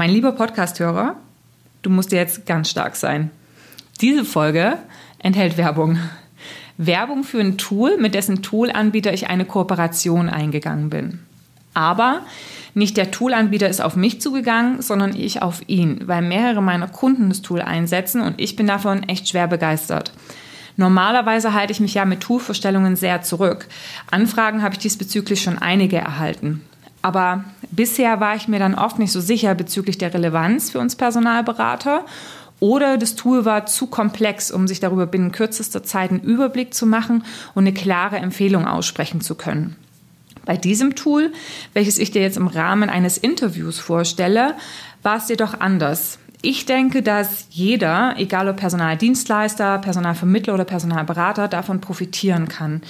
Mein 0.00 0.12
lieber 0.12 0.32
Podcasthörer, 0.32 1.16
du 1.82 1.90
musst 1.90 2.10
jetzt 2.10 2.46
ganz 2.46 2.70
stark 2.70 2.96
sein. 2.96 3.30
Diese 4.00 4.24
Folge 4.24 4.78
enthält 5.18 5.58
Werbung. 5.58 5.98
Werbung 6.78 7.22
für 7.22 7.38
ein 7.38 7.58
Tool, 7.58 7.98
mit 7.98 8.14
dessen 8.14 8.40
Toolanbieter 8.40 9.12
ich 9.12 9.28
eine 9.28 9.44
Kooperation 9.44 10.30
eingegangen 10.30 10.88
bin. 10.88 11.18
Aber 11.74 12.22
nicht 12.72 12.96
der 12.96 13.10
Toolanbieter 13.10 13.68
ist 13.68 13.82
auf 13.82 13.94
mich 13.94 14.22
zugegangen, 14.22 14.80
sondern 14.80 15.14
ich 15.14 15.42
auf 15.42 15.60
ihn, 15.66 16.00
weil 16.06 16.22
mehrere 16.22 16.62
meiner 16.62 16.88
Kunden 16.88 17.28
das 17.28 17.42
Tool 17.42 17.60
einsetzen 17.60 18.22
und 18.22 18.40
ich 18.40 18.56
bin 18.56 18.66
davon 18.66 19.02
echt 19.02 19.28
schwer 19.28 19.48
begeistert. 19.48 20.12
Normalerweise 20.78 21.52
halte 21.52 21.74
ich 21.74 21.80
mich 21.80 21.92
ja 21.92 22.06
mit 22.06 22.20
Toolvorstellungen 22.20 22.96
sehr 22.96 23.20
zurück. 23.20 23.66
Anfragen 24.10 24.62
habe 24.62 24.72
ich 24.72 24.78
diesbezüglich 24.78 25.42
schon 25.42 25.58
einige 25.58 25.98
erhalten. 25.98 26.62
Aber 27.02 27.44
bisher 27.70 28.20
war 28.20 28.36
ich 28.36 28.48
mir 28.48 28.58
dann 28.58 28.74
oft 28.74 28.98
nicht 28.98 29.12
so 29.12 29.20
sicher 29.20 29.54
bezüglich 29.54 29.98
der 29.98 30.12
Relevanz 30.12 30.70
für 30.70 30.80
uns 30.80 30.96
Personalberater 30.96 32.04
oder 32.60 32.98
das 32.98 33.16
Tool 33.16 33.46
war 33.46 33.64
zu 33.66 33.86
komplex, 33.86 34.50
um 34.50 34.68
sich 34.68 34.80
darüber 34.80 35.06
binnen 35.06 35.32
kürzester 35.32 35.82
Zeit 35.82 36.10
einen 36.10 36.20
Überblick 36.20 36.74
zu 36.74 36.86
machen 36.86 37.24
und 37.54 37.64
eine 37.64 37.72
klare 37.72 38.18
Empfehlung 38.18 38.66
aussprechen 38.66 39.22
zu 39.22 39.34
können. 39.34 39.76
Bei 40.44 40.56
diesem 40.56 40.94
Tool, 40.94 41.32
welches 41.72 41.98
ich 41.98 42.10
dir 42.10 42.22
jetzt 42.22 42.36
im 42.36 42.46
Rahmen 42.46 42.90
eines 42.90 43.18
Interviews 43.18 43.78
vorstelle, 43.78 44.54
war 45.02 45.16
es 45.16 45.28
jedoch 45.28 45.60
anders. 45.60 46.18
Ich 46.42 46.64
denke, 46.64 47.02
dass 47.02 47.46
jeder, 47.50 48.14
egal 48.16 48.48
ob 48.48 48.56
Personaldienstleister, 48.56 49.78
Personalvermittler 49.78 50.54
oder 50.54 50.64
Personalberater, 50.64 51.48
davon 51.48 51.82
profitieren 51.82 52.48
kann. 52.48 52.80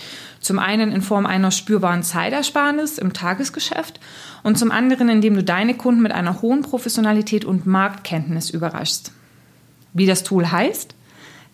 Zum 0.41 0.59
einen 0.59 0.91
in 0.91 1.03
Form 1.03 1.27
einer 1.27 1.51
spürbaren 1.51 2.03
Zeitersparnis 2.03 2.99
im 2.99 3.13
Tagesgeschäft 3.13 4.01
und 4.43 4.59
zum 4.59 4.71
anderen, 4.71 5.09
indem 5.09 5.35
du 5.35 5.45
deine 5.45 5.75
Kunden 5.75 6.03
mit 6.03 6.13
einer 6.13 6.41
hohen 6.41 6.63
Professionalität 6.63 7.45
und 7.45 7.67
Marktkenntnis 7.67 8.51
überraschst. 8.51 9.13
Wie 9.93 10.07
das 10.07 10.23
Tool 10.23 10.51
heißt? 10.51 10.95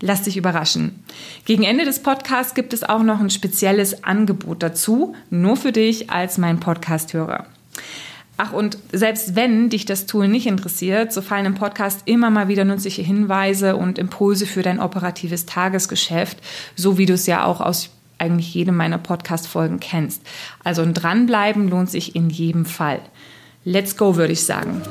Lass 0.01 0.23
dich 0.23 0.37
überraschen. 0.37 1.03
Gegen 1.47 1.63
Ende 1.63 1.85
des 1.85 2.03
Podcasts 2.03 2.55
gibt 2.55 2.75
es 2.75 2.85
auch 2.85 3.03
noch 3.03 3.19
ein 3.19 3.31
spezielles 3.31 4.05
Angebot 4.05 4.63
dazu, 4.63 5.15
nur 5.31 5.57
für 5.57 5.73
dich 5.73 6.11
als 6.11 6.37
mein 6.37 6.61
Podcasthörer. 6.61 7.47
Ach, 8.39 8.53
und 8.53 8.77
selbst 8.93 9.35
wenn 9.35 9.71
dich 9.71 9.87
das 9.87 10.05
Tool 10.05 10.29
nicht 10.29 10.47
interessiert, 10.47 11.11
so 11.13 11.23
fallen 11.23 11.47
im 11.47 11.55
Podcast 11.55 12.03
immer 12.05 12.29
mal 12.29 12.49
wieder 12.49 12.67
nützliche 12.67 13.01
Hinweise 13.01 13.77
und 13.77 13.99
Impulse 13.99 14.45
für 14.45 14.63
dein 14.63 14.79
operatives 14.79 15.47
Tagesgeschäft, 15.47 16.39
so 16.77 16.99
wie 16.99 17.07
du 17.07 17.15
es 17.15 17.27
ja 17.27 17.45
auch 17.45 17.63
aus 17.63 17.96
eigentlich 18.19 18.55
jedem 18.55 18.77
meiner 18.77 18.99
Podcast-Folgen 18.99 19.81
kennst. 19.81 20.23
Also 20.65 20.83
ein 20.83 20.95
Dranbleiben 20.95 21.69
lohnt 21.69 21.91
sich 21.91 22.17
in 22.17 22.31
jedem 22.31 22.65
Fall. 22.65 23.01
Let's 23.65 23.97
go, 23.97 24.17
würde 24.17 24.33
ich 24.33 24.45
sagen. 24.45 24.83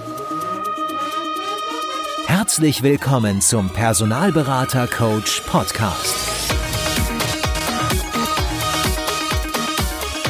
Herzlich 2.27 2.83
willkommen 2.83 3.41
zum 3.41 3.69
Personalberater 3.69 4.87
Coach 4.87 5.41
Podcast. 5.41 6.15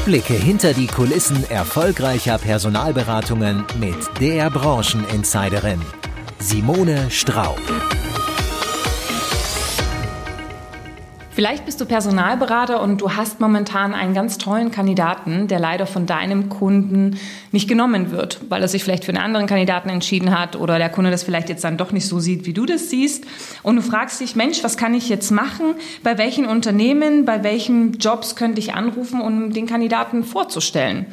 Blicke 0.06 0.36
hinter 0.36 0.74
die 0.74 0.86
Kulissen 0.86 1.50
erfolgreicher 1.50 2.38
Personalberatungen 2.38 3.66
mit 3.80 3.98
der 4.22 4.52
Brancheninsiderin 4.52 5.82
Simone 6.38 7.10
Straub. 7.10 7.60
Vielleicht 11.36 11.66
bist 11.66 11.82
du 11.82 11.86
Personalberater 11.86 12.82
und 12.82 13.02
du 13.02 13.12
hast 13.12 13.42
momentan 13.42 13.94
einen 13.94 14.14
ganz 14.14 14.38
tollen 14.38 14.72
Kandidaten, 14.72 15.50
der 15.50 15.60
leider 15.60 15.86
von 15.86 16.06
deinem 16.06 16.48
Kunden 16.48 17.20
nicht 17.52 17.68
genommen 17.68 18.12
wird, 18.12 18.40
weil 18.48 18.62
er 18.62 18.70
sich 18.70 18.86
vielleicht 18.86 19.04
für 19.04 19.12
einen 19.12 19.22
anderen 19.22 19.46
Kandidaten 19.46 19.90
entschieden 19.90 20.32
hat 20.32 20.56
oder 20.56 20.78
der 20.78 20.88
Kunde 20.88 21.12
das 21.12 21.24
vielleicht 21.24 21.50
jetzt 21.50 21.66
dann 21.66 21.76
doch 21.76 21.92
nicht 21.92 22.08
so 22.08 22.20
sieht, 22.20 22.46
wie 22.46 22.54
du 22.54 22.66
das 22.66 22.90
siehst. 22.90 23.26
Und 23.64 23.76
du 23.76 23.82
fragst 23.82 24.22
dich, 24.22 24.38
Mensch, 24.38 24.64
was 24.64 24.78
kann 24.78 24.94
ich 24.94 25.10
jetzt 25.10 25.30
machen? 25.30 25.76
Bei 26.04 26.18
welchen 26.18 26.46
Unternehmen, 26.46 27.26
bei 27.26 27.44
welchen 27.44 27.98
Jobs 27.98 28.38
könnte 28.38 28.62
ich 28.62 28.74
anrufen, 28.74 29.20
um 29.20 29.52
den 29.52 29.66
Kandidaten 29.66 30.24
vorzustellen? 30.24 31.06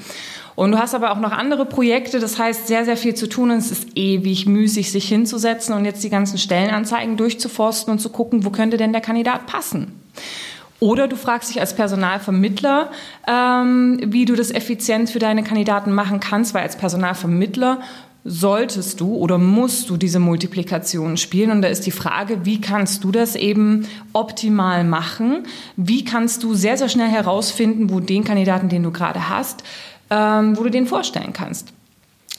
Und 0.55 0.71
du 0.71 0.79
hast 0.79 0.95
aber 0.95 1.11
auch 1.11 1.19
noch 1.19 1.33
andere 1.33 1.67
Projekte, 1.67 2.21
das 2.21 2.39
heißt 2.39 2.69
sehr, 2.69 2.85
sehr 2.85 2.97
viel 2.97 3.17
zu 3.17 3.29
tun 3.29 3.51
und 3.51 3.57
es 3.57 3.73
ist 3.73 3.89
ewig 3.97 4.47
müßig, 4.47 4.93
sich 4.93 5.09
hinzusetzen 5.09 5.75
und 5.75 5.85
jetzt 5.85 6.05
die 6.05 6.11
ganzen 6.11 6.39
Stellenanzeigen 6.39 7.17
durchzuforsten 7.17 7.91
und 7.91 7.99
zu 7.99 8.11
gucken, 8.11 8.45
wo 8.45 8.51
könnte 8.51 8.77
denn 8.77 8.93
der 8.93 9.03
Kandidat 9.03 9.47
passen. 9.47 10.02
Oder 10.83 11.07
du 11.07 11.15
fragst 11.15 11.49
dich 11.49 11.61
als 11.61 11.77
Personalvermittler, 11.77 12.91
ähm, 13.29 14.01
wie 14.05 14.25
du 14.25 14.35
das 14.35 14.51
effizient 14.51 15.11
für 15.11 15.21
deine 15.21 15.45
Kandidaten 15.45 15.93
machen 15.93 16.19
kannst, 16.19 16.55
weil 16.55 16.65
als 16.65 16.75
Personalvermittler 16.75 17.79
solltest 18.25 19.01
du 19.01 19.15
oder 19.15 19.39
musst 19.39 19.91
du 19.91 19.97
diese 19.97 20.19
Multiplikation 20.19 21.17
spielen. 21.19 21.53
Und 21.53 21.63
da 21.63 21.69
ist 21.69 21.87
die 21.87 21.93
Frage, 21.93 22.45
wie 22.45 22.61
kannst 22.61 23.05
du 23.05 23.13
das 23.13 23.37
eben 23.37 23.87
optimal 24.13 24.83
machen? 24.83 25.45
Wie 25.77 26.05
kannst 26.05 26.43
du 26.43 26.53
sehr, 26.53 26.77
sehr 26.77 26.89
schnell 26.89 27.11
herausfinden, 27.11 27.89
wo 27.89 28.01
den 28.01 28.25
Kandidaten, 28.25 28.69
den 28.69 28.83
du 28.83 28.91
gerade 28.91 29.29
hast, 29.29 29.63
ähm, 30.11 30.59
wo 30.59 30.65
du 30.65 30.71
den 30.73 30.89
vorstellen 30.89 31.33
kannst? 31.33 31.73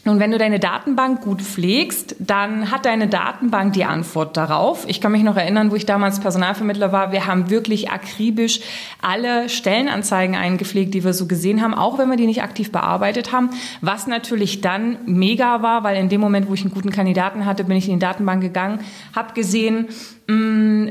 Nun, 0.05 0.19
wenn 0.19 0.31
du 0.31 0.37
deine 0.37 0.59
Datenbank 0.59 1.21
gut 1.21 1.41
pflegst, 1.41 2.17
dann 2.19 2.71
hat 2.71 2.85
deine 2.85 3.07
Datenbank 3.07 3.71
die 3.71 3.85
Antwort 3.85 4.35
darauf. 4.35 4.83
Ich 4.89 4.99
kann 4.99 5.13
mich 5.13 5.23
noch 5.23 5.37
erinnern, 5.37 5.71
wo 5.71 5.75
ich 5.75 5.85
damals 5.85 6.19
Personalvermittler 6.19 6.91
war. 6.91 7.13
Wir 7.13 7.25
haben 7.25 7.49
wirklich 7.49 7.89
akribisch 7.89 8.59
alle 9.01 9.47
Stellenanzeigen 9.47 10.35
eingepflegt, 10.35 10.93
die 10.93 11.05
wir 11.05 11.13
so 11.13 11.25
gesehen 11.25 11.61
haben, 11.61 11.73
auch 11.73 11.99
wenn 11.99 12.09
wir 12.09 12.17
die 12.17 12.25
nicht 12.25 12.43
aktiv 12.43 12.69
bearbeitet 12.69 13.31
haben. 13.31 13.51
Was 13.79 14.05
natürlich 14.05 14.59
dann 14.59 14.97
mega 15.05 15.61
war, 15.61 15.85
weil 15.85 15.95
in 15.95 16.09
dem 16.09 16.19
Moment, 16.19 16.49
wo 16.49 16.53
ich 16.53 16.63
einen 16.63 16.73
guten 16.73 16.91
Kandidaten 16.91 17.45
hatte, 17.45 17.63
bin 17.63 17.77
ich 17.77 17.87
in 17.87 17.93
die 17.93 17.99
Datenbank 17.99 18.41
gegangen, 18.41 18.79
habe 19.15 19.33
gesehen, 19.33 19.87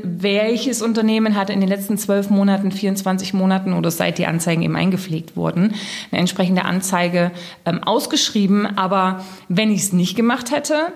welches 0.03 0.81
Unternehmen 0.81 1.35
hat 1.35 1.49
in 1.49 1.59
den 1.59 1.69
letzten 1.69 1.97
zwölf 1.97 2.29
Monaten, 2.29 2.71
24 2.71 3.33
Monaten 3.33 3.73
oder 3.73 3.91
seit 3.91 4.17
die 4.17 4.25
Anzeigen 4.25 4.61
eben 4.61 4.75
eingepflegt 4.75 5.35
wurden, 5.35 5.73
eine 6.11 6.19
entsprechende 6.19 6.65
Anzeige 6.65 7.31
ähm, 7.65 7.83
ausgeschrieben. 7.83 8.77
Aber 8.77 9.23
wenn 9.49 9.71
ich 9.71 9.81
es 9.81 9.93
nicht 9.93 10.15
gemacht 10.15 10.51
hätte, 10.51 10.93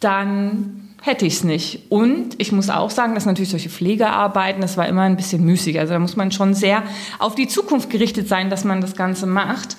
dann 0.00 0.88
hätte 1.02 1.26
ich 1.26 1.34
es 1.34 1.44
nicht. 1.44 1.90
Und 1.90 2.34
ich 2.38 2.52
muss 2.52 2.70
auch 2.70 2.90
sagen, 2.90 3.14
dass 3.14 3.26
natürlich 3.26 3.50
solche 3.50 3.70
Pflegearbeiten, 3.70 4.60
das 4.60 4.76
war 4.76 4.86
immer 4.86 5.02
ein 5.02 5.16
bisschen 5.16 5.44
müßig. 5.44 5.78
Also 5.78 5.94
da 5.94 5.98
muss 5.98 6.16
man 6.16 6.32
schon 6.32 6.54
sehr 6.54 6.82
auf 7.18 7.34
die 7.34 7.48
Zukunft 7.48 7.90
gerichtet 7.90 8.28
sein, 8.28 8.50
dass 8.50 8.64
man 8.64 8.80
das 8.80 8.94
Ganze 8.96 9.26
macht. 9.26 9.76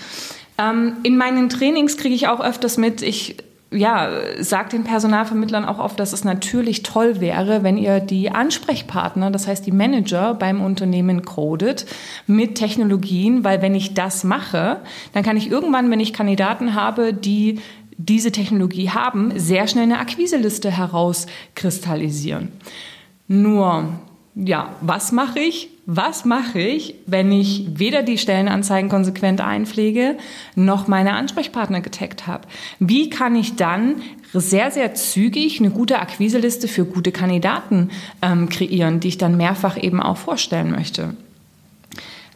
Ähm, 0.57 0.93
in 1.03 1.17
meinen 1.17 1.49
Trainings 1.49 1.97
kriege 1.97 2.15
ich 2.15 2.27
auch 2.27 2.39
öfters 2.39 2.77
mit, 2.77 3.01
ich 3.01 3.37
ja, 3.73 4.09
sagt 4.39 4.73
den 4.73 4.83
Personalvermittlern 4.83 5.63
auch 5.63 5.79
oft, 5.79 5.97
dass 5.99 6.11
es 6.11 6.25
natürlich 6.25 6.83
toll 6.83 7.21
wäre, 7.21 7.63
wenn 7.63 7.77
ihr 7.77 8.01
die 8.01 8.29
Ansprechpartner, 8.29 9.31
das 9.31 9.47
heißt 9.47 9.65
die 9.65 9.71
Manager 9.71 10.33
beim 10.33 10.61
Unternehmen 10.61 11.23
codet 11.23 11.85
mit 12.27 12.55
Technologien, 12.55 13.45
weil 13.45 13.61
wenn 13.61 13.73
ich 13.73 13.93
das 13.93 14.25
mache, 14.25 14.81
dann 15.13 15.23
kann 15.23 15.37
ich 15.37 15.49
irgendwann, 15.49 15.89
wenn 15.89 16.01
ich 16.01 16.11
Kandidaten 16.11 16.75
habe, 16.75 17.13
die 17.13 17.59
diese 17.97 18.31
Technologie 18.31 18.89
haben, 18.89 19.31
sehr 19.39 19.67
schnell 19.67 19.83
eine 19.83 19.99
Akquiseliste 19.99 20.69
herauskristallisieren. 20.71 22.49
Nur, 23.27 23.85
ja, 24.35 24.75
was 24.81 25.11
mache 25.11 25.39
ich? 25.39 25.69
was 25.93 26.25
mache 26.25 26.59
ich, 26.59 26.95
wenn 27.05 27.31
ich 27.31 27.65
weder 27.73 28.03
die 28.03 28.17
Stellenanzeigen 28.17 28.89
konsequent 28.89 29.41
einpflege, 29.41 30.17
noch 30.55 30.87
meine 30.87 31.13
Ansprechpartner 31.13 31.81
getaggt 31.81 32.27
habe? 32.27 32.47
Wie 32.79 33.09
kann 33.09 33.35
ich 33.35 33.55
dann 33.55 34.01
sehr, 34.33 34.71
sehr 34.71 34.93
zügig 34.93 35.59
eine 35.59 35.71
gute 35.71 35.99
Akquiseliste 35.99 36.67
für 36.67 36.85
gute 36.85 37.11
Kandidaten 37.11 37.89
ähm, 38.21 38.47
kreieren, 38.47 38.99
die 38.99 39.09
ich 39.09 39.17
dann 39.17 39.37
mehrfach 39.37 39.81
eben 39.81 40.01
auch 40.01 40.17
vorstellen 40.17 40.71
möchte? 40.71 41.15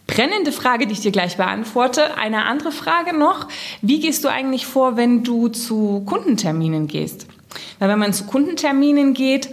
Brennende 0.07 0.51
Frage, 0.51 0.85
die 0.85 0.93
ich 0.93 1.01
dir 1.01 1.11
gleich 1.11 1.37
beantworte. 1.37 2.17
Eine 2.17 2.45
andere 2.45 2.71
Frage 2.71 3.17
noch. 3.17 3.47
Wie 3.81 3.99
gehst 3.99 4.23
du 4.23 4.27
eigentlich 4.27 4.65
vor, 4.65 4.97
wenn 4.97 5.23
du 5.23 5.47
zu 5.47 6.03
Kundenterminen 6.05 6.87
gehst? 6.87 7.27
Weil 7.79 7.89
wenn 7.89 7.99
man 7.99 8.13
zu 8.13 8.25
Kundenterminen 8.25 9.13
geht, 9.13 9.49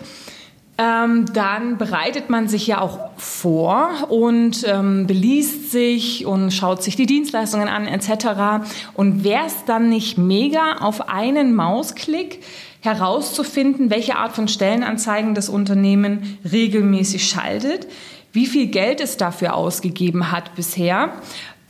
ähm, 0.79 1.27
dann 1.33 1.77
bereitet 1.77 2.31
man 2.31 2.49
sich 2.49 2.67
ja 2.67 2.81
auch 2.81 3.11
vor 3.17 3.91
und 4.09 4.65
ähm, 4.67 5.07
beliest 5.07 5.71
sich 5.71 6.25
und 6.25 6.51
schaut 6.51 6.83
sich 6.83 6.97
die 6.97 7.07
Dienstleistungen 7.07 7.69
an 7.69 7.87
etc. 7.87 8.65
Und 8.95 9.23
wäre 9.23 9.47
es 9.47 9.65
dann 9.67 9.89
nicht 9.89 10.19
mega, 10.19 10.77
auf 10.81 11.09
einen 11.09 11.55
Mausklick 11.55 12.41
herauszufinden, 12.81 13.91
welche 13.91 14.17
Art 14.17 14.33
von 14.33 14.49
Stellenanzeigen 14.49 15.35
das 15.35 15.49
Unternehmen 15.49 16.39
regelmäßig 16.51 17.29
schaltet, 17.29 17.87
wie 18.33 18.47
viel 18.47 18.67
Geld 18.67 19.01
es 19.01 19.19
dafür 19.19 19.55
ausgegeben 19.55 20.33
hat 20.33 20.55
bisher 20.57 21.13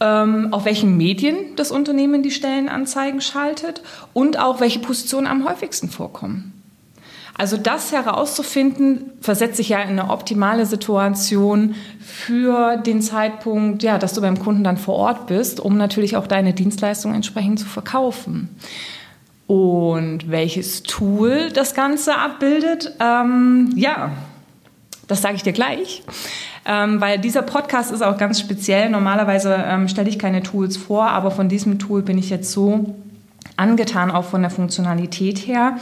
ähm, 0.03 0.49
auf 0.53 0.65
welchen 0.65 0.97
Medien 0.97 1.55
das 1.57 1.71
Unternehmen 1.71 2.23
die 2.23 2.33
Stellenanzeigen 2.33 3.21
schaltet 3.21 3.83
und 4.13 4.39
auch 4.39 4.61
welche 4.61 4.81
Positionen 4.81 5.29
am 5.29 5.49
häufigsten 5.49 5.89
vorkommen. 5.89 6.62
Also 7.37 7.57
das 7.57 7.93
herauszufinden, 7.93 9.11
versetzt 9.21 9.57
sich 9.57 9.71
ja 9.71 9.81
in 9.81 9.99
eine 9.99 10.11
optimale 10.11 10.67
Situation 10.67 11.75
für 12.01 12.77
den 12.77 13.01
Zeitpunkt, 13.01 13.83
ja, 13.83 13.99
dass 13.99 14.13
du 14.13 14.21
beim 14.21 14.39
Kunden 14.39 14.65
dann 14.65 14.77
vor 14.77 14.97
Ort 14.97 15.27
bist, 15.27 15.59
um 15.59 15.77
natürlich 15.77 16.17
auch 16.17 16.27
deine 16.27 16.53
Dienstleistung 16.53 17.15
entsprechend 17.15 17.59
zu 17.59 17.67
verkaufen. 17.67 18.51
und 19.49 20.31
welches 20.31 20.83
Tool 20.83 21.51
das 21.53 21.75
Ganze 21.75 22.17
abbildet, 22.17 22.93
ähm, 23.01 23.73
ja, 23.77 24.13
das 25.09 25.21
sage 25.21 25.35
ich 25.35 25.43
dir 25.43 25.53
gleich. 25.53 26.03
Ähm, 26.65 27.01
weil 27.01 27.19
dieser 27.19 27.43
Podcast 27.43 27.93
ist 27.93 28.03
auch 28.03 28.17
ganz 28.17 28.41
speziell. 28.41 28.89
Normalerweise 28.89 29.63
ähm, 29.67 29.89
stelle 29.89 30.09
ich 30.09 30.19
keine 30.19 30.43
Tools 30.43 30.77
vor, 30.77 31.09
aber 31.09 31.31
von 31.31 31.49
diesem 31.49 31.79
Tool 31.79 32.03
bin 32.03 32.17
ich 32.17 32.31
jetzt 32.31 32.53
so 32.53 32.95
angetan, 33.57 34.11
auch 34.11 34.25
von 34.25 34.41
der 34.43 34.51
Funktionalität 34.51 35.39
her, 35.39 35.77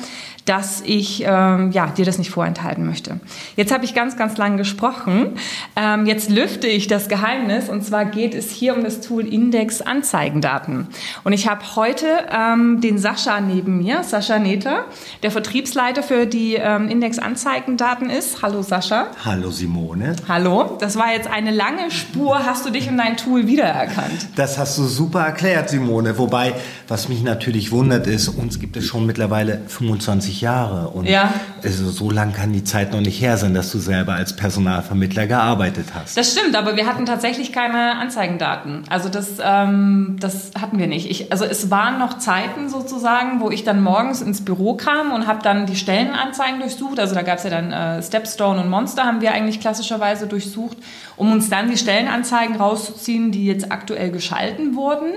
dass 0.51 0.83
ich 0.85 1.23
ähm, 1.25 1.71
ja, 1.71 1.87
dir 1.87 2.05
das 2.05 2.19
nicht 2.19 2.31
vorenthalten 2.31 2.85
möchte. 2.85 3.21
Jetzt 3.55 3.73
habe 3.73 3.85
ich 3.85 3.95
ganz, 3.95 4.17
ganz 4.17 4.37
lang 4.37 4.57
gesprochen. 4.57 5.37
Ähm, 5.77 6.07
jetzt 6.07 6.29
lüfte 6.29 6.67
ich 6.67 6.89
das 6.89 7.09
Geheimnis 7.09 7.69
und 7.69 7.85
zwar 7.85 8.05
geht 8.05 8.35
es 8.35 8.51
hier 8.51 8.75
um 8.75 8.83
das 8.83 9.01
Tool 9.01 9.33
Index 9.33 9.81
Anzeigendaten. 9.81 10.89
Und 11.23 11.35
ich 11.35 11.49
habe 11.49 11.61
heute 11.77 12.07
ähm, 12.37 12.81
den 12.81 12.99
Sascha 12.99 13.41
neben 13.41 13.79
mir, 13.79 14.03
Sascha 14.03 14.41
Nether, 14.41 14.87
der 15.23 15.31
Vertriebsleiter 15.31 16.03
für 16.03 16.27
die 16.27 16.57
ähm, 16.57 16.89
Index 16.89 17.21
Anzeigendaten 17.21 18.11
ist. 18.11 18.43
Hallo 18.43 18.63
Sascha. 18.63 19.07
Hallo 19.25 19.53
Simone. 19.53 20.17
Hallo. 20.27 20.79
Das 20.81 20.97
war 20.97 21.13
jetzt 21.13 21.31
eine 21.31 21.53
lange 21.53 21.93
Spur. 21.93 22.45
Hast 22.45 22.67
du 22.67 22.71
dich 22.71 22.89
in 22.89 22.99
dein 22.99 23.17
Tool 23.17 23.47
wiedererkannt? 23.47 24.27
Das 24.35 24.59
hast 24.59 24.77
du 24.79 24.83
super 24.83 25.21
erklärt, 25.21 25.71
Simone. 25.71 26.19
Wobei, 26.19 26.55
was 26.89 27.09
mich 27.09 27.23
natürlich 27.23 27.71
wundert 27.71 28.09
ist, 28.09 28.27
uns 28.27 28.59
gibt 28.59 28.77
es 28.77 28.85
schon 28.85 29.07
mittlerweile 29.07 29.61
25 29.69 30.40
20 30.41 30.43
Jahre. 30.43 30.89
Und 30.89 31.07
ja. 31.07 31.33
also 31.63 31.91
so 31.91 32.11
lang 32.11 32.33
kann 32.33 32.53
die 32.53 32.65
Zeit 32.65 32.93
noch 32.93 33.01
nicht 33.01 33.21
her 33.21 33.37
sein, 33.37 33.55
dass 33.55 33.71
du 33.71 33.79
selber 33.79 34.15
als 34.15 34.35
Personalvermittler 34.37 35.27
gearbeitet 35.27 35.87
hast. 35.95 36.17
Das 36.17 36.33
stimmt, 36.33 36.57
aber 36.57 36.77
wir 36.77 36.87
hatten 36.87 37.07
tatsächlich 37.07 37.53
keine 37.53 37.97
Anzeigendaten. 37.97 38.85
Also 38.89 39.09
das, 39.09 39.39
ähm, 39.43 40.17
das 40.19 40.53
hatten 40.61 40.79
wir 40.79 40.87
nicht. 40.87 41.11
Ich, 41.11 41.33
also 41.33 41.45
es 41.45 41.71
waren 41.71 41.99
noch 41.99 42.19
Zeiten 42.19 42.69
sozusagen, 42.69 43.41
wo 43.41 43.51
ich 43.51 43.65
dann 43.65 43.83
morgens 43.83 44.23
ins 44.23 44.45
Büro 44.45 44.75
kam 44.75 45.13
und 45.13 45.27
habe 45.27 45.43
dann 45.43 45.67
die 45.67 45.77
Stellenanzeigen 45.77 46.61
durchsucht. 46.61 46.99
Also 46.99 47.15
da 47.15 47.23
gab 47.23 47.39
es 47.39 47.45
ja 47.45 47.51
dann 47.51 47.73
äh, 47.73 48.03
Stepstone 48.03 48.61
und 48.61 48.69
Monster 48.69 49.05
haben 49.05 49.21
wir 49.21 49.33
eigentlich 49.33 49.61
klassischerweise 49.61 50.27
durchsucht, 50.27 50.77
um 51.17 51.33
uns 51.33 51.51
dann 51.51 51.71
die 51.71 51.77
Stellenanzeigen 51.77 52.57
rauszuziehen, 52.57 53.31
die 53.33 53.47
jetzt 53.47 53.71
aktuell 53.71 54.11
geschalten 54.11 54.75
wurden. 54.75 55.13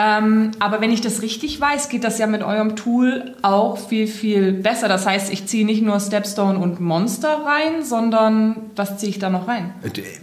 Ähm, 0.00 0.52
aber 0.58 0.80
wenn 0.80 0.92
ich 0.92 1.00
das 1.00 1.22
richtig 1.22 1.60
weiß, 1.60 1.88
geht 1.88 2.04
das 2.04 2.18
ja 2.18 2.26
mit 2.26 2.42
eurem 2.42 2.76
Tool 2.76 3.34
auch 3.42 3.78
viel, 3.78 4.06
viel 4.06 4.52
besser. 4.52 4.88
Das 4.88 5.06
heißt, 5.06 5.32
ich 5.32 5.46
ziehe 5.46 5.66
nicht 5.66 5.82
nur 5.82 5.98
Stepstone 6.00 6.58
und 6.58 6.80
Monster 6.80 7.44
rein, 7.44 7.84
sondern 7.84 8.70
was 8.76 8.98
ziehe 8.98 9.10
ich 9.10 9.18
da 9.18 9.30
noch 9.30 9.48
rein? 9.48 9.74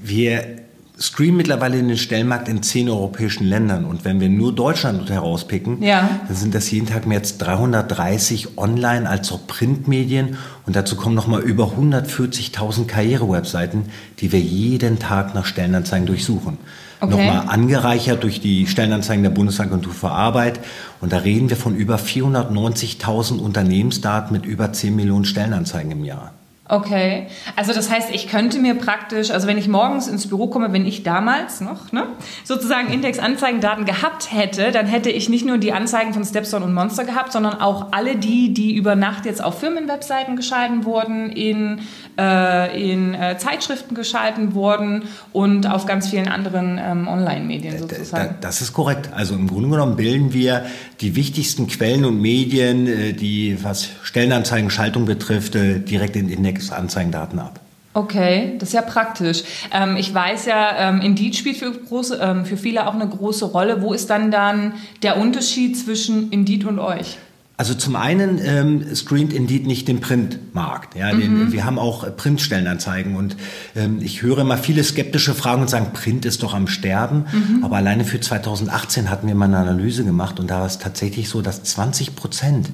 Wir 0.01 0.67
streamen 0.99 1.38
mittlerweile 1.38 1.77
in 1.77 1.88
den 1.88 1.97
Stellenmarkt 1.97 2.47
in 2.47 2.63
zehn 2.63 2.89
europäischen 2.89 3.45
Ländern. 3.45 3.85
Und 3.85 4.05
wenn 4.05 4.19
wir 4.19 4.29
nur 4.29 4.53
Deutschland 4.53 5.09
herauspicken, 5.09 5.81
ja. 5.81 6.09
dann 6.27 6.35
sind 6.35 6.55
das 6.55 6.69
jeden 6.71 6.88
Tag 6.88 7.05
mehr 7.05 7.19
als 7.19 7.38
330 7.38 8.57
Online- 8.57 9.09
als 9.09 9.31
auch 9.31 9.45
Printmedien. 9.45 10.38
Und 10.65 10.75
dazu 10.75 10.95
kommen 10.95 11.15
nochmal 11.15 11.41
über 11.41 11.73
140.000 11.77 12.88
Karrierewebseiten, 12.88 13.83
die 14.19 14.31
wir 14.31 14.39
jeden 14.39 14.99
Tag 14.99 15.35
nach 15.35 15.45
Stellenanzeigen 15.45 16.07
durchsuchen 16.07 16.57
okay. 16.99 17.11
nochmal 17.11 17.47
angereichert 17.47 18.23
durch 18.23 18.41
die 18.41 18.67
Stellenanzeigen 18.67 19.23
der 19.23 19.29
Bundesagentur 19.29 19.94
für 19.94 20.09
Arbeit. 20.09 20.59
Und 21.01 21.13
da 21.13 21.17
reden 21.17 21.49
wir 21.49 21.57
von 21.57 21.75
über 21.75 21.97
490.000 21.97 23.39
Unternehmensdaten 23.39 24.33
mit 24.33 24.45
über 24.45 24.73
10 24.73 24.95
Millionen 24.95 25.25
Stellenanzeigen 25.25 25.91
im 25.91 26.03
Jahr. 26.03 26.33
Okay, 26.69 27.28
also 27.56 27.74
das 27.74 27.90
heißt, 27.90 28.14
ich 28.14 28.28
könnte 28.28 28.60
mir 28.60 28.75
praktisch, 28.75 29.31
also 29.31 29.48
wenn 29.48 29.58
ich 29.58 29.69
morgens 29.69 30.08
ins 30.08 30.28
Büro 30.28 30.48
komme, 30.48 30.74
wenn 30.74 30.86
ich 30.86 31.04
damals 31.04 31.62
noch 31.62 31.94
ne, 31.94 32.08
sozusagen 32.44 32.92
Index-Anzeigendaten 32.92 33.86
gehabt 33.86 34.34
hätte, 34.34 34.72
dann 34.72 34.86
hätte 34.86 35.10
ich 35.10 35.30
nicht 35.30 35.46
nur 35.46 35.60
die 35.60 35.72
Anzeigen 35.72 36.14
von 36.14 36.25
Stepstone 36.25 36.66
und 36.66 36.74
Monster 36.74 37.06
gehabt, 37.06 37.31
sondern 37.31 37.62
auch 37.62 37.94
alle 37.94 38.18
die, 38.18 38.54
die 38.54 38.75
über 38.75 38.96
Nacht 38.96 39.25
jetzt 39.25 39.42
auf 39.42 39.60
Firmenwebseiten 39.60 40.36
geschalten 40.36 40.84
wurden, 40.84 41.30
in, 41.30 41.80
äh, 42.18 42.92
in 42.92 43.14
äh, 43.14 43.38
Zeitschriften 43.38 43.96
geschalten 43.96 44.54
wurden 44.54 45.04
und 45.34 45.69
auf 45.69 45.86
ganz 45.86 46.10
vielen 46.10 46.28
anderen 46.28 46.80
ähm, 46.84 47.08
Online-Medien 47.08 47.78
sozusagen. 47.78 48.36
Das 48.42 48.62
ist 48.62 48.74
korrekt. 48.74 49.10
Also 49.14 49.36
im 49.36 49.48
Grunde 49.48 49.69
genommen 49.69 49.96
bilden 49.96 50.34
wir 50.34 50.66
die 51.02 51.16
wichtigsten 51.16 51.68
Quellen 51.68 52.06
und 52.06 52.22
Medien, 52.22 52.88
äh, 52.88 53.14
die 53.14 53.58
was 53.64 53.90
Stellenanzeigen, 54.04 54.69
Schaltung 54.69 55.06
betrifft, 55.06 55.56
äh, 55.56 55.80
direkt 55.80 56.16
in 56.16 56.30
Index 56.30 56.72
Anzeigendaten 56.72 57.40
ab. 57.40 57.60
Okay, 57.98 58.54
das 58.60 58.69
ist 58.69 58.74
ja 58.74 58.84
praktisch. 58.84 59.44
Ähm, 59.74 59.98
ich 59.98 60.14
weiß 60.14 60.46
ja, 60.46 60.90
ähm, 60.90 61.02
Indeed 61.02 61.36
spielt 61.36 61.58
für, 61.58 61.72
große, 61.72 62.19
ähm, 62.22 62.46
für 62.46 62.56
viele 62.56 62.86
auch 62.86 62.94
eine 62.94 63.08
große 63.08 63.46
Rolle. 63.46 63.81
Wo 63.81 63.92
ist 63.92 64.12
dann 64.12 64.30
dann 64.30 64.74
der 65.02 65.18
Unterschied 65.18 65.75
zwischen 65.75 66.30
Indeed 66.31 66.66
und 66.66 66.78
euch? 66.78 67.18
Also 67.59 67.74
zum 67.74 67.95
einen 67.95 68.39
ähm, 68.44 68.95
screent 68.95 69.33
Indeed 69.33 69.65
nicht 69.65 69.88
den 69.88 70.00
Printmarkt. 70.00 70.95
Ja, 70.95 71.12
mhm. 71.12 71.19
den, 71.19 71.51
wir 71.51 71.65
haben 71.65 71.80
auch 71.80 72.06
Printstellenanzeigen 72.15 73.15
und 73.15 73.36
ähm, 73.75 73.98
ich 74.00 74.21
höre 74.21 74.38
immer 74.38 74.59
viele 74.59 74.83
skeptische 74.83 75.33
Fragen 75.33 75.63
und 75.63 75.68
sagen, 75.68 75.92
Print 75.92 76.25
ist 76.25 76.44
doch 76.44 76.54
am 76.54 76.68
Sterben. 76.68 77.25
Mhm. 77.31 77.63
Aber 77.63 77.77
alleine 77.77 78.06
für 78.06 78.19
2018 78.19 79.09
hatten 79.09 79.27
wir 79.27 79.33
mal 79.33 79.45
eine 79.45 79.57
Analyse 79.57 80.06
gemacht 80.06 80.39
und 80.39 80.51
da 80.51 80.59
war 80.59 80.68
es 80.68 80.77
tatsächlich 80.77 81.30
so, 81.30 81.42
dass 81.42 81.63
20 81.63 82.15
Prozent 82.15 82.69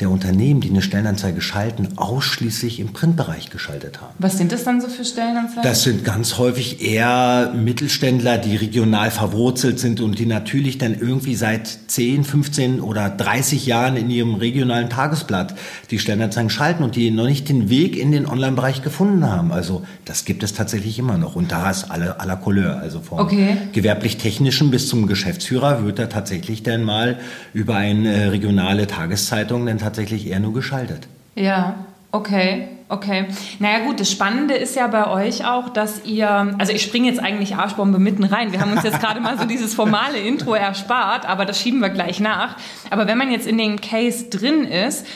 der 0.00 0.10
Unternehmen, 0.10 0.60
die 0.60 0.70
eine 0.70 0.80
Stellenanzeige 0.80 1.40
schalten, 1.40 1.88
ausschließlich 1.96 2.78
im 2.78 2.92
Printbereich 2.92 3.50
geschaltet 3.50 4.00
haben. 4.00 4.14
Was 4.18 4.38
sind 4.38 4.52
das 4.52 4.62
dann 4.62 4.80
so 4.80 4.86
für 4.86 5.04
Stellenanzeigen? 5.04 5.64
Das 5.64 5.82
sind 5.82 6.04
ganz 6.04 6.38
häufig 6.38 6.80
eher 6.80 7.52
Mittelständler, 7.56 8.38
die 8.38 8.54
regional 8.54 9.10
verwurzelt 9.10 9.80
sind 9.80 10.00
und 10.00 10.20
die 10.20 10.26
natürlich 10.26 10.78
dann 10.78 10.94
irgendwie 10.94 11.34
seit 11.34 11.66
10, 11.66 12.22
15 12.22 12.80
oder 12.80 13.10
30 13.10 13.66
Jahren 13.66 13.96
in 13.96 14.08
ihrem 14.08 14.36
regionalen 14.36 14.88
Tagesblatt 14.88 15.56
die 15.90 15.98
Stellenanzeigen 15.98 16.50
schalten 16.50 16.84
und 16.84 16.94
die 16.94 17.10
noch 17.10 17.26
nicht 17.26 17.48
den 17.48 17.68
Weg 17.68 17.96
in 17.96 18.12
den 18.12 18.26
Online-Bereich 18.26 18.82
gefunden 18.82 19.28
haben. 19.28 19.50
Also 19.50 19.82
das 20.04 20.24
gibt 20.24 20.44
es 20.44 20.54
tatsächlich 20.54 21.00
immer 21.00 21.18
noch 21.18 21.34
und 21.34 21.50
da 21.50 21.70
ist 21.70 21.90
alle 21.90 22.20
à 22.20 22.26
la 22.26 22.36
Couleur. 22.36 22.78
Also 22.78 23.00
vom 23.00 23.18
okay. 23.18 23.56
gewerblich-technischen 23.72 24.70
bis 24.70 24.86
zum 24.86 25.08
Geschäftsführer 25.08 25.84
wird 25.84 25.98
da 25.98 26.06
tatsächlich 26.06 26.62
dann 26.62 26.84
mal 26.84 27.18
über 27.52 27.74
eine 27.74 28.30
regionale 28.30 28.86
Tageszeitung 28.86 29.66
dann 29.66 29.78
tatsächlich 29.78 29.87
eher 30.26 30.40
nur 30.40 30.54
geschaltet. 30.54 31.08
Ja, 31.34 31.76
okay. 32.12 32.68
Okay. 32.90 33.26
Naja 33.58 33.84
gut, 33.84 34.00
das 34.00 34.10
Spannende 34.10 34.54
ist 34.54 34.74
ja 34.74 34.86
bei 34.86 35.06
euch 35.08 35.46
auch, 35.46 35.68
dass 35.68 36.06
ihr, 36.06 36.54
also 36.56 36.72
ich 36.72 36.82
springe 36.82 37.06
jetzt 37.06 37.20
eigentlich 37.20 37.54
Arschbombe 37.54 37.98
mitten 37.98 38.24
rein. 38.24 38.50
Wir 38.50 38.60
haben 38.60 38.72
uns 38.72 38.82
jetzt 38.82 39.00
gerade 39.00 39.20
mal 39.20 39.38
so 39.38 39.44
dieses 39.44 39.74
formale 39.74 40.18
Intro 40.18 40.54
erspart, 40.54 41.28
aber 41.28 41.44
das 41.44 41.60
schieben 41.60 41.80
wir 41.80 41.90
gleich 41.90 42.18
nach. 42.18 42.56
Aber 42.88 43.06
wenn 43.06 43.18
man 43.18 43.30
jetzt 43.30 43.46
in 43.46 43.58
den 43.58 43.78
Case 43.82 44.30
drin 44.30 44.64
ist, 44.64 45.06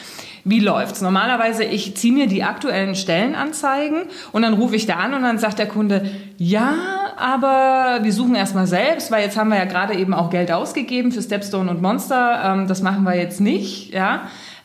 wie 0.44 0.60
läuft's? 0.60 1.00
Normalerweise, 1.00 1.64
ich 1.64 1.96
ziehe 1.96 2.12
mir 2.12 2.26
die 2.26 2.42
aktuellen 2.42 2.94
Stellenanzeigen 2.94 4.02
und 4.32 4.42
dann 4.42 4.54
rufe 4.54 4.76
ich 4.76 4.86
da 4.86 4.96
an 4.96 5.14
und 5.14 5.22
dann 5.22 5.38
sagt 5.38 5.58
der 5.58 5.68
Kunde, 5.68 6.10
ja, 6.36 6.74
aber 7.16 8.00
wir 8.02 8.12
suchen 8.12 8.34
erstmal 8.34 8.66
selbst, 8.66 9.10
weil 9.10 9.24
jetzt 9.24 9.38
haben 9.38 9.50
wir 9.50 9.56
ja 9.56 9.64
gerade 9.64 9.94
eben 9.94 10.12
auch 10.12 10.30
Geld 10.30 10.52
ausgegeben 10.52 11.12
für 11.12 11.22
Stepstone 11.22 11.70
und 11.70 11.80
Monster. 11.80 12.42
Ähm, 12.44 12.66
das 12.66 12.82
machen 12.82 13.04
wir 13.04 13.14
jetzt 13.14 13.40
nicht, 13.40 13.94
ja 13.94 14.22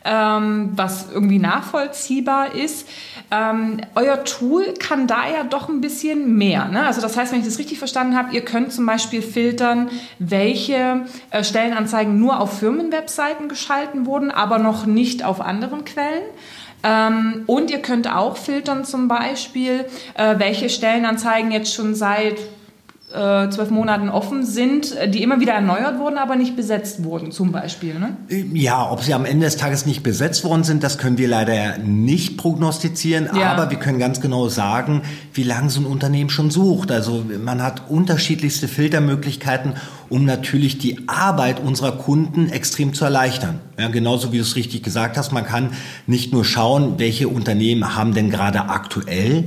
ähm, 0.08 0.72
was 0.76 1.12
irgendwie 1.12 1.40
nachvollziehbar 1.40 2.56
ist. 2.56 2.88
Ähm, 3.30 3.82
euer 3.94 4.24
Tool 4.24 4.74
kann 4.80 5.06
da 5.06 5.28
ja 5.28 5.44
doch 5.44 5.68
ein 5.68 5.82
bisschen 5.82 6.38
mehr. 6.38 6.66
Ne? 6.70 6.86
Also 6.86 7.02
das 7.02 7.18
heißt, 7.18 7.34
wenn 7.34 7.40
ich 7.40 7.46
das 7.46 7.60
richtig 7.60 7.78
verstanden 7.78 8.18
habe, 8.18 8.34
ihr 8.34 8.46
könnt 8.46 8.72
zum 8.72 8.86
Beispiel 8.86 9.22
filtern, 9.22 9.90
welche 10.18 11.06
äh, 11.30 11.44
Stellenanzeigen 11.44 12.18
nur 12.18 12.40
auf 12.40 12.60
Firmenwebseiten 12.60 13.50
geschalten 13.50 14.06
wurden, 14.06 14.32
aber 14.32 14.60
noch 14.60 14.86
nicht 14.86 15.26
auf 15.26 15.42
anderen 15.42 15.84
Quellen. 15.84 16.24
Ähm, 16.84 17.44
und 17.48 17.70
ihr 17.70 17.82
könnt 17.82 18.10
auch 18.10 18.38
filtern 18.38 18.86
zum 18.86 19.10
Beispiel, 19.10 19.86
äh, 20.14 20.36
welche 20.38 20.70
Stellenanzeigen 20.70 21.52
jetzt 21.52 21.74
schon 21.74 21.96
seit 21.96 22.38
zwölf 23.10 23.70
Monaten 23.70 24.10
offen 24.10 24.46
sind, 24.46 24.94
die 25.14 25.24
immer 25.24 25.40
wieder 25.40 25.54
erneuert 25.54 25.98
wurden, 25.98 26.18
aber 26.18 26.36
nicht 26.36 26.58
besetzt 26.58 27.06
wurden, 27.06 27.32
zum 27.32 27.54
Beispiel. 27.54 27.98
Ne? 27.98 28.18
Ja, 28.54 28.92
ob 28.92 29.02
sie 29.02 29.14
am 29.14 29.24
Ende 29.24 29.46
des 29.46 29.56
Tages 29.56 29.86
nicht 29.86 30.04
besetzt 30.04 30.44
worden 30.44 30.66
sind, 30.66 30.84
das 30.84 30.98
können 30.98 31.18
wir 31.18 31.30
leider 31.30 31.78
nicht 31.78 32.36
prognostizieren, 32.36 33.30
ja. 33.34 33.54
aber 33.54 33.70
wir 33.70 33.80
können 33.80 33.98
ganz 33.98 34.20
genau 34.20 34.50
sagen, 34.50 35.04
wie 35.34 35.44
lange 35.44 35.70
so 35.70 35.80
ein 35.80 35.86
Unternehmen 35.86 36.30
schon 36.30 36.52
sucht. 36.52 36.92
Also 36.92 37.24
man 37.42 37.64
hat 37.64 37.90
unterschiedlichste 37.90 38.68
Filtermöglichkeiten, 38.68 39.76
um 40.10 40.26
natürlich 40.26 40.78
die 40.78 41.08
Arbeit 41.08 41.62
unserer 41.62 41.94
Kunden 41.94 42.50
extrem 42.50 42.94
zu 42.94 43.06
erleichtern. 43.06 43.62
Ja, 43.80 43.88
genauso 43.88 44.34
wie 44.34 44.38
du 44.38 44.44
es 44.44 44.58
richtig 44.58 44.84
gesagt 44.84 45.18
hast, 45.18 45.32
man 45.32 45.46
kann 45.46 45.70
nicht 46.08 46.34
nur 46.34 46.44
schauen, 46.44 46.96
welche 46.98 47.30
Unternehmen 47.30 47.96
haben 47.96 48.14
denn 48.14 48.30
gerade 48.30 48.68
aktuell 48.68 49.46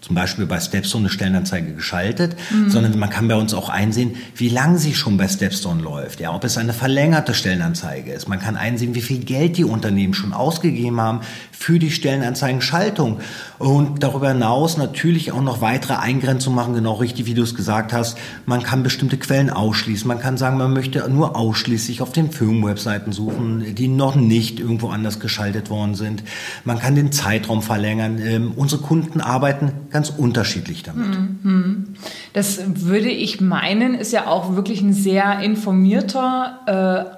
zum 0.00 0.14
Beispiel 0.14 0.46
bei 0.46 0.58
Stepstone 0.60 1.04
eine 1.04 1.10
Stellenanzeige 1.10 1.74
geschaltet, 1.74 2.36
mhm. 2.50 2.70
sondern 2.70 2.98
man 2.98 3.10
kann 3.10 3.28
bei 3.28 3.34
uns 3.36 3.52
auch 3.52 3.68
einsehen, 3.68 4.16
wie 4.34 4.48
lange 4.48 4.78
sie 4.78 4.94
schon 4.94 5.16
bei 5.16 5.28
Stepstone 5.28 5.82
läuft, 5.82 6.20
ja, 6.20 6.34
ob 6.34 6.44
es 6.44 6.56
eine 6.56 6.72
verlängerte 6.72 7.34
Stellenanzeige 7.34 8.12
ist. 8.12 8.28
Man 8.28 8.40
kann 8.40 8.56
einsehen, 8.56 8.94
wie 8.94 9.02
viel 9.02 9.18
Geld 9.18 9.58
die 9.58 9.64
Unternehmen 9.64 10.14
schon 10.14 10.32
ausgegeben 10.32 11.00
haben 11.00 11.20
für 11.52 11.78
die 11.78 11.90
Stellenanzeigenschaltung 11.90 13.20
und 13.58 14.02
darüber 14.02 14.30
hinaus 14.30 14.78
natürlich 14.78 15.32
auch 15.32 15.42
noch 15.42 15.60
weitere 15.60 15.94
Eingrenzungen 15.94 16.56
machen, 16.56 16.74
genau 16.74 16.94
richtig, 16.94 17.26
wie 17.26 17.34
du 17.34 17.42
es 17.42 17.54
gesagt 17.54 17.92
hast. 17.92 18.16
Man 18.46 18.62
kann 18.62 18.82
bestimmte 18.82 19.18
Quellen 19.18 19.50
ausschließen. 19.50 20.08
Man 20.08 20.18
kann 20.18 20.38
sagen, 20.38 20.56
man 20.56 20.72
möchte 20.72 21.06
nur 21.10 21.36
ausschließlich 21.36 22.00
auf 22.00 22.12
den 22.12 22.30
Firmenwebseiten 22.30 23.12
suchen, 23.12 23.74
die 23.74 23.88
noch 23.88 24.14
nicht 24.14 24.58
irgendwo 24.58 24.88
anders 24.88 25.20
geschaltet 25.20 25.68
worden 25.68 25.94
sind. 25.94 26.22
Man 26.64 26.78
kann 26.78 26.94
den 26.94 27.12
Zeitraum 27.12 27.60
verlängern. 27.60 28.18
Ähm, 28.18 28.52
unsere 28.56 28.80
Kunden 28.80 29.20
arbeiten 29.20 29.72
ganz 29.90 30.10
unterschiedlich 30.10 30.82
damit. 30.82 31.18
Mhm. 31.42 31.94
Das 32.32 32.60
würde 32.86 33.08
ich 33.08 33.40
meinen, 33.40 33.94
ist 33.94 34.12
ja 34.12 34.26
auch 34.26 34.54
wirklich 34.54 34.82
ein 34.82 34.92
sehr 34.92 35.40
informierter 35.40 36.60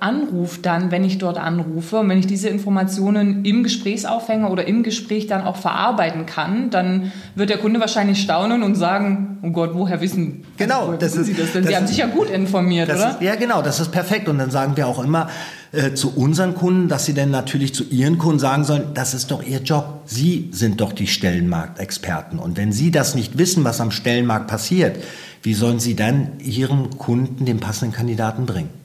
äh, 0.01 0.05
Anruf 0.05 0.61
dann, 0.63 0.91
wenn 0.91 1.05
ich 1.05 1.19
dort 1.19 1.39
anrufe. 1.39 1.99
Und 1.99 2.09
wenn 2.09 2.19
ich 2.19 2.27
diese 2.27 2.49
Informationen 2.49 3.45
im 3.45 3.63
Gesprächsaufhänger 3.63 4.51
oder 4.51 4.67
im 4.67 4.83
Gespräch 4.83 5.27
dann 5.27 5.43
auch 5.43 5.57
verarbeiten 5.57 6.27
kann, 6.27 6.71
dann 6.71 7.13
wird 7.35 7.51
der 7.51 7.59
Kunde 7.59 7.81
wahrscheinlich 7.81 8.21
staunen 8.23 8.63
und 8.63 8.75
sagen, 8.75 9.39
oh 9.43 9.51
Gott, 9.51 9.71
woher 9.75 10.01
wissen, 10.01 10.45
genau, 10.57 10.87
woher 10.87 10.99
das 10.99 11.15
ist, 11.15 11.27
Sie 11.27 11.35
das 11.35 11.53
denn? 11.53 11.65
Sie 11.65 11.77
haben 11.77 11.87
sich 11.87 11.99
ja 11.99 12.07
gut 12.07 12.31
informiert, 12.31 12.89
oder? 12.89 13.11
Ist, 13.11 13.21
ja, 13.21 13.35
genau, 13.35 13.63
das 13.63 13.81
ist 13.81 13.93
perfekt. 13.93 14.29
Und 14.29 14.39
dann 14.39 14.51
sagen 14.51 14.77
wir 14.77 14.87
auch 14.87 15.03
immer, 15.03 15.29
äh, 15.73 15.95
zu 15.95 16.15
unseren 16.15 16.55
Kunden, 16.55 16.89
dass 16.89 17.07
sie 17.07 17.15
dann 17.15 17.31
natürlich 17.31 17.75
zu 17.75 17.85
ihren 17.85 18.19
Kunden 18.19 18.39
sagen 18.39 18.65
sollen, 18.65 18.93
das 18.93 19.15
ist 19.15 19.31
doch 19.31 19.43
ihr 19.43 19.63
Job. 19.63 20.03
Sie 20.05 20.51
sind 20.53 20.83
doch 20.83 20.93
die 20.93 21.07
Stellenmarktexperten. 21.07 22.39
Und 22.39 22.59
wenn 22.59 22.73
Sie 22.73 22.91
das 22.91 23.15
nicht 23.15 23.39
wissen, 23.39 23.65
was 23.65 23.81
am 23.81 23.91
Stellenmarkt 23.91 24.49
passiert, 24.49 25.03
wie 25.43 25.55
sollen 25.55 25.81
Sie 25.81 25.97
dann 25.97 26.39
Ihrem 26.41 26.99
Kunden 26.99 27.47
den 27.47 27.59
passenden 27.59 27.95
Kandidaten 27.95 28.45
bringen? 28.45 28.82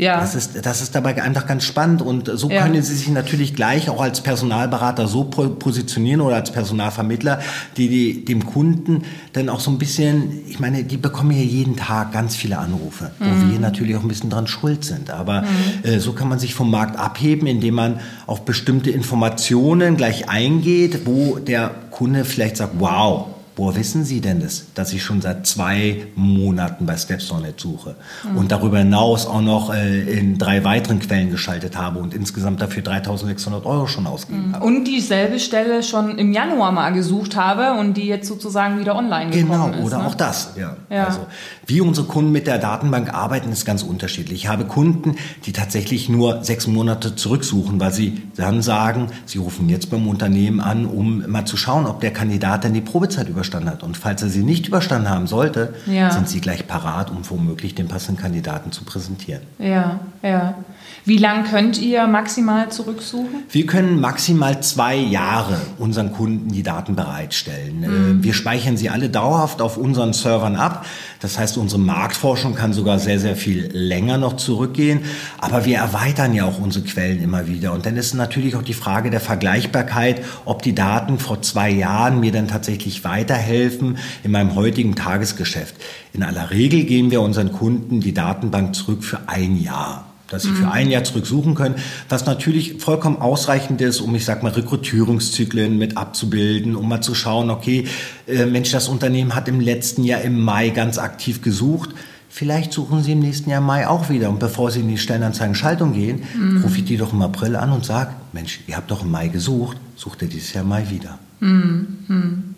Ja. 0.00 0.18
Das 0.18 0.34
ist, 0.34 0.64
das 0.64 0.80
ist 0.80 0.94
dabei 0.94 1.22
einfach 1.22 1.46
ganz 1.46 1.62
spannend 1.64 2.00
und 2.00 2.30
so 2.32 2.48
ja. 2.48 2.62
können 2.62 2.82
Sie 2.82 2.94
sich 2.94 3.08
natürlich 3.08 3.54
gleich 3.54 3.90
auch 3.90 4.00
als 4.00 4.22
Personalberater 4.22 5.06
so 5.06 5.24
positionieren 5.24 6.22
oder 6.22 6.36
als 6.36 6.50
Personalvermittler, 6.50 7.40
die, 7.76 7.88
die 7.88 8.24
dem 8.24 8.46
Kunden 8.46 9.02
dann 9.34 9.50
auch 9.50 9.60
so 9.60 9.70
ein 9.70 9.76
bisschen, 9.76 10.40
ich 10.48 10.58
meine, 10.58 10.84
die 10.84 10.96
bekommen 10.96 11.32
ja 11.32 11.42
jeden 11.42 11.76
Tag 11.76 12.12
ganz 12.12 12.34
viele 12.34 12.56
Anrufe, 12.56 13.10
mhm. 13.18 13.26
wo 13.26 13.52
wir 13.52 13.60
natürlich 13.60 13.94
auch 13.94 14.00
ein 14.00 14.08
bisschen 14.08 14.30
dran 14.30 14.46
schuld 14.46 14.86
sind. 14.86 15.10
Aber 15.10 15.42
mhm. 15.42 15.46
äh, 15.82 15.98
so 16.00 16.14
kann 16.14 16.30
man 16.30 16.38
sich 16.38 16.54
vom 16.54 16.70
Markt 16.70 16.98
abheben, 16.98 17.46
indem 17.46 17.74
man 17.74 18.00
auf 18.26 18.46
bestimmte 18.46 18.90
Informationen 18.90 19.98
gleich 19.98 20.30
eingeht, 20.30 21.00
wo 21.04 21.38
der 21.38 21.72
Kunde 21.90 22.24
vielleicht 22.24 22.56
sagt, 22.56 22.76
wow, 22.78 23.26
Woher 23.56 23.76
wissen 23.76 24.04
Sie 24.04 24.20
denn 24.20 24.40
das, 24.40 24.66
dass 24.74 24.92
ich 24.92 25.02
schon 25.02 25.20
seit 25.20 25.46
zwei 25.46 26.06
Monaten 26.14 26.86
bei 26.86 26.96
StepSonet 26.96 27.60
suche 27.60 27.96
mhm. 28.24 28.38
und 28.38 28.52
darüber 28.52 28.78
hinaus 28.78 29.26
auch 29.26 29.42
noch 29.42 29.74
äh, 29.74 30.18
in 30.18 30.38
drei 30.38 30.64
weiteren 30.64 30.98
Quellen 31.00 31.30
geschaltet 31.30 31.76
habe 31.76 31.98
und 31.98 32.14
insgesamt 32.14 32.62
dafür 32.62 32.82
3600 32.82 33.66
Euro 33.66 33.86
schon 33.86 34.06
ausgegeben 34.06 34.48
mhm. 34.48 34.54
habe. 34.54 34.64
Und 34.64 34.84
dieselbe 34.84 35.38
Stelle 35.38 35.82
schon 35.82 36.18
im 36.18 36.32
Januar 36.32 36.72
mal 36.72 36.90
gesucht 36.90 37.36
habe 37.36 37.78
und 37.78 37.94
die 37.94 38.06
jetzt 38.06 38.28
sozusagen 38.28 38.78
wieder 38.78 38.96
online 38.96 39.30
gekommen 39.30 39.50
genau, 39.50 39.66
ist. 39.68 39.72
Genau, 39.74 39.86
oder 39.86 39.98
ne? 39.98 40.06
auch 40.06 40.14
das. 40.14 40.52
Ja. 40.56 40.76
ja. 40.88 41.06
Also, 41.06 41.26
wie 41.70 41.80
unsere 41.80 42.06
Kunden 42.06 42.32
mit 42.32 42.46
der 42.46 42.58
Datenbank 42.58 43.14
arbeiten, 43.14 43.50
ist 43.50 43.64
ganz 43.64 43.82
unterschiedlich. 43.82 44.42
Ich 44.42 44.48
habe 44.48 44.64
Kunden, 44.64 45.16
die 45.46 45.52
tatsächlich 45.52 46.08
nur 46.08 46.44
sechs 46.44 46.66
Monate 46.66 47.16
zurücksuchen, 47.16 47.80
weil 47.80 47.92
sie 47.92 48.22
dann 48.36 48.60
sagen, 48.60 49.06
sie 49.24 49.38
rufen 49.38 49.68
jetzt 49.68 49.90
beim 49.90 50.06
Unternehmen 50.06 50.60
an, 50.60 50.84
um 50.84 51.24
mal 51.30 51.46
zu 51.46 51.56
schauen, 51.56 51.86
ob 51.86 52.00
der 52.00 52.12
Kandidat 52.12 52.64
dann 52.64 52.74
die 52.74 52.80
Probezeit 52.80 53.28
überstanden 53.28 53.70
hat. 53.70 53.82
Und 53.82 53.96
falls 53.96 54.22
er 54.22 54.28
sie 54.28 54.42
nicht 54.42 54.68
überstanden 54.68 55.08
haben 55.08 55.26
sollte, 55.26 55.74
ja. 55.86 56.10
sind 56.10 56.28
sie 56.28 56.40
gleich 56.40 56.66
parat, 56.66 57.10
um 57.10 57.18
womöglich 57.28 57.74
den 57.74 57.88
passenden 57.88 58.20
Kandidaten 58.20 58.72
zu 58.72 58.84
präsentieren. 58.84 59.42
Ja, 59.58 60.00
ja. 60.22 60.56
Wie 61.04 61.16
lange 61.16 61.48
könnt 61.48 61.80
ihr 61.80 62.06
maximal 62.06 62.70
zurücksuchen? 62.70 63.44
Wir 63.50 63.66
können 63.66 64.00
maximal 64.00 64.62
zwei 64.62 64.96
Jahre 64.96 65.58
unseren 65.78 66.12
Kunden 66.12 66.50
die 66.50 66.62
Daten 66.62 66.94
bereitstellen. 66.94 67.80
Mhm. 67.80 68.22
Wir 68.22 68.34
speichern 68.34 68.76
sie 68.76 68.90
alle 68.90 69.08
dauerhaft 69.08 69.62
auf 69.62 69.78
unseren 69.78 70.12
Servern 70.12 70.56
ab. 70.56 70.84
Das 71.20 71.38
heißt, 71.38 71.56
unsere 71.56 71.80
Marktforschung 71.80 72.54
kann 72.54 72.72
sogar 72.72 72.98
sehr, 72.98 73.18
sehr 73.18 73.34
viel 73.34 73.70
länger 73.72 74.18
noch 74.18 74.36
zurückgehen. 74.36 75.00
Aber 75.38 75.64
wir 75.64 75.78
erweitern 75.78 76.34
ja 76.34 76.44
auch 76.44 76.58
unsere 76.60 76.84
Quellen 76.84 77.22
immer 77.22 77.46
wieder. 77.46 77.72
Und 77.72 77.86
dann 77.86 77.96
ist 77.96 78.12
natürlich 78.14 78.54
auch 78.54 78.62
die 78.62 78.74
Frage 78.74 79.10
der 79.10 79.20
Vergleichbarkeit, 79.20 80.22
ob 80.44 80.62
die 80.62 80.74
Daten 80.74 81.18
vor 81.18 81.40
zwei 81.40 81.70
Jahren 81.70 82.20
mir 82.20 82.32
dann 82.32 82.48
tatsächlich 82.48 83.04
weiterhelfen 83.04 83.98
in 84.22 84.32
meinem 84.32 84.54
heutigen 84.54 84.96
Tagesgeschäft. 84.96 85.74
In 86.12 86.22
aller 86.22 86.50
Regel 86.50 86.84
geben 86.84 87.10
wir 87.10 87.22
unseren 87.22 87.52
Kunden 87.52 88.00
die 88.00 88.12
Datenbank 88.12 88.74
zurück 88.74 89.02
für 89.02 89.20
ein 89.26 89.60
Jahr 89.60 90.09
dass 90.30 90.44
sie 90.44 90.50
für 90.50 90.66
mhm. 90.66 90.72
ein 90.72 90.90
Jahr 90.90 91.04
zurücksuchen 91.04 91.54
können, 91.54 91.74
was 92.08 92.24
natürlich 92.24 92.76
vollkommen 92.78 93.18
ausreichend 93.18 93.80
ist, 93.80 94.00
um, 94.00 94.14
ich 94.14 94.24
sag 94.24 94.42
mal, 94.42 94.52
Rekrutierungszyklen 94.52 95.76
mit 95.76 95.96
abzubilden, 95.96 96.76
um 96.76 96.88
mal 96.88 97.02
zu 97.02 97.14
schauen, 97.14 97.50
okay, 97.50 97.86
äh, 98.26 98.46
Mensch, 98.46 98.70
das 98.70 98.88
Unternehmen 98.88 99.34
hat 99.34 99.48
im 99.48 99.60
letzten 99.60 100.04
Jahr 100.04 100.22
im 100.22 100.40
Mai 100.40 100.70
ganz 100.70 100.98
aktiv 100.98 101.42
gesucht. 101.42 101.90
Vielleicht 102.32 102.72
suchen 102.72 103.02
Sie 103.02 103.12
im 103.12 103.18
nächsten 103.18 103.50
Jahr 103.50 103.60
Mai 103.60 103.88
auch 103.88 104.08
wieder. 104.08 104.30
Und 104.30 104.38
bevor 104.38 104.70
Sie 104.70 104.80
in 104.80 104.88
die 104.88 104.98
Stellenanzeigen-Schaltung 104.98 105.92
gehen, 105.92 106.22
mhm. 106.38 106.62
rufe 106.62 106.78
ich 106.78 106.84
die 106.84 106.96
doch 106.96 107.12
im 107.12 107.20
April 107.22 107.56
an 107.56 107.72
und 107.72 107.84
sage, 107.84 108.12
Mensch, 108.32 108.60
ihr 108.68 108.76
habt 108.76 108.90
doch 108.90 109.02
im 109.02 109.10
Mai 109.10 109.28
gesucht, 109.28 109.76
sucht 109.96 110.22
ihr 110.22 110.28
dieses 110.28 110.52
Jahr 110.52 110.64
Mai 110.64 110.88
wieder. 110.90 111.18
Mhm. 111.40 112.54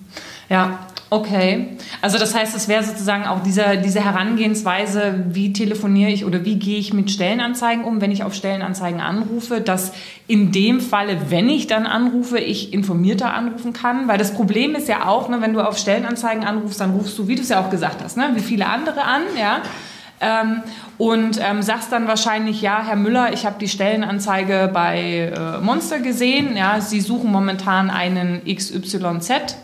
Ja, 0.50 0.86
Okay, 1.12 1.66
also 2.00 2.16
das 2.16 2.34
heißt, 2.34 2.56
es 2.56 2.68
wäre 2.68 2.82
sozusagen 2.82 3.26
auch 3.26 3.42
diese, 3.42 3.76
diese 3.84 4.02
Herangehensweise, 4.02 5.26
wie 5.28 5.52
telefoniere 5.52 6.10
ich 6.10 6.24
oder 6.24 6.46
wie 6.46 6.58
gehe 6.58 6.78
ich 6.78 6.94
mit 6.94 7.10
Stellenanzeigen 7.10 7.84
um, 7.84 8.00
wenn 8.00 8.10
ich 8.10 8.24
auf 8.24 8.32
Stellenanzeigen 8.32 9.02
anrufe, 9.02 9.60
dass 9.60 9.92
in 10.26 10.52
dem 10.52 10.80
Falle, 10.80 11.18
wenn 11.28 11.50
ich 11.50 11.66
dann 11.66 11.84
anrufe, 11.84 12.38
ich 12.38 12.72
informierter 12.72 13.34
anrufen 13.34 13.74
kann, 13.74 14.08
weil 14.08 14.16
das 14.16 14.32
Problem 14.32 14.74
ist 14.74 14.88
ja 14.88 15.06
auch, 15.06 15.28
ne, 15.28 15.42
wenn 15.42 15.52
du 15.52 15.60
auf 15.60 15.76
Stellenanzeigen 15.76 16.44
anrufst, 16.44 16.80
dann 16.80 16.92
rufst 16.92 17.18
du, 17.18 17.28
wie 17.28 17.34
du 17.34 17.42
es 17.42 17.50
ja 17.50 17.60
auch 17.60 17.68
gesagt 17.68 18.02
hast, 18.02 18.16
ne, 18.16 18.30
wie 18.32 18.40
viele 18.40 18.64
andere 18.64 19.02
an, 19.02 19.20
ja, 19.38 19.60
ähm, 20.22 20.62
und 20.96 21.38
ähm, 21.42 21.60
sagst 21.60 21.92
dann 21.92 22.08
wahrscheinlich, 22.08 22.62
ja, 22.62 22.82
Herr 22.82 22.96
Müller, 22.96 23.34
ich 23.34 23.44
habe 23.44 23.56
die 23.60 23.68
Stellenanzeige 23.68 24.70
bei 24.72 25.30
äh, 25.36 25.60
Monster 25.60 25.98
gesehen, 25.98 26.56
ja, 26.56 26.80
Sie 26.80 27.02
suchen 27.02 27.30
momentan 27.30 27.90
einen 27.90 28.40
XYZ 28.46 29.58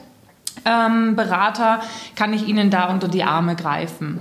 ähm, 0.64 1.16
Berater, 1.16 1.80
kann 2.16 2.32
ich 2.32 2.46
Ihnen 2.46 2.70
da 2.70 2.90
unter 2.90 3.08
die 3.08 3.24
Arme 3.24 3.56
greifen. 3.56 4.20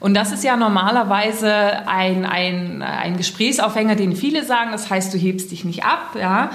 Und 0.00 0.14
das 0.14 0.32
ist 0.32 0.44
ja 0.44 0.56
normalerweise 0.56 1.52
ein, 1.86 2.24
ein, 2.24 2.82
ein 2.82 3.16
Gesprächsaufhänger, 3.16 3.96
den 3.96 4.14
viele 4.14 4.44
sagen. 4.44 4.70
Das 4.72 4.90
heißt, 4.90 5.12
du 5.12 5.18
hebst 5.18 5.50
dich 5.50 5.64
nicht 5.64 5.84
ab. 5.84 6.16
Ja? 6.18 6.50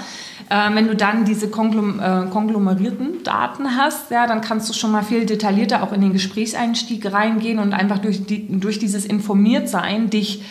Äh, 0.48 0.74
wenn 0.74 0.86
du 0.86 0.94
dann 0.94 1.24
diese 1.24 1.48
konglom 1.48 2.00
äh, 2.00 2.26
konglomerierten 2.30 3.22
Daten 3.24 3.76
hast, 3.76 4.10
ja, 4.10 4.26
dann 4.26 4.40
kannst 4.40 4.68
du 4.68 4.74
schon 4.74 4.92
mal 4.92 5.02
viel 5.02 5.26
detaillierter 5.26 5.82
auch 5.82 5.92
in 5.92 6.00
den 6.00 6.12
Gesprächseinstieg 6.12 7.12
reingehen 7.12 7.58
und 7.58 7.72
einfach 7.72 7.98
durch, 7.98 8.26
die, 8.26 8.60
durch 8.60 8.78
dieses 8.78 9.04
Informiertsein 9.04 10.10
dich 10.10 10.42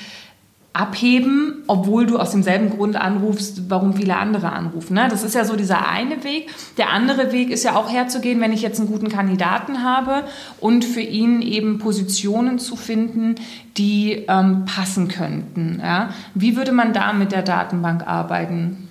abheben, 0.74 1.64
obwohl 1.68 2.06
du 2.06 2.18
aus 2.18 2.32
demselben 2.32 2.70
Grund 2.70 2.96
anrufst, 2.96 3.70
warum 3.70 3.94
viele 3.94 4.16
andere 4.16 4.54
anrufen. 4.54 4.94
Ne? 4.94 5.08
Das 5.10 5.24
ist 5.24 5.36
ja 5.36 5.44
so 5.44 5.58
dieser 5.58 5.90
eine 5.90 6.24
Weg. 6.24 6.50
Der 6.78 6.92
andere 6.92 7.34
Weg 7.34 7.50
ist 7.50 7.64
ja 7.64 7.76
auch 7.76 7.92
herzugehen, 7.92 8.40
wenn 8.40 8.54
ich 8.54 8.62
jetzt 8.62 8.80
einen 8.80 8.88
guten 8.88 9.10
Kandidaten 9.10 9.84
habe 9.84 10.24
und 10.62 10.86
für 10.86 11.02
ihn 11.02 11.42
eben 11.42 11.78
Positionen 11.80 12.58
zu 12.58 12.78
finden, 12.78 13.36
die 13.78 14.26
ähm, 14.30 14.64
passen 14.66 15.10
könnten. 15.10 15.80
Ja? 15.82 16.12
Wie 16.36 16.56
würde 16.56 16.72
man 16.72 16.94
da 16.94 17.12
mit 17.12 17.34
der 17.34 17.42
Datenbank 17.42 18.08
arbeiten? 18.08 18.88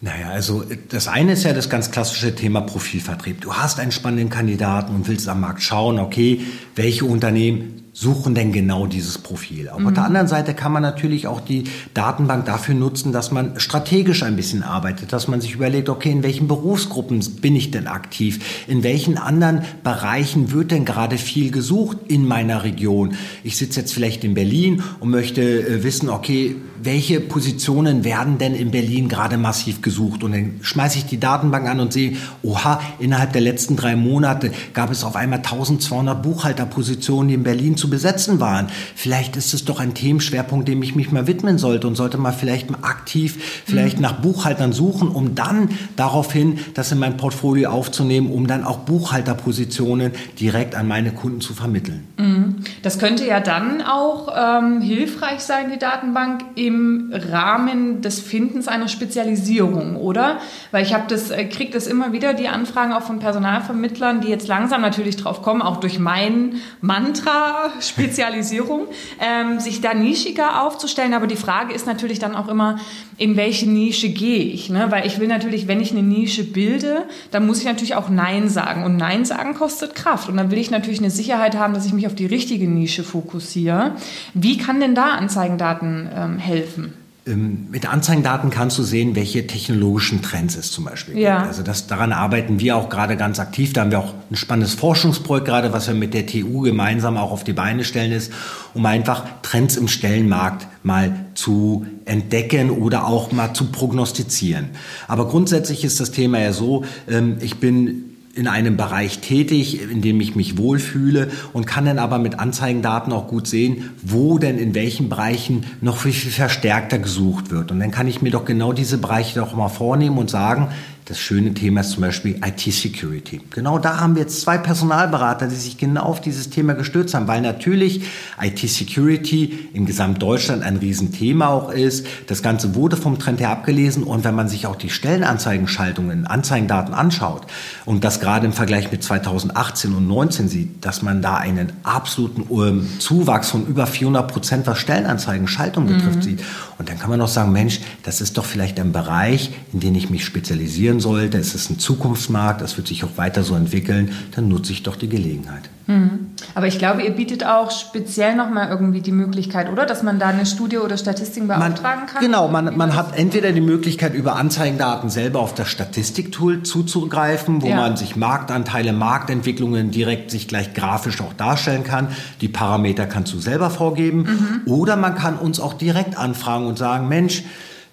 Naja, 0.00 0.28
also 0.28 0.62
das 0.90 1.08
eine 1.08 1.32
ist 1.32 1.42
ja 1.42 1.52
das 1.54 1.70
ganz 1.70 1.90
klassische 1.90 2.34
Thema 2.34 2.60
Profilvertrieb. 2.60 3.40
Du 3.40 3.54
hast 3.54 3.80
einen 3.80 3.90
spannenden 3.90 4.28
Kandidaten 4.28 4.94
und 4.94 5.08
willst 5.08 5.28
am 5.28 5.40
Markt 5.40 5.62
schauen, 5.62 5.98
okay, 5.98 6.42
welche 6.76 7.06
Unternehmen 7.06 7.85
suchen 7.98 8.34
denn 8.34 8.52
genau 8.52 8.86
dieses 8.86 9.16
Profil. 9.16 9.70
Aber 9.70 9.80
mhm. 9.80 9.86
auf 9.86 9.92
der 9.94 10.04
anderen 10.04 10.28
Seite 10.28 10.52
kann 10.52 10.70
man 10.70 10.82
natürlich 10.82 11.26
auch 11.26 11.40
die 11.40 11.64
Datenbank 11.94 12.44
dafür 12.44 12.74
nutzen, 12.74 13.10
dass 13.10 13.30
man 13.30 13.58
strategisch 13.58 14.22
ein 14.22 14.36
bisschen 14.36 14.62
arbeitet, 14.62 15.14
dass 15.14 15.28
man 15.28 15.40
sich 15.40 15.54
überlegt, 15.54 15.88
okay, 15.88 16.10
in 16.10 16.22
welchen 16.22 16.46
Berufsgruppen 16.46 17.20
bin 17.40 17.56
ich 17.56 17.70
denn 17.70 17.86
aktiv? 17.86 18.64
In 18.68 18.82
welchen 18.82 19.16
anderen 19.16 19.62
Bereichen 19.82 20.52
wird 20.52 20.72
denn 20.72 20.84
gerade 20.84 21.16
viel 21.16 21.50
gesucht 21.50 21.96
in 22.08 22.28
meiner 22.28 22.64
Region? 22.64 23.14
Ich 23.42 23.56
sitze 23.56 23.80
jetzt 23.80 23.94
vielleicht 23.94 24.24
in 24.24 24.34
Berlin 24.34 24.82
und 25.00 25.08
möchte 25.08 25.40
äh, 25.40 25.82
wissen, 25.82 26.10
okay, 26.10 26.56
welche 26.82 27.20
Positionen 27.20 28.04
werden 28.04 28.36
denn 28.36 28.54
in 28.54 28.70
Berlin 28.72 29.08
gerade 29.08 29.38
massiv 29.38 29.80
gesucht? 29.80 30.22
Und 30.22 30.32
dann 30.32 30.56
schmeiße 30.60 30.98
ich 30.98 31.06
die 31.06 31.18
Datenbank 31.18 31.66
an 31.66 31.80
und 31.80 31.94
sehe, 31.94 32.16
oha, 32.42 32.80
innerhalb 32.98 33.32
der 33.32 33.40
letzten 33.40 33.76
drei 33.76 33.96
Monate 33.96 34.52
gab 34.74 34.90
es 34.90 35.02
auf 35.02 35.16
einmal 35.16 35.38
1200 35.38 36.22
Buchhalterpositionen, 36.22 37.28
die 37.28 37.34
in 37.34 37.42
Berlin 37.42 37.76
zu 37.76 37.85
zu 37.86 37.90
besetzen 37.90 38.40
waren. 38.40 38.66
Vielleicht 38.94 39.36
ist 39.36 39.54
es 39.54 39.64
doch 39.64 39.78
ein 39.78 39.94
Themenschwerpunkt, 39.94 40.66
dem 40.66 40.82
ich 40.82 40.96
mich 40.96 41.12
mal 41.12 41.26
widmen 41.26 41.58
sollte 41.58 41.86
und 41.86 41.94
sollte 41.94 42.18
mal 42.18 42.32
vielleicht 42.32 42.70
mal 42.70 42.80
aktiv 42.82 43.62
vielleicht 43.64 43.96
mhm. 43.96 44.02
nach 44.02 44.20
Buchhaltern 44.20 44.72
suchen, 44.72 45.08
um 45.08 45.34
dann 45.34 45.70
daraufhin 45.94 46.58
das 46.74 46.90
in 46.90 46.98
mein 46.98 47.16
Portfolio 47.16 47.70
aufzunehmen, 47.70 48.30
um 48.32 48.46
dann 48.46 48.64
auch 48.64 48.78
Buchhalterpositionen 48.78 50.12
direkt 50.40 50.74
an 50.74 50.88
meine 50.88 51.12
Kunden 51.12 51.40
zu 51.40 51.54
vermitteln. 51.54 52.04
Mhm. 52.18 52.56
Das 52.82 52.98
könnte 52.98 53.24
ja 53.26 53.40
dann 53.40 53.82
auch 53.82 54.34
ähm, 54.36 54.80
hilfreich 54.80 55.40
sein, 55.40 55.70
die 55.72 55.78
Datenbank, 55.78 56.44
im 56.56 57.12
Rahmen 57.12 58.00
des 58.00 58.20
Findens 58.20 58.66
einer 58.66 58.88
Spezialisierung, 58.88 59.96
oder? 59.96 60.38
Weil 60.70 60.82
ich 60.82 60.94
habe 60.94 61.04
das, 61.08 61.30
äh, 61.30 61.44
kriege 61.44 61.72
das 61.72 61.86
immer 61.86 62.12
wieder, 62.12 62.34
die 62.34 62.48
Anfragen 62.48 62.92
auch 62.92 63.02
von 63.02 63.18
Personalvermittlern, 63.18 64.20
die 64.20 64.28
jetzt 64.28 64.48
langsam 64.48 64.80
natürlich 64.80 65.16
drauf 65.16 65.42
kommen, 65.42 65.62
auch 65.62 65.78
durch 65.78 65.98
mein 65.98 66.56
Mantra 66.80 67.70
Spezialisierung, 67.80 68.88
ähm, 69.20 69.60
sich 69.60 69.80
da 69.80 69.94
nischiger 69.94 70.62
aufzustellen. 70.62 71.14
Aber 71.14 71.26
die 71.26 71.36
Frage 71.36 71.74
ist 71.74 71.86
natürlich 71.86 72.18
dann 72.18 72.34
auch 72.34 72.48
immer, 72.48 72.78
in 73.18 73.36
welche 73.36 73.68
Nische 73.68 74.08
gehe 74.08 74.44
ich? 74.44 74.68
Ne? 74.70 74.86
Weil 74.90 75.06
ich 75.06 75.18
will 75.18 75.28
natürlich, 75.28 75.68
wenn 75.68 75.80
ich 75.80 75.92
eine 75.92 76.02
Nische 76.02 76.44
bilde, 76.44 77.04
dann 77.30 77.46
muss 77.46 77.58
ich 77.58 77.64
natürlich 77.64 77.94
auch 77.94 78.08
Nein 78.08 78.48
sagen. 78.48 78.84
Und 78.84 78.96
Nein 78.96 79.24
sagen 79.24 79.54
kostet 79.54 79.94
Kraft. 79.94 80.28
Und 80.28 80.36
dann 80.36 80.50
will 80.50 80.58
ich 80.58 80.70
natürlich 80.70 80.98
eine 80.98 81.10
Sicherheit 81.10 81.56
haben, 81.56 81.74
dass 81.74 81.86
ich 81.86 81.92
mich 81.92 82.06
auf 82.06 82.14
die 82.14 82.26
richtige 82.26 82.68
Nische 82.68 83.04
fokussiere. 83.04 83.92
Wie 84.34 84.58
kann 84.58 84.80
denn 84.80 84.94
da 84.94 85.10
Anzeigendaten 85.10 86.08
ähm, 86.14 86.38
helfen? 86.38 87.05
Ähm, 87.26 87.66
mit 87.72 87.90
Anzeigendaten 87.90 88.50
kannst 88.50 88.78
du 88.78 88.84
sehen, 88.84 89.16
welche 89.16 89.46
technologischen 89.48 90.22
Trends 90.22 90.56
es 90.56 90.70
zum 90.70 90.84
Beispiel 90.84 91.18
ja. 91.18 91.38
gibt. 91.38 91.48
Also 91.48 91.62
das, 91.64 91.88
daran 91.88 92.12
arbeiten 92.12 92.60
wir 92.60 92.76
auch 92.76 92.88
gerade 92.88 93.16
ganz 93.16 93.40
aktiv. 93.40 93.72
Da 93.72 93.80
haben 93.80 93.90
wir 93.90 93.98
auch 93.98 94.14
ein 94.30 94.36
spannendes 94.36 94.74
Forschungsprojekt 94.74 95.46
gerade, 95.46 95.72
was 95.72 95.88
wir 95.88 95.94
mit 95.94 96.14
der 96.14 96.26
TU 96.26 96.60
gemeinsam 96.60 97.16
auch 97.16 97.32
auf 97.32 97.42
die 97.42 97.52
Beine 97.52 97.82
stellen 97.82 98.12
ist, 98.12 98.32
um 98.74 98.86
einfach 98.86 99.24
Trends 99.42 99.76
im 99.76 99.88
Stellenmarkt 99.88 100.68
mal 100.84 101.26
zu 101.34 101.84
entdecken 102.04 102.70
oder 102.70 103.06
auch 103.06 103.32
mal 103.32 103.52
zu 103.54 103.72
prognostizieren. 103.72 104.70
Aber 105.08 105.26
grundsätzlich 105.26 105.82
ist 105.84 105.98
das 105.98 106.12
Thema 106.12 106.38
ja 106.38 106.52
so, 106.52 106.84
ähm, 107.08 107.38
ich 107.40 107.58
bin 107.58 108.05
in 108.36 108.46
einem 108.48 108.76
Bereich 108.76 109.20
tätig, 109.20 109.80
in 109.82 110.02
dem 110.02 110.20
ich 110.20 110.36
mich 110.36 110.58
wohlfühle 110.58 111.28
und 111.52 111.66
kann 111.66 111.86
dann 111.86 111.98
aber 111.98 112.18
mit 112.18 112.38
Anzeigendaten 112.38 113.12
auch 113.12 113.28
gut 113.28 113.46
sehen, 113.46 113.90
wo 114.02 114.38
denn 114.38 114.58
in 114.58 114.74
welchen 114.74 115.08
Bereichen 115.08 115.64
noch 115.80 115.96
viel, 115.96 116.12
viel 116.12 116.30
verstärkter 116.30 116.98
gesucht 116.98 117.50
wird. 117.50 117.70
Und 117.70 117.80
dann 117.80 117.90
kann 117.90 118.06
ich 118.06 118.20
mir 118.20 118.30
doch 118.30 118.44
genau 118.44 118.72
diese 118.72 118.98
Bereiche 118.98 119.40
doch 119.40 119.56
mal 119.56 119.68
vornehmen 119.68 120.18
und 120.18 120.28
sagen, 120.28 120.68
das 121.06 121.18
schöne 121.18 121.54
Thema 121.54 121.80
ist 121.80 121.90
zum 121.90 122.02
Beispiel 122.02 122.40
IT-Security. 122.44 123.40
Genau 123.50 123.78
da 123.78 124.00
haben 124.00 124.14
wir 124.14 124.22
jetzt 124.22 124.40
zwei 124.40 124.58
Personalberater, 124.58 125.46
die 125.46 125.54
sich 125.54 125.78
genau 125.78 126.02
auf 126.02 126.20
dieses 126.20 126.50
Thema 126.50 126.74
gestürzt 126.74 127.14
haben, 127.14 127.28
weil 127.28 127.40
natürlich 127.40 128.02
IT-Security 128.40 129.68
in 129.72 129.86
Gesamtdeutschland 129.86 130.62
ein 130.62 130.76
Riesenthema 130.76 131.48
auch 131.48 131.70
ist. 131.70 132.06
Das 132.26 132.42
Ganze 132.42 132.74
wurde 132.74 132.96
vom 132.96 133.18
Trend 133.18 133.40
her 133.40 133.50
abgelesen 133.50 134.02
und 134.02 134.24
wenn 134.24 134.34
man 134.34 134.48
sich 134.48 134.66
auch 134.66 134.76
die 134.76 134.90
Stellenanzeigenschaltungen, 134.90 136.26
Anzeigendaten 136.26 136.94
anschaut 136.94 137.46
und 137.84 138.02
das 138.02 138.20
gerade 138.20 138.46
im 138.46 138.52
Vergleich 138.52 138.90
mit 138.90 139.02
2018 139.02 139.92
und 139.94 140.06
2019 140.06 140.48
sieht, 140.48 140.84
dass 140.84 141.02
man 141.02 141.22
da 141.22 141.36
einen 141.36 141.72
absoluten 141.82 142.44
ähm, 142.50 142.88
Zuwachs 142.98 143.50
von 143.50 143.66
über 143.66 143.86
400 143.86 144.30
Prozent, 144.30 144.66
was 144.66 144.78
Stellenanzeigenschaltung 144.78 145.86
betrifft, 145.86 146.16
mhm. 146.16 146.22
sieht. 146.22 146.42
Und 146.78 146.88
dann 146.88 146.98
kann 146.98 147.10
man 147.10 147.20
auch 147.20 147.28
sagen, 147.28 147.52
Mensch, 147.52 147.80
das 148.02 148.20
ist 148.20 148.38
doch 148.38 148.44
vielleicht 148.44 148.78
ein 148.80 148.92
Bereich, 148.92 149.50
in 149.72 149.80
den 149.80 149.94
ich 149.94 150.10
mich 150.10 150.24
spezialisieren 150.24 150.95
entwickeln 150.96 151.00
sollte, 151.00 151.38
es 151.38 151.54
ist 151.54 151.70
ein 151.70 151.78
Zukunftsmarkt, 151.78 152.60
das 152.60 152.76
wird 152.76 152.88
sich 152.88 153.04
auch 153.04 153.16
weiter 153.16 153.42
so 153.42 153.54
entwickeln, 153.54 154.10
dann 154.34 154.48
nutze 154.48 154.72
ich 154.72 154.82
doch 154.82 154.96
die 154.96 155.08
Gelegenheit. 155.08 155.68
Mhm. 155.86 156.30
Aber 156.54 156.66
ich 156.66 156.78
glaube, 156.78 157.02
ihr 157.02 157.12
bietet 157.12 157.44
auch 157.44 157.70
speziell 157.70 158.34
nochmal 158.34 158.68
irgendwie 158.70 159.00
die 159.00 159.12
Möglichkeit, 159.12 159.70
oder? 159.70 159.86
Dass 159.86 160.02
man 160.02 160.18
da 160.18 160.28
eine 160.28 160.44
Studie 160.44 160.78
oder 160.78 160.96
Statistiken 160.96 161.46
beauftragen 161.46 162.00
man, 162.00 162.06
kann? 162.06 162.22
Genau, 162.22 162.48
man, 162.48 162.76
man 162.76 162.96
hat 162.96 163.16
entweder 163.16 163.52
die 163.52 163.60
Möglichkeit, 163.60 164.14
über 164.14 164.34
Anzeigendaten 164.36 165.10
selber 165.10 165.40
auf 165.40 165.54
das 165.54 165.68
Statistiktool 165.68 166.64
zuzugreifen, 166.64 167.62
wo 167.62 167.68
ja. 167.68 167.76
man 167.76 167.96
sich 167.96 168.16
Marktanteile, 168.16 168.92
Marktentwicklungen 168.92 169.92
direkt 169.92 170.30
sich 170.30 170.48
gleich 170.48 170.74
grafisch 170.74 171.20
auch 171.20 171.34
darstellen 171.34 171.84
kann. 171.84 172.08
Die 172.40 172.48
Parameter 172.48 173.06
kannst 173.06 173.32
du 173.32 173.38
selber 173.38 173.70
vorgeben. 173.70 174.62
Mhm. 174.66 174.72
Oder 174.72 174.96
man 174.96 175.14
kann 175.14 175.38
uns 175.38 175.60
auch 175.60 175.74
direkt 175.74 176.18
anfragen 176.18 176.66
und 176.66 176.78
sagen, 176.78 177.08
Mensch, 177.08 177.44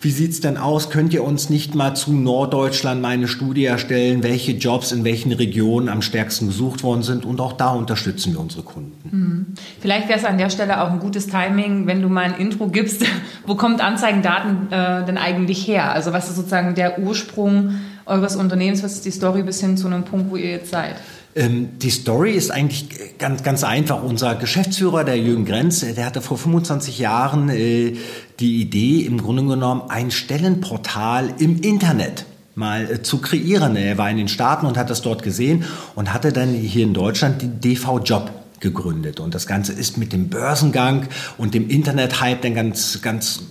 wie 0.03 0.12
sieht's 0.12 0.41
denn 0.41 0.57
aus? 0.57 0.89
Könnt 0.89 1.13
ihr 1.13 1.24
uns 1.24 1.50
nicht 1.50 1.75
mal 1.75 1.95
zu 1.95 2.13
Norddeutschland 2.13 3.03
eine 3.05 3.27
Studie 3.27 3.65
erstellen, 3.65 4.24
welche 4.24 4.51
Jobs 4.51 4.91
in 4.91 5.03
welchen 5.03 5.31
Regionen 5.31 5.89
am 5.89 6.01
stärksten 6.01 6.48
gesucht 6.48 6.83
worden 6.83 7.03
sind? 7.03 7.25
Und 7.25 7.39
auch 7.39 7.53
da 7.53 7.69
unterstützen 7.69 8.33
wir 8.33 8.39
unsere 8.39 8.63
Kunden. 8.63 8.93
Mhm. 9.10 9.45
Vielleicht 9.79 10.10
wäre 10.10 10.19
es 10.19 10.25
an 10.25 10.38
der 10.38 10.50
Stelle 10.50 10.81
auch 10.81 10.91
ein 10.91 11.00
gutes 11.00 11.27
Timing, 11.27 11.88
wenn 11.88 12.01
du 12.01 12.10
mal 12.10 12.25
ein 12.25 12.36
Intro 12.36 12.67
gibst. 12.67 13.05
Wo 13.48 13.55
kommt 13.55 13.81
Anzeigendaten 13.81 14.72
äh, 14.72 15.05
denn 15.05 15.17
eigentlich 15.17 15.67
her? 15.67 15.91
Also 15.91 16.13
was 16.13 16.29
ist 16.29 16.36
sozusagen 16.36 16.75
der 16.75 17.00
Ursprung 17.00 17.75
eures 18.05 18.36
Unternehmens? 18.36 18.83
Was 18.83 18.93
ist 18.93 19.05
die 19.05 19.12
Story 19.12 19.43
bis 19.43 19.62
hin 19.62 19.77
zu 19.77 19.88
einem 19.88 20.03
Punkt, 20.03 20.29
wo 20.29 20.36
ihr 20.36 20.51
jetzt 20.51 20.72
seid? 20.72 20.95
Ähm, 21.36 21.80
die 21.80 21.89
Story 21.89 22.32
ist 22.34 22.51
eigentlich 22.51 23.17
ganz, 23.17 23.43
ganz 23.43 23.63
einfach. 23.63 24.04
Unser 24.04 24.36
Geschäftsführer, 24.36 25.04
der 25.04 25.17
Jürgen 25.17 25.45
Grenz, 25.45 25.80
der 25.80 26.06
hatte 26.06 26.21
vor 26.21 26.38
25 26.38 26.99
Jahren 26.99 27.49
äh, 27.49 27.95
die 28.43 28.62
Idee, 28.62 29.06
im 29.06 29.21
Grunde 29.21 29.43
genommen 29.45 29.84
ein 29.88 30.12
Stellenportal 30.12 31.34
im 31.39 31.62
Internet 31.62 32.25
mal 32.56 32.91
äh, 32.91 33.01
zu 33.01 33.19
kreieren. 33.19 33.77
Er 33.77 33.97
war 33.97 34.10
in 34.10 34.17
den 34.17 34.27
Staaten 34.27 34.65
und 34.65 34.77
hat 34.77 34.89
das 34.89 35.01
dort 35.01 35.23
gesehen 35.23 35.63
und 35.95 36.13
hatte 36.13 36.34
dann 36.34 36.53
hier 36.53 36.84
in 36.84 36.93
Deutschland 36.93 37.41
die 37.41 37.47
DV 37.47 37.99
Job 37.99 38.32
gegründet. 38.60 39.21
Und 39.21 39.34
das 39.34 39.47
Ganze 39.47 39.71
ist 39.71 39.97
mit 39.97 40.12
dem 40.12 40.27
Börsengang 40.27 41.08
und 41.38 41.53
dem 41.53 41.69
Internet-Hype 41.69 42.41
dann 42.41 42.53
ganz, 42.53 43.01
ganz 43.01 43.43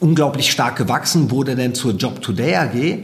unglaublich 0.00 0.50
stark 0.50 0.76
gewachsen, 0.76 1.30
wurde 1.30 1.56
dann 1.56 1.74
zur 1.74 1.94
Job 1.94 2.20
Today 2.20 2.56
AG. 2.56 2.98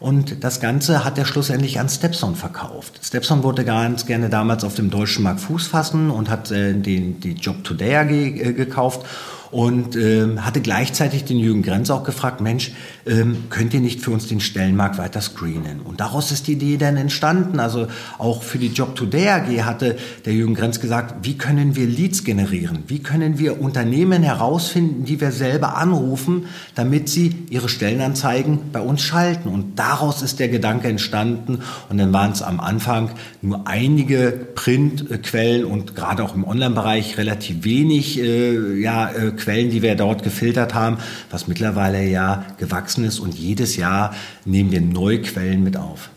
Und 0.00 0.42
das 0.42 0.60
Ganze 0.60 1.04
hat 1.04 1.16
er 1.16 1.26
schlussendlich 1.26 1.78
an 1.78 1.88
Stepson 1.88 2.34
verkauft. 2.34 3.00
Stepson 3.04 3.44
wollte 3.44 3.64
ganz 3.64 4.06
gerne 4.06 4.30
damals 4.30 4.64
auf 4.64 4.74
dem 4.74 4.90
deutschen 4.90 5.22
Markt 5.22 5.40
Fuß 5.40 5.68
fassen 5.68 6.10
und 6.10 6.28
hat 6.28 6.50
äh, 6.50 6.72
den, 6.74 7.20
die 7.20 7.34
Job 7.34 7.62
Today 7.62 7.96
AG 7.96 8.10
äh, 8.10 8.52
gekauft 8.54 9.06
und 9.50 9.96
ähm, 9.96 10.44
hatte 10.44 10.60
gleichzeitig 10.60 11.24
den 11.24 11.38
Jürgen 11.38 11.62
Grenz 11.62 11.90
auch 11.90 12.04
gefragt, 12.04 12.40
Mensch, 12.40 12.72
ähm, 13.06 13.44
könnt 13.50 13.74
ihr 13.74 13.80
nicht 13.80 14.00
für 14.00 14.12
uns 14.12 14.28
den 14.28 14.40
Stellenmarkt 14.40 14.98
weiter 14.98 15.20
screenen? 15.20 15.80
Und 15.80 16.00
daraus 16.00 16.30
ist 16.30 16.46
die 16.46 16.52
Idee 16.52 16.76
dann 16.76 16.96
entstanden. 16.96 17.58
Also 17.58 17.88
auch 18.18 18.42
für 18.42 18.58
die 18.58 18.68
Job 18.68 18.94
Today 18.94 19.28
AG 19.28 19.64
hatte 19.64 19.96
der 20.24 20.34
Jürgen 20.34 20.54
Grenz 20.54 20.80
gesagt, 20.80 21.26
wie 21.26 21.36
können 21.36 21.74
wir 21.74 21.86
Leads 21.86 22.22
generieren? 22.22 22.84
Wie 22.86 23.00
können 23.00 23.38
wir 23.38 23.60
Unternehmen 23.60 24.22
herausfinden, 24.22 25.04
die 25.04 25.20
wir 25.20 25.32
selber 25.32 25.76
anrufen, 25.76 26.46
damit 26.76 27.08
sie 27.08 27.34
ihre 27.50 27.68
Stellenanzeigen 27.68 28.70
bei 28.72 28.80
uns 28.80 29.02
schalten? 29.02 29.48
Und 29.48 29.78
daraus 29.78 30.22
ist 30.22 30.38
der 30.38 30.48
Gedanke 30.48 30.86
entstanden. 30.86 31.58
Und 31.88 31.98
dann 31.98 32.12
waren 32.12 32.30
es 32.30 32.42
am 32.42 32.60
Anfang 32.60 33.10
nur 33.42 33.66
einige 33.66 34.30
Printquellen 34.54 35.64
und 35.64 35.96
gerade 35.96 36.22
auch 36.22 36.36
im 36.36 36.44
Online-Bereich 36.44 37.18
relativ 37.18 37.64
wenig 37.64 38.20
äh, 38.20 38.80
ja, 38.80 39.10
äh, 39.10 39.32
Quellen, 39.40 39.70
die 39.70 39.82
wir 39.82 39.94
dort 39.96 40.22
gefiltert 40.22 40.74
haben, 40.74 40.98
was 41.30 41.48
mittlerweile 41.48 42.04
ja 42.04 42.44
gewachsen 42.58 43.04
ist 43.04 43.18
und 43.18 43.34
jedes 43.34 43.76
Jahr 43.76 44.14
nehmen 44.44 44.70
wir 44.70 44.80
neue 44.80 45.20
Quellen 45.22 45.64
mit 45.64 45.76
auf. 45.76 46.10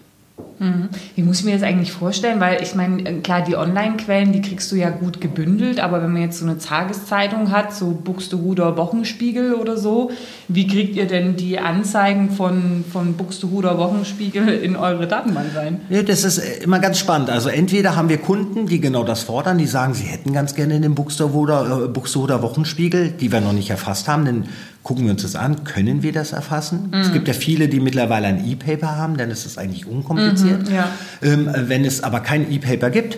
Mhm. 0.64 0.90
Wie 1.16 1.24
muss 1.24 1.40
ich 1.40 1.46
mir 1.46 1.54
das 1.54 1.64
eigentlich 1.64 1.92
vorstellen? 1.92 2.40
Weil 2.40 2.64
ich 2.64 2.74
meine, 2.74 3.06
äh, 3.06 3.20
klar, 3.20 3.42
die 3.42 3.58
Online-Quellen, 3.58 4.32
die 4.32 4.42
kriegst 4.42 4.72
du 4.72 4.78
ja 4.78 4.90
gut 4.90 5.20
gebündelt, 5.20 5.82
aber 5.82 6.02
wenn 6.02 6.14
man 6.14 6.22
jetzt 6.22 6.40
so 6.40 6.46
eine 6.46 6.58
Tageszeitung 6.58 7.52
hat, 7.52 7.76
so 7.76 7.92
Buxtehuder 7.92 8.78
Wochenspiegel 8.78 9.56
oder 9.56 9.76
so, 9.76 10.12
wie 10.48 10.66
kriegt 10.66 10.96
ihr 10.96 11.06
denn 11.06 11.36
die 11.36 11.60
Anzeigen 11.60 12.32
von, 12.32 12.86
von 12.92 13.16
Buxtehuder 13.16 13.78
Wochenspiegel 13.78 14.48
in 14.48 14.78
eure 14.78 15.06
Datenbank 15.08 15.56
rein? 15.56 15.82
Ja, 15.90 16.02
das 16.02 16.24
ist 16.24 16.38
äh, 16.38 16.64
immer 16.64 16.80
ganz 16.80 16.98
spannend. 16.98 17.30
Also 17.30 17.50
entweder 17.50 17.98
haben 17.98 18.08
wir 18.08 18.18
Kunden, 18.18 18.68
die 18.68 18.80
genau 18.80 19.04
das 19.04 19.24
fordern, 19.24 19.58
die 19.58 19.68
sagen, 19.68 19.94
sie 19.94 20.06
hätten 20.06 20.32
ganz 20.32 20.56
gerne 20.56 20.80
den 20.80 20.96
Buxtehuder, 20.96 21.84
äh, 21.84 21.88
Buxtehuder 21.90 22.42
Wochenspiegel, 22.42 23.12
die 23.12 23.32
wir 23.34 23.42
noch 23.42 23.54
nicht 23.54 23.70
erfasst 23.70 24.08
haben, 24.08 24.24
denn 24.24 24.46
gucken 24.84 25.06
wir 25.06 25.12
uns 25.12 25.22
das 25.22 25.36
an, 25.36 25.64
können 25.64 26.04
wir 26.04 26.12
das 26.12 26.34
erfassen? 26.34 26.90
Mhm. 26.92 27.02
Es 27.02 27.14
gibt 27.14 27.28
ja 27.28 27.34
viele, 27.34 27.70
die 27.70 27.80
mittlerweile 27.80 28.28
ein 28.28 28.46
E-Paper 28.48 28.96
haben, 28.98 29.18
denn 29.18 29.32
es 29.32 29.46
ist 29.46 29.58
eigentlich 29.58 29.88
unkompliziert. 29.88 30.70
Mhm, 30.70 30.76
ja. 30.76 30.90
ähm, 31.22 31.50
wenn 31.54 31.86
es 31.86 32.04
aber 32.04 32.20
kein 32.20 32.52
E-Paper 32.52 32.90
gibt, 32.90 33.18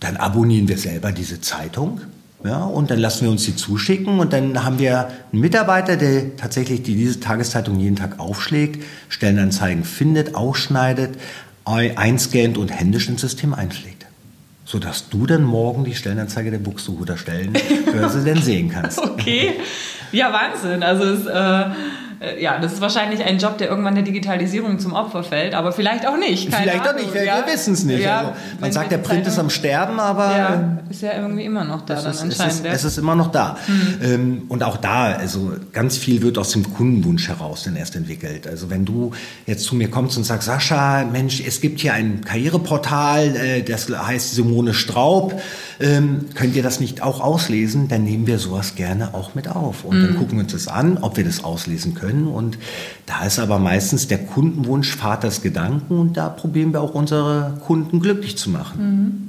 dann 0.00 0.16
abonnieren 0.16 0.68
wir 0.68 0.78
selber 0.78 1.12
diese 1.12 1.40
Zeitung. 1.40 2.00
Ja, 2.44 2.64
und 2.64 2.90
dann 2.90 2.98
lassen 2.98 3.24
wir 3.24 3.30
uns 3.30 3.44
die 3.44 3.54
zuschicken 3.54 4.18
und 4.18 4.32
dann 4.32 4.64
haben 4.64 4.80
wir 4.80 5.06
einen 5.32 5.40
Mitarbeiter, 5.40 5.96
der 5.96 6.36
tatsächlich 6.36 6.82
die, 6.82 6.96
diese 6.96 7.20
Tageszeitung 7.20 7.78
jeden 7.78 7.94
Tag 7.94 8.18
aufschlägt, 8.18 8.82
Stellenanzeigen 9.08 9.84
findet, 9.84 10.34
ausschneidet, 10.34 11.10
einscannt 11.64 12.58
und 12.58 12.70
händisch 12.70 13.08
ins 13.08 13.20
System 13.20 13.54
einpflegt. 13.54 14.06
Sodass 14.64 15.08
du 15.08 15.26
dann 15.26 15.44
morgen 15.44 15.84
die 15.84 15.94
Stellenanzeige 15.94 16.50
der 16.50 16.58
Buxtehuder 16.58 17.16
Stellenbörse 17.16 18.20
denn 18.24 18.42
sehen 18.42 18.70
kannst. 18.70 18.98
Okay. 18.98 19.52
Ja, 20.12 20.32
Wahnsinn. 20.32 20.82
Also 20.82 21.04
es, 21.04 21.26
äh, 21.26 21.64
ja, 22.40 22.58
das 22.58 22.74
ist 22.74 22.80
wahrscheinlich 22.80 23.24
ein 23.24 23.38
Job, 23.38 23.58
der 23.58 23.68
irgendwann 23.68 23.94
der 23.94 24.04
Digitalisierung 24.04 24.78
zum 24.78 24.92
Opfer 24.92 25.24
fällt, 25.24 25.54
aber 25.54 25.72
vielleicht 25.72 26.06
auch 26.06 26.16
nicht. 26.16 26.54
vielleicht 26.54 26.68
Ahnung, 26.68 26.86
auch 26.86 26.94
nicht, 26.94 27.14
wir, 27.14 27.24
ja? 27.24 27.44
wir 27.44 27.52
wissen 27.52 27.74
es 27.74 27.84
nicht. 27.84 28.00
Ja, 28.00 28.18
also, 28.18 28.32
man 28.60 28.72
sagt, 28.72 28.92
der 28.92 28.98
Print 28.98 29.26
ist 29.26 29.38
am 29.38 29.50
Sterben, 29.50 29.98
aber. 29.98 30.36
Ja, 30.36 30.78
ist 30.88 31.02
ja 31.02 31.14
irgendwie 31.14 31.44
immer 31.44 31.64
noch 31.64 31.82
da 31.82 31.94
dann 31.94 32.12
ist, 32.12 32.22
anscheinend. 32.22 32.52
Es 32.52 32.60
ist, 32.60 32.66
es 32.66 32.84
ist 32.84 32.98
immer 32.98 33.14
noch 33.14 33.32
da. 33.32 33.56
Mhm. 33.66 34.42
und 34.48 34.62
auch 34.62 34.76
da, 34.76 35.12
also 35.12 35.52
ganz 35.72 35.96
viel 35.96 36.22
wird 36.22 36.38
aus 36.38 36.52
dem 36.52 36.72
Kundenwunsch 36.74 37.28
heraus 37.28 37.64
dann 37.64 37.76
erst 37.76 37.96
entwickelt. 37.96 38.46
Also 38.46 38.70
wenn 38.70 38.84
du 38.84 39.12
jetzt 39.46 39.64
zu 39.64 39.74
mir 39.74 39.90
kommst 39.90 40.16
und 40.16 40.24
sagst, 40.24 40.46
Sascha, 40.46 41.04
Mensch, 41.04 41.42
es 41.44 41.60
gibt 41.60 41.80
hier 41.80 41.94
ein 41.94 42.22
Karriereportal, 42.24 43.36
äh, 43.36 43.62
das 43.62 43.88
heißt 43.88 44.34
Simone 44.34 44.74
Straub, 44.74 45.40
ähm, 45.80 46.26
könnt 46.34 46.54
ihr 46.54 46.62
das 46.62 46.80
nicht 46.80 47.02
auch 47.02 47.20
auslesen? 47.20 47.88
Dann 47.88 48.04
nehmen 48.04 48.26
wir 48.26 48.38
sowas 48.38 48.74
gerne 48.76 49.14
auch 49.14 49.34
mit 49.34 49.48
auf. 49.48 49.84
Und 49.84 49.98
mhm. 49.98 50.06
dann 50.06 50.16
gucken 50.16 50.38
wir 50.38 50.44
uns 50.44 50.52
das 50.52 50.68
an, 50.68 50.98
ob 50.98 51.16
wir 51.16 51.24
das 51.24 51.42
auslesen 51.42 51.94
können. 51.94 52.11
Und 52.12 52.58
da 53.06 53.24
ist 53.24 53.38
aber 53.38 53.58
meistens 53.58 54.08
der 54.08 54.18
Kundenwunsch 54.18 54.94
Vaters 54.96 55.42
Gedanken 55.42 55.98
und 55.98 56.16
da 56.16 56.28
probieren 56.28 56.72
wir 56.72 56.80
auch 56.80 56.94
unsere 56.94 57.58
Kunden 57.64 58.00
glücklich 58.00 58.36
zu 58.36 58.50
machen. 58.50 58.78
Mhm. 58.78 59.28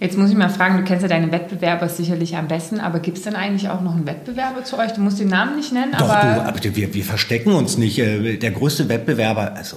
Jetzt 0.00 0.18
muss 0.18 0.28
ich 0.28 0.36
mal 0.36 0.50
fragen, 0.50 0.76
du 0.76 0.84
kennst 0.84 1.02
ja 1.02 1.08
deine 1.08 1.30
Wettbewerber 1.30 1.88
sicherlich 1.88 2.36
am 2.36 2.48
besten, 2.48 2.80
aber 2.80 2.98
gibt 2.98 3.16
es 3.16 3.24
denn 3.24 3.36
eigentlich 3.36 3.68
auch 3.68 3.80
noch 3.80 3.94
einen 3.94 4.06
Wettbewerber 4.06 4.64
zu 4.64 4.78
euch? 4.78 4.92
Du 4.92 5.00
musst 5.00 5.20
den 5.20 5.28
Namen 5.28 5.56
nicht 5.56 5.72
nennen, 5.72 5.92
Doch, 5.92 6.08
aber... 6.08 6.34
Du, 6.34 6.42
aber 6.42 6.76
wir, 6.76 6.92
wir 6.92 7.04
verstecken 7.04 7.52
uns 7.52 7.78
nicht. 7.78 7.98
Äh, 7.98 8.36
der 8.36 8.50
größte 8.50 8.88
Wettbewerber, 8.88 9.54
also 9.54 9.76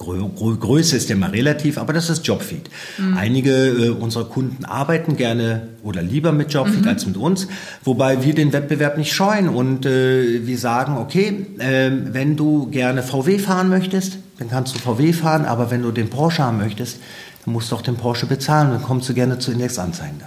Größe 0.00 0.96
ist 0.96 1.08
ja 1.10 1.16
mal 1.16 1.30
relativ, 1.30 1.76
aber 1.76 1.92
das 1.92 2.08
ist 2.08 2.26
Jobfeed. 2.26 2.70
Mhm. 2.98 3.16
Einige 3.16 3.50
äh, 3.50 3.88
unserer 3.90 4.24
Kunden 4.24 4.64
arbeiten 4.64 5.16
gerne 5.16 5.68
oder 5.82 6.02
lieber 6.02 6.32
mit 6.32 6.52
Jobfeed 6.52 6.82
mhm. 6.82 6.88
als 6.88 7.06
mit 7.06 7.16
uns, 7.16 7.48
wobei 7.84 8.24
wir 8.24 8.34
den 8.34 8.52
Wettbewerb 8.52 8.96
nicht 8.96 9.12
scheuen 9.12 9.48
und 9.48 9.84
äh, 9.84 10.46
wir 10.46 10.58
sagen, 10.58 10.96
okay, 10.96 11.46
äh, 11.58 11.90
wenn 12.12 12.36
du 12.36 12.70
gerne 12.70 13.02
VW 13.02 13.38
fahren 13.38 13.68
möchtest, 13.68 14.18
dann 14.38 14.48
kannst 14.48 14.74
du 14.74 14.78
VW 14.78 15.12
fahren, 15.12 15.44
aber 15.44 15.70
wenn 15.70 15.82
du 15.82 15.90
den 15.90 16.08
Porsche 16.08 16.42
haben 16.42 16.58
möchtest, 16.58 16.98
dann 17.44 17.52
musst 17.52 17.70
du 17.70 17.76
auch 17.76 17.82
den 17.82 17.96
Porsche 17.96 18.26
bezahlen, 18.26 18.70
dann 18.70 18.82
kommst 18.82 19.08
du 19.08 19.14
gerne 19.14 19.38
zu 19.38 19.52
Indexanzeigen. 19.52 20.20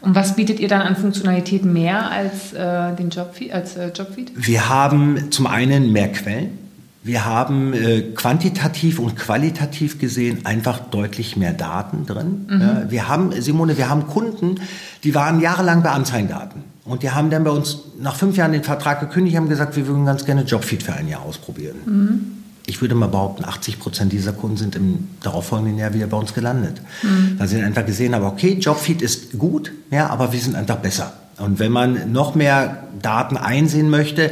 Und 0.00 0.14
was 0.14 0.36
bietet 0.36 0.60
ihr 0.60 0.68
dann 0.68 0.82
an 0.82 0.96
Funktionalitäten 0.96 1.72
mehr 1.72 2.10
als 2.10 2.52
äh, 2.52 2.94
den 2.96 3.10
Jobfeed, 3.10 3.52
als 3.52 3.76
äh, 3.76 3.88
Jobfeed? 3.88 4.32
Wir 4.34 4.68
haben 4.68 5.30
zum 5.30 5.46
einen 5.46 5.92
mehr 5.92 6.10
Quellen. 6.10 6.59
Wir 7.02 7.24
haben 7.24 7.72
äh, 7.72 8.02
quantitativ 8.14 8.98
und 8.98 9.16
qualitativ 9.16 9.98
gesehen 9.98 10.44
einfach 10.44 10.80
deutlich 10.80 11.36
mehr 11.36 11.54
Daten 11.54 12.04
drin. 12.04 12.46
Mhm. 12.48 12.60
Ja, 12.60 12.90
wir 12.90 13.08
haben, 13.08 13.32
Simone, 13.40 13.78
wir 13.78 13.88
haben 13.88 14.06
Kunden, 14.06 14.56
die 15.02 15.14
waren 15.14 15.40
jahrelang 15.40 15.82
bei 15.82 15.90
Anzeigendaten. 15.90 16.62
Und 16.84 17.02
die 17.02 17.10
haben 17.10 17.30
dann 17.30 17.44
bei 17.44 17.50
uns 17.50 17.78
nach 18.00 18.16
fünf 18.16 18.36
Jahren 18.36 18.52
den 18.52 18.64
Vertrag 18.64 19.00
gekündigt, 19.00 19.36
haben 19.36 19.48
gesagt, 19.48 19.76
wir 19.76 19.86
würden 19.86 20.04
ganz 20.04 20.24
gerne 20.24 20.42
Jobfeed 20.42 20.82
für 20.82 20.92
ein 20.92 21.08
Jahr 21.08 21.22
ausprobieren. 21.22 21.76
Mhm. 21.86 22.20
Ich 22.66 22.80
würde 22.82 22.94
mal 22.94 23.08
behaupten, 23.08 23.44
80 23.44 23.78
Prozent 23.78 24.12
dieser 24.12 24.32
Kunden 24.32 24.56
sind 24.56 24.76
im 24.76 25.08
darauffolgenden 25.22 25.78
Jahr 25.78 25.94
wieder 25.94 26.06
bei 26.06 26.16
uns 26.16 26.34
gelandet. 26.34 26.80
Mhm. 27.02 27.38
Weil 27.38 27.48
sie 27.48 27.62
einfach 27.62 27.86
gesehen 27.86 28.14
haben, 28.14 28.24
okay, 28.24 28.58
Jobfeed 28.60 29.00
ist 29.02 29.38
gut, 29.38 29.72
ja, 29.90 30.08
aber 30.08 30.32
wir 30.32 30.40
sind 30.40 30.54
einfach 30.54 30.76
besser. 30.76 31.14
Und 31.38 31.58
wenn 31.58 31.72
man 31.72 32.12
noch 32.12 32.34
mehr 32.34 32.84
Daten 33.00 33.36
einsehen 33.36 33.88
möchte, 33.88 34.30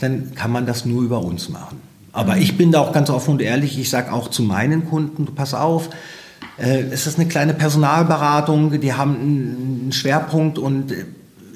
dann 0.00 0.34
kann 0.34 0.50
man 0.50 0.66
das 0.66 0.84
nur 0.84 1.02
über 1.02 1.22
uns 1.22 1.48
machen. 1.48 1.87
Aber 2.12 2.38
ich 2.38 2.56
bin 2.56 2.72
da 2.72 2.80
auch 2.80 2.92
ganz 2.92 3.10
offen 3.10 3.32
und 3.32 3.42
ehrlich, 3.42 3.78
ich 3.78 3.90
sage 3.90 4.12
auch 4.12 4.28
zu 4.28 4.42
meinen 4.42 4.88
Kunden, 4.88 5.26
du 5.26 5.32
pass 5.32 5.54
auf, 5.54 5.90
äh, 6.58 6.82
es 6.90 7.06
ist 7.06 7.18
eine 7.18 7.28
kleine 7.28 7.54
Personalberatung, 7.54 8.80
die 8.80 8.92
haben 8.92 9.16
einen 9.16 9.92
Schwerpunkt 9.92 10.58
und 10.58 10.92
äh, 10.92 11.04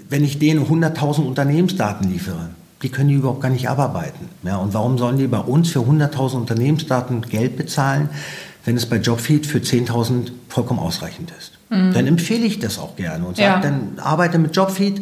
wenn 0.09 0.25
ich 0.25 0.39
denen 0.39 0.67
100.000 0.67 1.23
Unternehmensdaten 1.23 2.11
liefere, 2.11 2.51
die 2.83 2.89
können 2.91 3.09
die 3.09 3.15
überhaupt 3.15 3.41
gar 3.41 3.49
nicht 3.49 3.69
abarbeiten. 3.69 4.29
Ja, 4.43 4.57
und 4.57 4.75
warum 4.75 4.99
sollen 4.99 5.17
die 5.17 5.27
bei 5.27 5.39
uns 5.39 5.71
für 5.71 5.81
100.000 5.81 6.35
Unternehmensdaten 6.35 7.23
Geld 7.23 7.57
bezahlen, 7.57 8.11
wenn 8.65 8.77
es 8.77 8.87
bei 8.87 8.97
Jobfeed 8.97 9.47
für 9.47 9.59
10.000 9.59 10.33
vollkommen 10.49 10.81
ausreichend 10.81 11.33
ist? 11.39 11.53
Mhm. 11.71 11.93
Dann 11.95 12.07
empfehle 12.07 12.45
ich 12.45 12.59
das 12.59 12.79
auch 12.79 12.97
gerne 12.97 13.25
und 13.25 13.37
sage, 13.37 13.49
ja. 13.49 13.61
dann 13.61 13.99
arbeite 13.99 14.39
mit 14.39 14.55
Jobfeed 14.55 15.01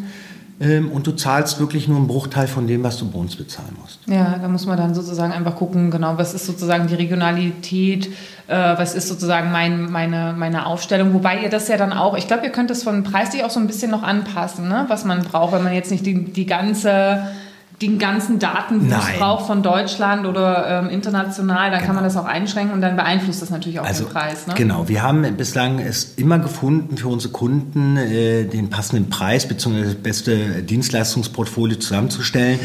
und 0.61 1.07
du 1.07 1.13
zahlst 1.13 1.59
wirklich 1.59 1.89
nur 1.89 1.97
einen 1.97 2.07
Bruchteil 2.07 2.47
von 2.47 2.67
dem, 2.67 2.83
was 2.85 2.99
du 2.99 3.11
bei 3.11 3.19
uns 3.19 3.35
bezahlen 3.35 3.75
musst. 3.81 4.01
Ja, 4.07 4.39
da 4.39 4.47
muss 4.47 4.67
man 4.67 4.77
dann 4.77 4.95
sozusagen 4.95 5.33
einfach 5.33 5.57
gucken, 5.57 5.91
genau, 5.91 6.19
was 6.19 6.35
ist 6.35 6.45
sozusagen 6.45 6.87
die 6.87 6.97
Regionalität, 6.97 8.09
äh, 8.47 8.55
was 8.55 8.95
ist 8.95 9.09
sozusagen 9.09 9.53
mein, 9.53 9.91
meine, 9.91 10.35
meine 10.37 10.67
Aufstellung, 10.67 11.15
wobei 11.15 11.43
ihr 11.43 11.49
das 11.49 11.69
ja 11.69 11.79
dann 11.79 11.95
auch, 11.95 12.15
ich 12.15 12.27
glaube, 12.27 12.45
ihr 12.45 12.53
könnt 12.53 12.69
das 12.69 12.83
von 12.83 13.05
Preis 13.05 13.31
auch 13.43 13.49
so 13.49 13.59
ein 13.59 13.67
bisschen 13.67 13.91
noch 13.91 14.03
anpassen, 14.03 14.69
ne? 14.69 14.85
was 14.89 15.07
man 15.07 15.23
braucht, 15.23 15.55
wenn 15.55 15.63
man 15.63 15.73
jetzt 15.73 15.91
nicht 15.91 16.05
die, 16.05 16.25
die 16.25 16.45
ganze 16.45 17.23
den 17.83 17.99
ganzen 17.99 18.39
Datenbrauch 18.39 19.47
von 19.47 19.63
Deutschland 19.63 20.27
oder 20.27 20.83
ähm, 20.83 20.91
international, 20.91 21.71
dann 21.71 21.79
genau. 21.79 21.87
kann 21.87 21.95
man 21.95 22.05
das 22.05 22.17
auch 22.17 22.27
einschränken 22.27 22.75
und 22.75 22.83
dann 22.83 22.95
beeinflusst 22.95 23.41
das 23.41 23.49
natürlich 23.49 23.81
auch 23.81 23.87
also, 23.87 24.05
den 24.05 24.13
Preis. 24.13 24.47
Ne? 24.47 24.55
Genau, 24.55 24.89
wir 24.89 25.03
haben 25.03 25.25
bislang 25.37 25.79
es 25.79 26.13
immer 26.17 26.39
gefunden, 26.39 26.99
für 26.99 27.09
unsere 27.09 27.33
Kunden 27.33 27.97
äh, 27.97 28.45
den 28.45 28.69
passenden 28.69 29.09
Preis 29.09 29.49
bzw. 29.49 29.85
das 29.85 29.95
beste 29.95 30.63
Dienstleistungsportfolio 30.63 31.79
zusammenzustellen. 31.79 32.61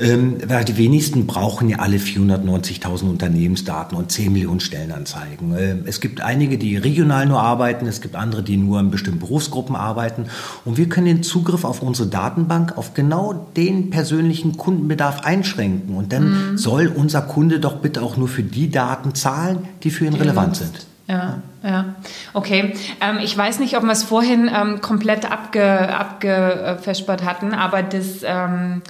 Ähm, 0.00 0.38
weil 0.46 0.64
die 0.64 0.78
wenigsten 0.78 1.26
brauchen 1.26 1.68
ja 1.68 1.78
alle 1.80 1.98
490.000 1.98 3.10
Unternehmensdaten 3.10 3.96
und 3.96 4.10
10 4.10 4.32
Millionen 4.32 4.60
Stellenanzeigen. 4.60 5.54
Äh, 5.54 5.76
es 5.84 6.00
gibt 6.00 6.22
einige, 6.22 6.56
die 6.56 6.78
regional 6.78 7.26
nur 7.26 7.42
arbeiten, 7.42 7.86
es 7.86 8.00
gibt 8.00 8.16
andere, 8.16 8.42
die 8.42 8.56
nur 8.56 8.80
in 8.80 8.90
bestimmten 8.90 9.20
Berufsgruppen 9.20 9.76
arbeiten. 9.76 10.26
Und 10.64 10.78
wir 10.78 10.88
können 10.88 11.06
den 11.06 11.22
Zugriff 11.22 11.64
auf 11.64 11.82
unsere 11.82 12.08
Datenbank 12.08 12.78
auf 12.78 12.94
genau 12.94 13.46
den 13.56 13.90
persönlichen 13.90 14.49
Kundenbedarf 14.56 15.24
einschränken. 15.24 15.96
Und 15.96 16.12
dann 16.12 16.52
mhm. 16.52 16.58
soll 16.58 16.86
unser 16.88 17.22
Kunde 17.22 17.60
doch 17.60 17.76
bitte 17.76 18.02
auch 18.02 18.16
nur 18.16 18.28
für 18.28 18.42
die 18.42 18.70
Daten 18.70 19.14
zahlen, 19.14 19.68
die 19.82 19.90
für 19.90 20.06
ihn 20.06 20.14
die 20.14 20.20
relevant 20.20 20.56
sind. 20.56 20.86
Ja, 21.08 21.38
ja. 21.64 21.94
Okay. 22.34 22.74
Ähm, 23.00 23.18
ich 23.22 23.36
weiß 23.36 23.58
nicht, 23.58 23.76
ob 23.76 23.82
wir 23.82 23.92
es 23.92 24.04
vorhin 24.04 24.48
ähm, 24.54 24.80
komplett 24.80 25.30
abge, 25.30 25.94
abgefespert 25.94 27.24
hatten, 27.24 27.52
aber 27.54 27.82
das. 27.82 28.22
Ähm 28.24 28.82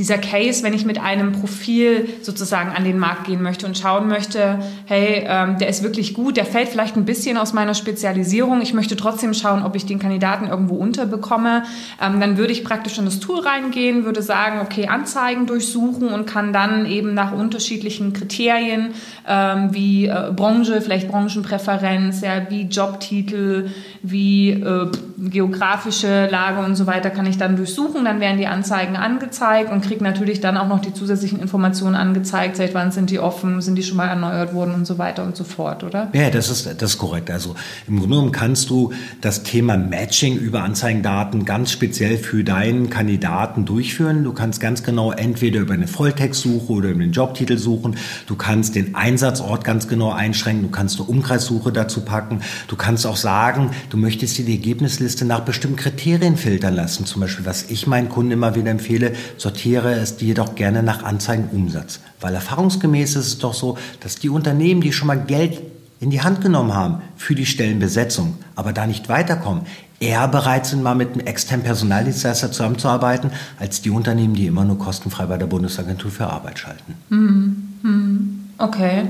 dieser 0.00 0.16
Case, 0.16 0.62
wenn 0.62 0.72
ich 0.72 0.86
mit 0.86 0.98
einem 0.98 1.32
Profil 1.32 2.08
sozusagen 2.22 2.70
an 2.70 2.84
den 2.84 2.98
Markt 2.98 3.24
gehen 3.24 3.42
möchte 3.42 3.66
und 3.66 3.76
schauen 3.76 4.08
möchte, 4.08 4.58
hey, 4.86 5.24
ähm, 5.26 5.58
der 5.58 5.68
ist 5.68 5.82
wirklich 5.82 6.14
gut, 6.14 6.38
der 6.38 6.46
fällt 6.46 6.70
vielleicht 6.70 6.96
ein 6.96 7.04
bisschen 7.04 7.36
aus 7.36 7.52
meiner 7.52 7.74
Spezialisierung, 7.74 8.62
ich 8.62 8.72
möchte 8.72 8.96
trotzdem 8.96 9.34
schauen, 9.34 9.62
ob 9.62 9.76
ich 9.76 9.84
den 9.84 9.98
Kandidaten 9.98 10.46
irgendwo 10.46 10.76
unterbekomme, 10.76 11.64
ähm, 12.00 12.18
dann 12.18 12.38
würde 12.38 12.50
ich 12.50 12.64
praktisch 12.64 12.96
in 12.96 13.04
das 13.04 13.20
Tool 13.20 13.40
reingehen, 13.40 14.06
würde 14.06 14.22
sagen, 14.22 14.60
okay, 14.62 14.88
Anzeigen 14.88 15.44
durchsuchen 15.46 16.08
und 16.08 16.26
kann 16.26 16.54
dann 16.54 16.86
eben 16.86 17.12
nach 17.12 17.32
unterschiedlichen 17.32 18.14
Kriterien 18.14 18.94
ähm, 19.28 19.74
wie 19.74 20.06
äh, 20.06 20.32
Branche, 20.34 20.80
vielleicht 20.80 21.08
Branchenpräferenz, 21.08 22.22
ja, 22.22 22.48
wie 22.48 22.62
Jobtitel, 22.62 23.68
wie 24.02 24.52
äh, 24.52 24.90
geografische 25.18 26.26
Lage 26.30 26.64
und 26.64 26.74
so 26.74 26.86
weiter, 26.86 27.10
kann 27.10 27.26
ich 27.26 27.36
dann 27.36 27.56
durchsuchen, 27.56 28.06
dann 28.06 28.18
werden 28.18 28.38
die 28.38 28.46
Anzeigen 28.46 28.96
angezeigt 28.96 29.70
und 29.70 29.82
kriege 29.90 30.04
natürlich 30.04 30.40
dann 30.40 30.56
auch 30.56 30.68
noch 30.68 30.80
die 30.80 30.94
zusätzlichen 30.94 31.40
Informationen 31.40 31.96
angezeigt, 31.96 32.54
seit 32.54 32.74
wann 32.74 32.92
sind 32.92 33.10
die 33.10 33.18
offen, 33.18 33.60
sind 33.60 33.74
die 33.74 33.82
schon 33.82 33.96
mal 33.96 34.06
erneuert 34.06 34.54
worden 34.54 34.72
und 34.72 34.86
so 34.86 34.98
weiter 34.98 35.24
und 35.24 35.34
so 35.34 35.42
fort, 35.42 35.82
oder? 35.82 36.10
Ja, 36.12 36.30
das 36.30 36.48
ist, 36.48 36.80
das 36.80 36.92
ist 36.92 36.98
korrekt. 36.98 37.28
Also 37.28 37.56
im 37.88 37.98
Grunde 37.98 38.14
genommen 38.14 38.30
kannst 38.30 38.70
du 38.70 38.92
das 39.20 39.42
Thema 39.42 39.76
Matching 39.76 40.36
über 40.36 40.62
Anzeigendaten 40.62 41.44
ganz 41.44 41.72
speziell 41.72 42.18
für 42.18 42.44
deinen 42.44 42.88
Kandidaten 42.88 43.64
durchführen. 43.64 44.22
Du 44.22 44.32
kannst 44.32 44.60
ganz 44.60 44.84
genau 44.84 45.10
entweder 45.10 45.58
über 45.58 45.74
eine 45.74 45.88
Volltextsuche 45.88 46.72
oder 46.72 46.90
über 46.90 47.00
den 47.00 47.10
Jobtitel 47.10 47.58
suchen. 47.58 47.96
Du 48.28 48.36
kannst 48.36 48.76
den 48.76 48.94
Einsatzort 48.94 49.64
ganz 49.64 49.88
genau 49.88 50.12
einschränken. 50.12 50.62
Du 50.62 50.70
kannst 50.70 51.00
eine 51.00 51.08
Umkreissuche 51.08 51.72
dazu 51.72 52.02
packen. 52.02 52.42
Du 52.68 52.76
kannst 52.76 53.08
auch 53.08 53.16
sagen, 53.16 53.72
du 53.88 53.96
möchtest 53.96 54.38
dir 54.38 54.44
die 54.44 54.54
Ergebnisliste 54.54 55.24
nach 55.24 55.40
bestimmten 55.40 55.78
Kriterien 55.78 56.36
filtern 56.36 56.76
lassen. 56.76 57.06
Zum 57.06 57.20
Beispiel, 57.20 57.44
was 57.44 57.70
ich 57.70 57.88
meinen 57.88 58.08
Kunden 58.08 58.30
immer 58.30 58.54
wieder 58.54 58.70
empfehle, 58.70 59.14
sortiere 59.36 59.69
sortiere 59.70 59.94
es 59.94 60.20
jedoch 60.20 60.56
gerne 60.56 60.82
nach 60.82 61.04
Anzeigenumsatz. 61.04 62.00
Weil 62.20 62.34
erfahrungsgemäß 62.34 63.14
ist 63.16 63.26
es 63.26 63.38
doch 63.38 63.54
so, 63.54 63.78
dass 64.00 64.16
die 64.16 64.28
Unternehmen, 64.28 64.80
die 64.80 64.92
schon 64.92 65.06
mal 65.06 65.20
Geld 65.20 65.62
in 66.00 66.10
die 66.10 66.22
Hand 66.22 66.40
genommen 66.40 66.74
haben 66.74 67.02
für 67.16 67.36
die 67.36 67.46
Stellenbesetzung, 67.46 68.38
aber 68.56 68.72
da 68.72 68.86
nicht 68.86 69.08
weiterkommen, 69.08 69.66
eher 70.00 70.26
bereit 70.26 70.66
sind, 70.66 70.82
mal 70.82 70.96
mit 70.96 71.12
einem 71.12 71.20
externen 71.26 71.64
Personaldienstleister 71.64 72.50
zusammenzuarbeiten, 72.50 73.30
als 73.60 73.80
die 73.80 73.90
Unternehmen, 73.90 74.34
die 74.34 74.46
immer 74.46 74.64
nur 74.64 74.78
kostenfrei 74.78 75.26
bei 75.26 75.36
der 75.36 75.46
Bundesagentur 75.46 76.10
für 76.10 76.26
Arbeit 76.26 76.58
schalten. 76.58 76.94
Mhm. 77.10 78.48
Okay, 78.58 79.04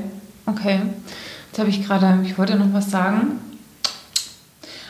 okay. 0.46 0.80
Jetzt 1.48 1.58
habe 1.58 1.70
ich 1.70 1.84
gerade, 1.86 2.18
ich 2.24 2.36
wollte 2.36 2.56
noch 2.56 2.72
was 2.72 2.90
sagen. 2.90 3.38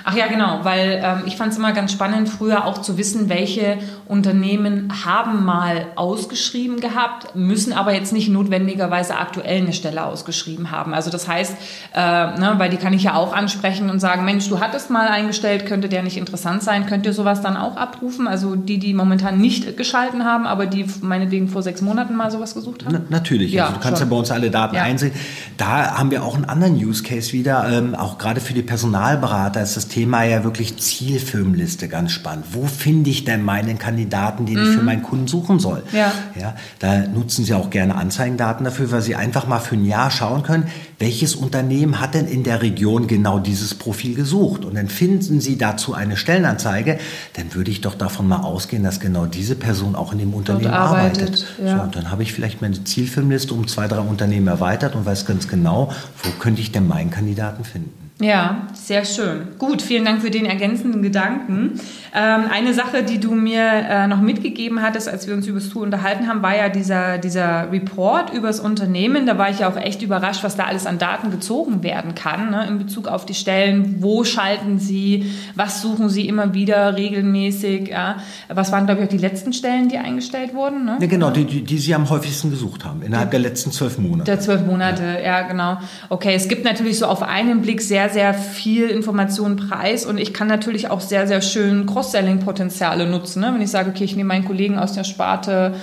Ach 0.05 0.15
ja, 0.15 0.27
genau, 0.27 0.61
weil 0.63 1.01
ähm, 1.03 1.23
ich 1.27 1.37
fand 1.37 1.53
es 1.53 1.59
immer 1.59 1.73
ganz 1.73 1.93
spannend, 1.93 2.29
früher 2.29 2.65
auch 2.65 2.79
zu 2.79 2.97
wissen, 2.97 3.29
welche 3.29 3.79
Unternehmen 4.07 4.93
haben 5.05 5.45
mal 5.45 5.87
ausgeschrieben 5.97 6.81
gehabt, 6.81 7.35
müssen 7.35 7.73
aber 7.73 7.95
jetzt 7.95 8.13
nicht 8.13 8.29
notwendigerweise 8.29 9.17
aktuell 9.17 9.63
eine 9.63 9.73
Stelle 9.73 10.05
ausgeschrieben 10.05 10.71
haben. 10.71 10.95
Also 10.95 11.11
das 11.11 11.29
heißt, 11.29 11.57
äh, 11.95 12.01
ne, 12.01 12.55
weil 12.57 12.71
die 12.71 12.77
kann 12.77 12.93
ich 12.93 13.05
ja 13.05 13.15
auch 13.15 13.35
ansprechen 13.35 13.91
und 13.91 14.01
sagen, 14.01 14.25
Mensch, 14.25 14.49
du 14.49 14.61
hattest 14.61 14.91
mal 14.91 15.09
eingestellt, 15.09 15.67
könnte 15.67 15.89
der 15.89 16.03
nicht 16.03 16.17
interessant 16.17 16.63
sein, 16.63 16.87
könnt 16.87 17.07
ihr 17.07 17.13
sowas 17.13 17.43
dann 17.43 17.57
auch 17.57 17.77
abrufen? 17.77 18.27
Also 18.27 18.57
die, 18.57 18.79
die 18.79 18.95
momentan 18.95 19.39
nicht 19.39 19.77
geschalten 19.77 20.25
haben, 20.25 20.47
aber 20.47 20.67
die 20.67 20.87
meinetwegen 21.03 21.49
vor 21.49 21.63
sechs 21.63 21.83
Monaten 21.83 22.17
mal 22.17 22.31
sowas 22.31 22.55
gesucht 22.55 22.85
haben? 22.85 22.93
Na, 22.93 23.17
natürlich, 23.17 23.53
ja, 23.53 23.67
also 23.67 23.77
du 23.77 23.83
kannst 23.83 24.01
schon. 24.01 24.09
ja 24.09 24.15
bei 24.15 24.19
uns 24.19 24.31
alle 24.31 24.51
Daten 24.51 24.77
ja. 24.77 24.83
einsehen. 24.83 25.13
Da 25.57 25.99
haben 25.99 26.11
wir 26.11 26.25
auch 26.25 26.35
einen 26.35 26.47
anderen 26.47 26.75
Use 26.75 27.03
Case 27.03 27.33
wieder, 27.33 27.69
ähm, 27.71 27.95
auch 27.95 28.19
gerade 28.19 28.41
für 28.41 28.55
die 28.55 28.63
Personalberater 28.63 29.63
ist 29.63 29.77
das 29.77 29.89
Thema 29.89 30.00
ja 30.25 30.45
wirklich 30.45 30.79
Zielfirmenliste 30.79 31.89
ganz 31.89 32.13
spannend. 32.13 32.47
Wo 32.53 32.67
finde 32.67 33.11
ich 33.11 33.25
denn 33.25 33.43
meinen 33.43 33.79
Kandidaten, 33.79 34.47
den 34.47 34.57
mhm. 34.57 34.63
ich 34.63 34.69
für 34.71 34.81
mhm. 34.81 34.85
meinen 34.85 35.03
Kunden 35.03 35.27
suchen 35.27 35.59
soll? 35.59 35.83
Ja. 35.93 36.13
Ja, 36.39 36.55
da 36.79 37.07
nutzen 37.07 37.45
Sie 37.45 37.55
auch 37.55 37.71
gerne 37.71 37.95
Anzeigendaten 37.95 38.65
dafür, 38.65 38.91
weil 38.91 39.03
Sie 39.03 39.15
einfach 39.15 39.47
mal 39.47 39.59
für 39.59 39.75
ein 39.75 39.85
Jahr 39.85 40.11
schauen 40.11 40.43
können, 40.43 40.69
welches 40.99 41.35
Unternehmen 41.35 42.01
hat 42.01 42.15
denn 42.15 42.27
in 42.27 42.43
der 42.43 42.63
Region 42.63 43.07
genau 43.07 43.39
dieses 43.39 43.75
Profil 43.75 44.15
gesucht? 44.15 44.65
Und 44.65 44.77
dann 44.77 44.89
finden 44.89 45.41
Sie 45.41 45.59
dazu 45.59 45.95
eine 45.95 46.17
Stellenanzeige, 46.17 46.99
dann 47.35 47.55
würde 47.55 47.71
ich 47.71 47.81
doch 47.81 47.95
davon 47.95 48.29
mal 48.29 48.43
ausgehen, 48.43 48.83
dass 48.83 49.01
genau 49.01 49.27
diese 49.27 49.55
Person 49.55 49.95
auch 49.95 50.13
in 50.13 50.19
dem 50.19 50.35
Unternehmen 50.35 50.73
arbeitet. 50.73 51.23
arbeitet. 51.23 51.47
Ja. 51.65 51.77
So, 51.77 51.83
und 51.83 51.97
dann 51.97 52.11
habe 52.11 52.23
ich 52.23 52.33
vielleicht 52.33 52.63
meine 52.63 52.83
Zielfirmenliste 52.85 53.55
um 53.55 53.67
zwei, 53.67 53.89
drei 53.89 54.01
Unternehmen 54.01 54.47
erweitert 54.47 54.95
und 54.95 55.07
weiß 55.07 55.27
ganz 55.27 55.49
genau, 55.49 55.93
wo 56.23 56.31
könnte 56.39 56.61
ich 56.61 56.73
denn 56.73 56.87
meinen 56.87 57.11
Kandidaten 57.11 57.65
finden. 57.65 58.10
Ja, 58.21 58.67
sehr 58.75 59.07
schön. 59.07 59.49
Gut, 59.59 59.81
vielen 59.81 60.05
Dank 60.05 60.21
für 60.21 60.31
den 60.31 60.45
ergänzenden 60.45 61.01
Gedanken. 61.03 61.81
Ähm, 62.15 62.45
eine 62.51 62.75
Sache, 62.75 63.03
die 63.03 63.19
du 63.19 63.35
mir 63.35 63.63
äh, 63.63 64.07
noch 64.09 64.21
mitgegeben 64.21 64.83
hattest, 64.83 65.09
als 65.09 65.27
wir 65.27 65.35
uns 65.35 65.47
über 65.47 65.59
das 65.59 65.71
Tool 65.71 65.85
unterhalten 65.85 66.29
haben, 66.29 66.43
war 66.43 66.55
ja 66.55 66.69
dieser, 66.69 67.17
dieser 67.19 67.73
Report 67.73 68.31
über 68.35 68.49
das 68.49 68.61
Unternehmen. 68.61 69.27
Da 69.27 69.39
war 69.39 69.49
ich 69.49 69.61
ja 69.61 69.71
auch 69.71 69.77
echt 69.77 70.03
überrascht, 70.03 70.45
was 70.45 70.57
da 70.57 70.65
alles 70.65 70.87
an 70.87 70.99
Daten 70.99 71.31
gezogen 71.31 71.83
werden 71.83 72.15
kann 72.15 72.51
ne, 72.51 72.67
in 72.69 72.79
Bezug 72.79 73.09
auf 73.09 73.25
die 73.25 73.35
Stellen. 73.35 73.97
Wo 74.01 74.25
schalten 74.25 74.79
sie? 74.79 75.33
Was 75.55 75.81
suchen 75.81 76.11
sie 76.11 76.29
immer 76.29 76.53
wieder 76.53 76.97
regelmäßig? 76.97 77.89
Ja? 77.89 78.17
Was 78.49 78.71
waren, 78.71 78.85
glaube 78.85 79.01
ich, 79.01 79.07
auch 79.07 79.11
die 79.11 79.19
letzten 79.19 79.55
Stellen, 79.55 79.89
die 79.89 79.97
eingestellt 79.97 80.53
wurden? 80.53 80.85
Ne? 80.85 80.99
Ja, 81.01 81.07
genau, 81.07 81.31
die, 81.31 81.45
die, 81.45 81.63
die 81.63 81.79
sie 81.79 81.95
am 81.95 82.11
häufigsten 82.11 82.51
gesucht 82.51 82.85
haben, 82.85 83.01
innerhalb 83.03 83.31
der 83.31 83.41
letzten 83.41 83.73
zwölf 83.73 83.99
Monate. 83.99 84.25
Der 84.25 84.41
zwölf 84.41 84.67
Monate, 84.67 85.03
ja. 85.03 85.41
ja, 85.41 85.43
genau. 85.43 85.79
Okay, 86.11 86.35
es 86.35 86.49
gibt 86.49 86.65
natürlich 86.65 86.99
so 86.99 87.07
auf 87.07 87.23
einen 87.23 87.63
Blick 87.63 87.81
sehr 87.81 88.10
sehr 88.11 88.35
viel 88.35 88.89
Information 88.89 89.57
preis 89.57 90.05
und 90.05 90.19
ich 90.19 90.35
kann 90.35 90.49
natürlich 90.49 90.91
auch 90.91 91.01
sehr, 91.01 91.27
sehr 91.27 91.41
schön 91.43 91.87
Cross-Selling-Potenziale 91.87 93.07
nutzen. 93.07 93.41
Ne? 93.41 93.51
Wenn 93.55 93.63
ich 93.63 93.71
sage, 93.71 93.91
okay, 93.91 94.05
ich 94.05 94.17
nehme 94.17 94.29
meinen 94.29 94.45
Kollegen 94.45 94.79
aus 94.79 94.93
der 94.93 95.05
Sparte 95.05 95.75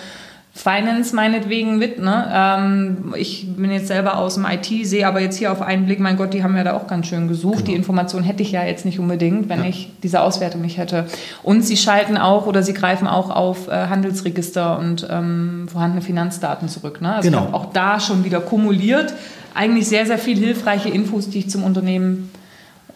Finance 0.58 1.16
meinetwegen 1.16 1.78
mit. 1.78 2.00
Ne? 2.00 2.32
Ähm, 2.34 3.14
ich 3.16 3.48
bin 3.56 3.72
jetzt 3.72 3.88
selber 3.88 4.18
aus 4.18 4.34
dem 4.34 4.46
IT, 4.46 4.66
sehe 4.88 5.08
aber 5.08 5.22
jetzt 5.22 5.38
hier 5.38 5.52
auf 5.52 5.62
einen 5.62 5.86
Blick, 5.86 6.00
mein 6.00 6.18
Gott, 6.18 6.34
die 6.34 6.44
haben 6.44 6.58
ja 6.58 6.64
da 6.64 6.76
auch 6.76 6.88
ganz 6.88 7.08
schön 7.08 7.28
gesucht. 7.28 7.58
Genau. 7.58 7.68
Die 7.68 7.76
Information 7.76 8.24
hätte 8.24 8.42
ich 8.42 8.52
ja 8.52 8.66
jetzt 8.66 8.84
nicht 8.84 9.00
unbedingt, 9.00 9.50
wenn 9.50 9.60
ja. 9.64 9.70
ich 9.70 9.92
diese 10.02 10.22
Auswertung 10.22 10.62
nicht 10.62 10.78
hätte. 10.78 11.06
Und 11.44 11.62
sie 11.64 11.78
schalten 11.78 12.18
auch 12.18 12.48
oder 12.48 12.64
sie 12.64 12.74
greifen 12.74 13.08
auch 13.08 13.30
auf 13.30 13.68
äh, 13.68 13.88
Handelsregister 13.88 14.80
und 14.80 15.08
ähm, 15.10 15.68
vorhandene 15.72 16.02
Finanzdaten 16.02 16.68
zurück. 16.70 17.02
Ne? 17.02 17.16
Also 17.16 17.30
genau. 17.30 17.50
auch 17.52 17.72
da 17.72 18.00
schon 18.00 18.26
wieder 18.26 18.40
kumuliert 18.40 19.14
eigentlich 19.58 19.88
sehr, 19.88 20.06
sehr 20.06 20.20
viel 20.20 20.38
hilfreiche 20.38 20.90
Infos, 20.90 21.30
die 21.30 21.40
ich 21.40 21.50
zum 21.50 21.64
Unternehmen 21.64 22.30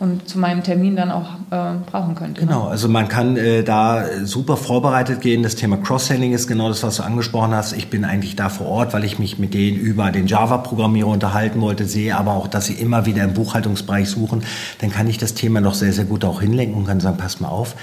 und 0.02 0.28
zu 0.28 0.40
meinem 0.40 0.64
Termin 0.64 0.96
dann 0.96 1.12
auch 1.12 1.36
äh, 1.52 1.76
brauchen 1.86 2.16
könnte. 2.16 2.42
Ne? 2.42 2.48
Genau, 2.48 2.64
also 2.64 2.88
man 2.88 3.08
kann 3.08 3.38
äh, 3.38 3.64
da 3.64 4.04
super 4.24 4.58
vorbereitet 4.58 5.22
gehen. 5.22 5.44
Das 5.44 5.56
Thema 5.56 5.78
Cross-Selling 5.78 6.34
ist 6.34 6.48
genau 6.48 6.70
das, 6.70 6.82
was 6.82 6.98
du 6.98 7.04
angesprochen 7.04 7.54
hast. 7.54 7.74
Ich 7.74 7.92
bin 7.92 8.04
eigentlich 8.04 8.36
da 8.36 8.50
vor 8.50 8.66
Ort, 8.66 8.94
weil 8.94 9.04
ich 9.04 9.20
mich 9.20 9.38
mit 9.38 9.54
denen 9.54 9.78
über 9.78 10.12
den 10.12 10.26
Java-Programmierer 10.26 11.08
unterhalten 11.08 11.62
wollte, 11.62 11.86
sehe 11.86 12.18
aber 12.18 12.34
auch, 12.34 12.48
dass 12.48 12.66
sie 12.66 12.74
immer 12.74 13.06
wieder 13.06 13.24
im 13.24 13.36
Buchhaltungsbereich 13.36 14.10
suchen. 14.10 14.42
Dann 14.80 14.90
kann 14.92 15.08
ich 15.08 15.20
das 15.20 15.36
Thema 15.36 15.62
noch 15.62 15.76
sehr, 15.76 15.94
sehr 15.94 16.06
gut 16.06 16.26
auch 16.26 16.42
hinlenken 16.42 16.80
und 16.80 16.88
kann 16.88 17.00
sagen, 17.00 17.18
passt 17.18 17.40
mal 17.40 17.50
auf, 17.50 17.76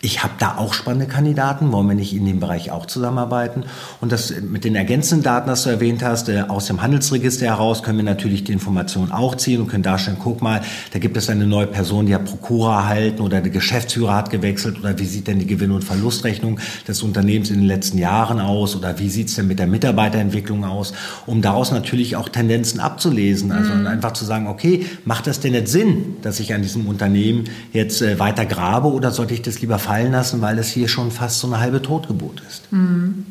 ich 0.00 0.22
habe 0.22 0.34
da 0.38 0.58
auch 0.58 0.74
spannende 0.74 1.06
Kandidaten, 1.06 1.72
wollen 1.72 1.88
wir 1.88 1.96
nicht 1.96 2.14
in 2.14 2.24
dem 2.24 2.38
Bereich 2.38 2.70
auch 2.70 2.86
zusammenarbeiten? 2.86 3.64
Und 4.00 4.12
das 4.12 4.32
mit 4.40 4.62
den 4.62 4.76
ergänzenden 4.76 5.24
Daten, 5.24 5.48
das 5.48 5.64
du 5.64 5.70
erwähnt 5.70 6.04
hast, 6.04 6.28
äh, 6.28 6.44
aus 6.46 6.66
dem 6.66 6.82
Handelsregister 6.82 7.46
heraus 7.46 7.82
können 7.82 7.98
wir 7.98 8.04
natürlich 8.04 8.44
die 8.44 8.52
Informationen 8.52 9.10
auch 9.10 9.34
ziehen 9.34 9.60
und 9.60 9.66
können 9.66 9.82
darstellen, 9.82 10.18
guck 10.22 10.40
mal, 10.40 10.60
da 10.92 11.00
gibt 11.00 11.16
es 11.16 11.28
eine 11.28 11.48
neue 11.48 11.66
Person, 11.66 12.06
die 12.06 12.14
hat 12.14 12.26
Prokura 12.26 12.82
erhalten 12.82 13.22
oder 13.22 13.40
der 13.40 13.50
Geschäftsführer 13.50 14.14
hat 14.14 14.30
gewechselt 14.30 14.78
oder 14.78 14.96
wie 15.00 15.04
sieht 15.04 15.26
denn 15.26 15.40
die 15.40 15.46
Gewinn- 15.46 15.72
und 15.72 15.82
Verlustrechnung 15.82 16.60
des 16.86 17.02
Unternehmens 17.02 17.50
in 17.50 17.56
den 17.56 17.66
letzten 17.66 17.98
Jahren 17.98 18.38
aus 18.38 18.76
oder 18.76 19.00
wie 19.00 19.08
sieht 19.08 19.28
es 19.28 19.34
denn 19.34 19.48
mit 19.48 19.58
der 19.58 19.66
Mitarbeiterentwicklung 19.66 20.64
aus, 20.64 20.92
um 21.26 21.42
daraus 21.42 21.72
natürlich 21.72 22.14
auch 22.14 22.28
Tendenzen 22.28 22.78
abzulesen. 22.78 23.50
Also 23.50 23.74
mhm. 23.74 23.88
einfach 23.88 24.12
zu 24.12 24.24
sagen, 24.24 24.46
okay, 24.46 24.86
macht 25.04 25.26
das 25.26 25.40
denn 25.40 25.52
nicht 25.52 25.66
Sinn, 25.66 26.16
dass 26.22 26.38
ich 26.38 26.54
an 26.54 26.62
diesem 26.62 26.86
Unternehmen 26.86 27.44
jetzt 27.72 28.00
äh, 28.00 28.20
weiter 28.20 28.46
grabe 28.46 28.92
oder 28.92 29.10
sollte 29.10 29.34
ich 29.34 29.42
das 29.42 29.60
lieber 29.60 29.80
fallen 29.88 30.12
lassen, 30.12 30.42
weil 30.42 30.58
es 30.58 30.68
hier 30.68 30.86
schon 30.86 31.10
fast 31.10 31.40
so 31.40 31.46
eine 31.46 31.60
halbe 31.60 31.80
Totgeburt 31.80 32.42
ist. 32.46 32.70
Mhm. 32.70 33.26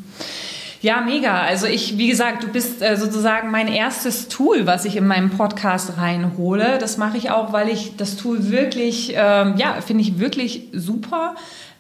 Ja, 0.82 1.02
mega. 1.02 1.42
Also 1.42 1.66
ich, 1.68 1.98
wie 1.98 2.08
gesagt, 2.08 2.44
du 2.44 2.48
bist 2.48 2.82
äh, 2.82 2.98
sozusagen 2.98 3.52
mein 3.52 3.68
erstes 3.68 4.28
Tool, 4.28 4.66
was 4.66 4.86
ich 4.86 4.96
in 4.96 5.08
meinem 5.08 5.32
Podcast 5.32 5.98
reinhole. 5.98 6.78
Das 6.80 6.98
mache 6.98 7.18
ich 7.18 7.32
auch, 7.32 7.52
weil 7.52 7.70
ich 7.70 7.96
das 7.98 8.16
Tool 8.16 8.52
wirklich, 8.52 9.14
ähm, 9.16 9.56
ja, 9.58 9.82
finde 9.86 10.02
ich 10.02 10.20
wirklich 10.20 10.70
super. 10.74 11.36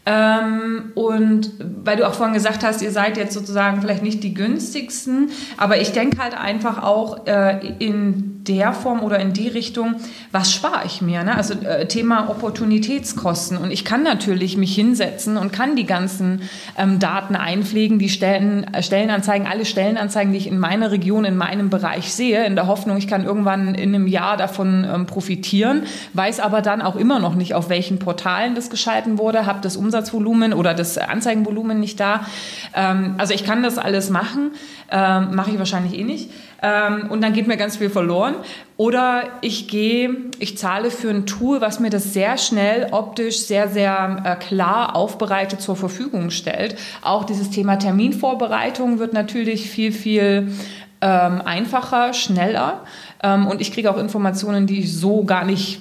Ähm, 0.05 0.91
und 0.95 1.51
weil 1.59 1.97
du 1.97 2.07
auch 2.07 2.13
vorhin 2.13 2.33
gesagt 2.33 2.63
hast, 2.63 2.81
ihr 2.81 2.91
seid 2.91 3.17
jetzt 3.17 3.33
sozusagen 3.33 3.81
vielleicht 3.81 4.03
nicht 4.03 4.23
die 4.23 4.33
günstigsten, 4.33 5.31
aber 5.57 5.81
ich 5.81 5.91
denke 5.91 6.21
halt 6.21 6.33
einfach 6.33 6.81
auch 6.81 7.27
äh, 7.27 7.75
in 7.79 8.36
der 8.47 8.73
Form 8.73 9.01
oder 9.01 9.19
in 9.19 9.33
die 9.33 9.47
Richtung, 9.47 9.95
was 10.31 10.51
spare 10.53 10.85
ich 10.85 11.01
mir? 11.01 11.23
Ne? 11.23 11.35
Also 11.35 11.53
äh, 11.53 11.87
Thema 11.87 12.29
Opportunitätskosten. 12.29 13.57
Und 13.57 13.71
ich 13.71 13.85
kann 13.85 14.03
natürlich 14.03 14.57
mich 14.57 14.73
hinsetzen 14.73 15.37
und 15.37 15.51
kann 15.53 15.75
die 15.75 15.85
ganzen 15.85 16.41
ähm, 16.77 16.99
Daten 16.99 17.35
einpflegen, 17.35 17.99
die 17.99 18.09
Stellen, 18.09 18.73
äh, 18.73 18.81
Stellenanzeigen, 18.81 19.47
alle 19.47 19.65
Stellenanzeigen, 19.65 20.31
die 20.31 20.39
ich 20.39 20.47
in 20.47 20.59
meiner 20.59 20.91
Region, 20.91 21.25
in 21.25 21.37
meinem 21.37 21.69
Bereich 21.69 22.13
sehe, 22.13 22.45
in 22.45 22.55
der 22.55 22.67
Hoffnung, 22.67 22.97
ich 22.97 23.07
kann 23.07 23.25
irgendwann 23.25 23.75
in 23.75 23.93
einem 23.93 24.07
Jahr 24.07 24.37
davon 24.37 24.87
ähm, 24.91 25.05
profitieren, 25.05 25.83
weiß 26.13 26.39
aber 26.39 26.61
dann 26.61 26.81
auch 26.81 26.95
immer 26.95 27.19
noch 27.19 27.35
nicht, 27.35 27.53
auf 27.53 27.69
welchen 27.69 27.99
Portalen 27.99 28.55
das 28.55 28.69
geschalten 28.69 29.17
wurde, 29.17 29.45
habe 29.45 29.59
das 29.61 29.75
Umsatz 29.77 30.07
Umsatzvolumen 30.07 30.53
oder 30.53 30.73
das 30.73 30.97
Anzeigenvolumen 30.97 31.79
nicht 31.79 31.99
da. 31.99 32.25
Ähm, 32.73 33.15
also 33.17 33.33
ich 33.33 33.43
kann 33.43 33.63
das 33.63 33.77
alles 33.77 34.09
machen, 34.09 34.51
ähm, 34.91 35.35
mache 35.35 35.51
ich 35.51 35.59
wahrscheinlich 35.59 35.97
eh 35.97 36.03
nicht. 36.03 36.29
Ähm, 36.61 37.09
und 37.09 37.21
dann 37.21 37.33
geht 37.33 37.47
mir 37.47 37.57
ganz 37.57 37.77
viel 37.77 37.89
verloren. 37.89 38.35
Oder 38.77 39.23
ich 39.41 39.67
gehe, 39.67 40.15
ich 40.39 40.57
zahle 40.57 40.91
für 40.91 41.09
ein 41.09 41.25
Tool, 41.25 41.61
was 41.61 41.79
mir 41.79 41.89
das 41.89 42.13
sehr 42.13 42.37
schnell 42.37 42.89
optisch 42.91 43.39
sehr, 43.39 43.67
sehr 43.67 44.23
äh, 44.23 44.35
klar 44.43 44.95
aufbereitet 44.95 45.61
zur 45.61 45.75
Verfügung 45.75 46.29
stellt. 46.29 46.75
Auch 47.01 47.23
dieses 47.23 47.49
Thema 47.49 47.77
Terminvorbereitung 47.77 48.99
wird 48.99 49.13
natürlich 49.13 49.69
viel, 49.69 49.91
viel 49.91 50.51
ähm, 51.01 51.41
einfacher, 51.43 52.13
schneller. 52.13 52.81
Ähm, 53.23 53.47
und 53.47 53.61
ich 53.61 53.71
kriege 53.71 53.91
auch 53.91 53.97
Informationen, 53.97 54.67
die 54.67 54.79
ich 54.79 54.95
so 54.95 55.23
gar 55.23 55.45
nicht 55.45 55.79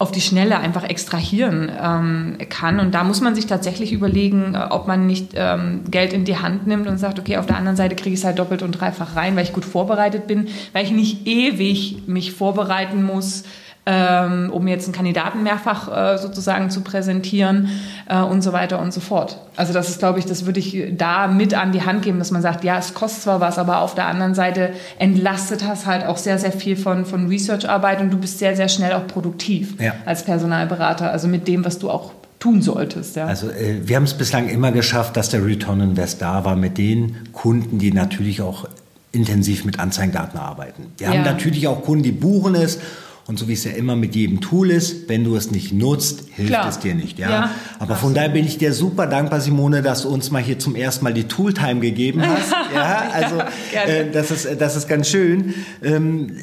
auf 0.00 0.10
die 0.10 0.22
Schnelle 0.22 0.58
einfach 0.58 0.84
extrahieren 0.84 1.70
ähm, 1.78 2.38
kann. 2.48 2.80
Und 2.80 2.94
da 2.94 3.04
muss 3.04 3.20
man 3.20 3.34
sich 3.34 3.44
tatsächlich 3.44 3.92
überlegen, 3.92 4.54
äh, 4.54 4.68
ob 4.70 4.88
man 4.88 5.06
nicht 5.06 5.32
ähm, 5.34 5.82
Geld 5.90 6.14
in 6.14 6.24
die 6.24 6.38
Hand 6.38 6.66
nimmt 6.66 6.86
und 6.86 6.96
sagt, 6.96 7.18
okay, 7.18 7.36
auf 7.36 7.44
der 7.44 7.58
anderen 7.58 7.76
Seite 7.76 7.96
kriege 7.96 8.14
ich 8.14 8.20
es 8.20 8.24
halt 8.24 8.38
doppelt 8.38 8.62
und 8.62 8.72
dreifach 8.72 9.14
rein, 9.14 9.36
weil 9.36 9.44
ich 9.44 9.52
gut 9.52 9.66
vorbereitet 9.66 10.26
bin, 10.26 10.48
weil 10.72 10.86
ich 10.86 10.90
nicht 10.90 11.26
ewig 11.26 11.98
mich 12.06 12.32
vorbereiten 12.32 13.02
muss, 13.02 13.44
ähm, 13.86 14.50
um 14.52 14.68
jetzt 14.68 14.84
einen 14.84 14.94
Kandidaten 14.94 15.42
mehrfach 15.42 16.14
äh, 16.14 16.18
sozusagen 16.18 16.70
zu 16.70 16.82
präsentieren 16.82 17.70
äh, 18.08 18.20
und 18.20 18.42
so 18.42 18.52
weiter 18.52 18.78
und 18.80 18.92
so 18.92 19.00
fort. 19.00 19.38
Also 19.56 19.72
das 19.72 19.88
ist, 19.88 19.98
glaube 19.98 20.18
ich, 20.18 20.26
das 20.26 20.44
würde 20.44 20.60
ich 20.60 20.94
da 20.96 21.28
mit 21.28 21.54
an 21.54 21.72
die 21.72 21.82
Hand 21.82 22.02
geben, 22.02 22.18
dass 22.18 22.30
man 22.30 22.42
sagt, 22.42 22.62
ja, 22.62 22.78
es 22.78 22.92
kostet 22.94 23.22
zwar 23.22 23.40
was, 23.40 23.58
aber 23.58 23.80
auf 23.80 23.94
der 23.94 24.06
anderen 24.06 24.34
Seite 24.34 24.70
entlastet 24.98 25.62
das 25.62 25.86
halt 25.86 26.06
auch 26.06 26.18
sehr, 26.18 26.38
sehr 26.38 26.52
viel 26.52 26.76
von, 26.76 27.06
von 27.06 27.28
Research-Arbeit 27.28 28.00
und 28.00 28.10
du 28.10 28.18
bist 28.18 28.38
sehr, 28.38 28.54
sehr 28.54 28.68
schnell 28.68 28.92
auch 28.92 29.06
produktiv 29.06 29.80
ja. 29.80 29.94
als 30.04 30.24
Personalberater, 30.24 31.10
also 31.10 31.26
mit 31.26 31.48
dem, 31.48 31.64
was 31.64 31.78
du 31.78 31.90
auch 31.90 32.12
tun 32.38 32.62
solltest. 32.62 33.16
Ja. 33.16 33.26
Also 33.26 33.50
äh, 33.50 33.80
wir 33.82 33.96
haben 33.96 34.04
es 34.04 34.14
bislang 34.14 34.48
immer 34.48 34.72
geschafft, 34.72 35.16
dass 35.16 35.30
der 35.30 35.44
Return 35.44 35.80
Invest 35.80 36.20
da 36.20 36.44
war 36.44 36.56
mit 36.56 36.78
den 36.78 37.16
Kunden, 37.32 37.78
die 37.78 37.92
natürlich 37.92 38.42
auch 38.42 38.66
intensiv 39.12 39.64
mit 39.64 39.78
Anzeigendaten 39.78 40.38
arbeiten. 40.38 40.92
Wir 40.98 41.08
ja. 41.08 41.14
haben 41.14 41.24
natürlich 41.24 41.66
auch 41.66 41.82
Kunden, 41.82 42.04
die 42.04 42.12
buchen 42.12 42.54
es 42.54 42.78
und 43.26 43.38
so 43.38 43.48
wie 43.48 43.52
es 43.52 43.64
ja 43.64 43.72
immer 43.72 43.96
mit 43.96 44.14
jedem 44.14 44.40
Tool 44.40 44.70
ist, 44.70 45.08
wenn 45.08 45.24
du 45.24 45.36
es 45.36 45.50
nicht 45.50 45.72
nutzt, 45.72 46.24
hilft 46.34 46.52
Klar. 46.52 46.68
es 46.68 46.78
dir 46.78 46.94
nicht. 46.94 47.18
Ja? 47.18 47.30
ja 47.30 47.50
Aber 47.78 47.96
von 47.96 48.14
daher 48.14 48.30
bin 48.30 48.44
ich 48.44 48.58
dir 48.58 48.72
super 48.72 49.06
dankbar, 49.06 49.40
Simone, 49.40 49.82
dass 49.82 50.02
du 50.02 50.08
uns 50.08 50.30
mal 50.30 50.42
hier 50.42 50.58
zum 50.58 50.74
ersten 50.74 51.04
Mal 51.04 51.14
die 51.14 51.24
Tooltime 51.24 51.80
gegeben 51.80 52.22
hast. 52.26 52.52
ja, 52.74 53.10
also 53.12 53.40
äh, 53.72 54.10
das, 54.10 54.30
ist, 54.30 54.48
das 54.60 54.76
ist 54.76 54.88
ganz 54.88 55.08
schön. 55.08 55.54
Ähm, 55.82 56.36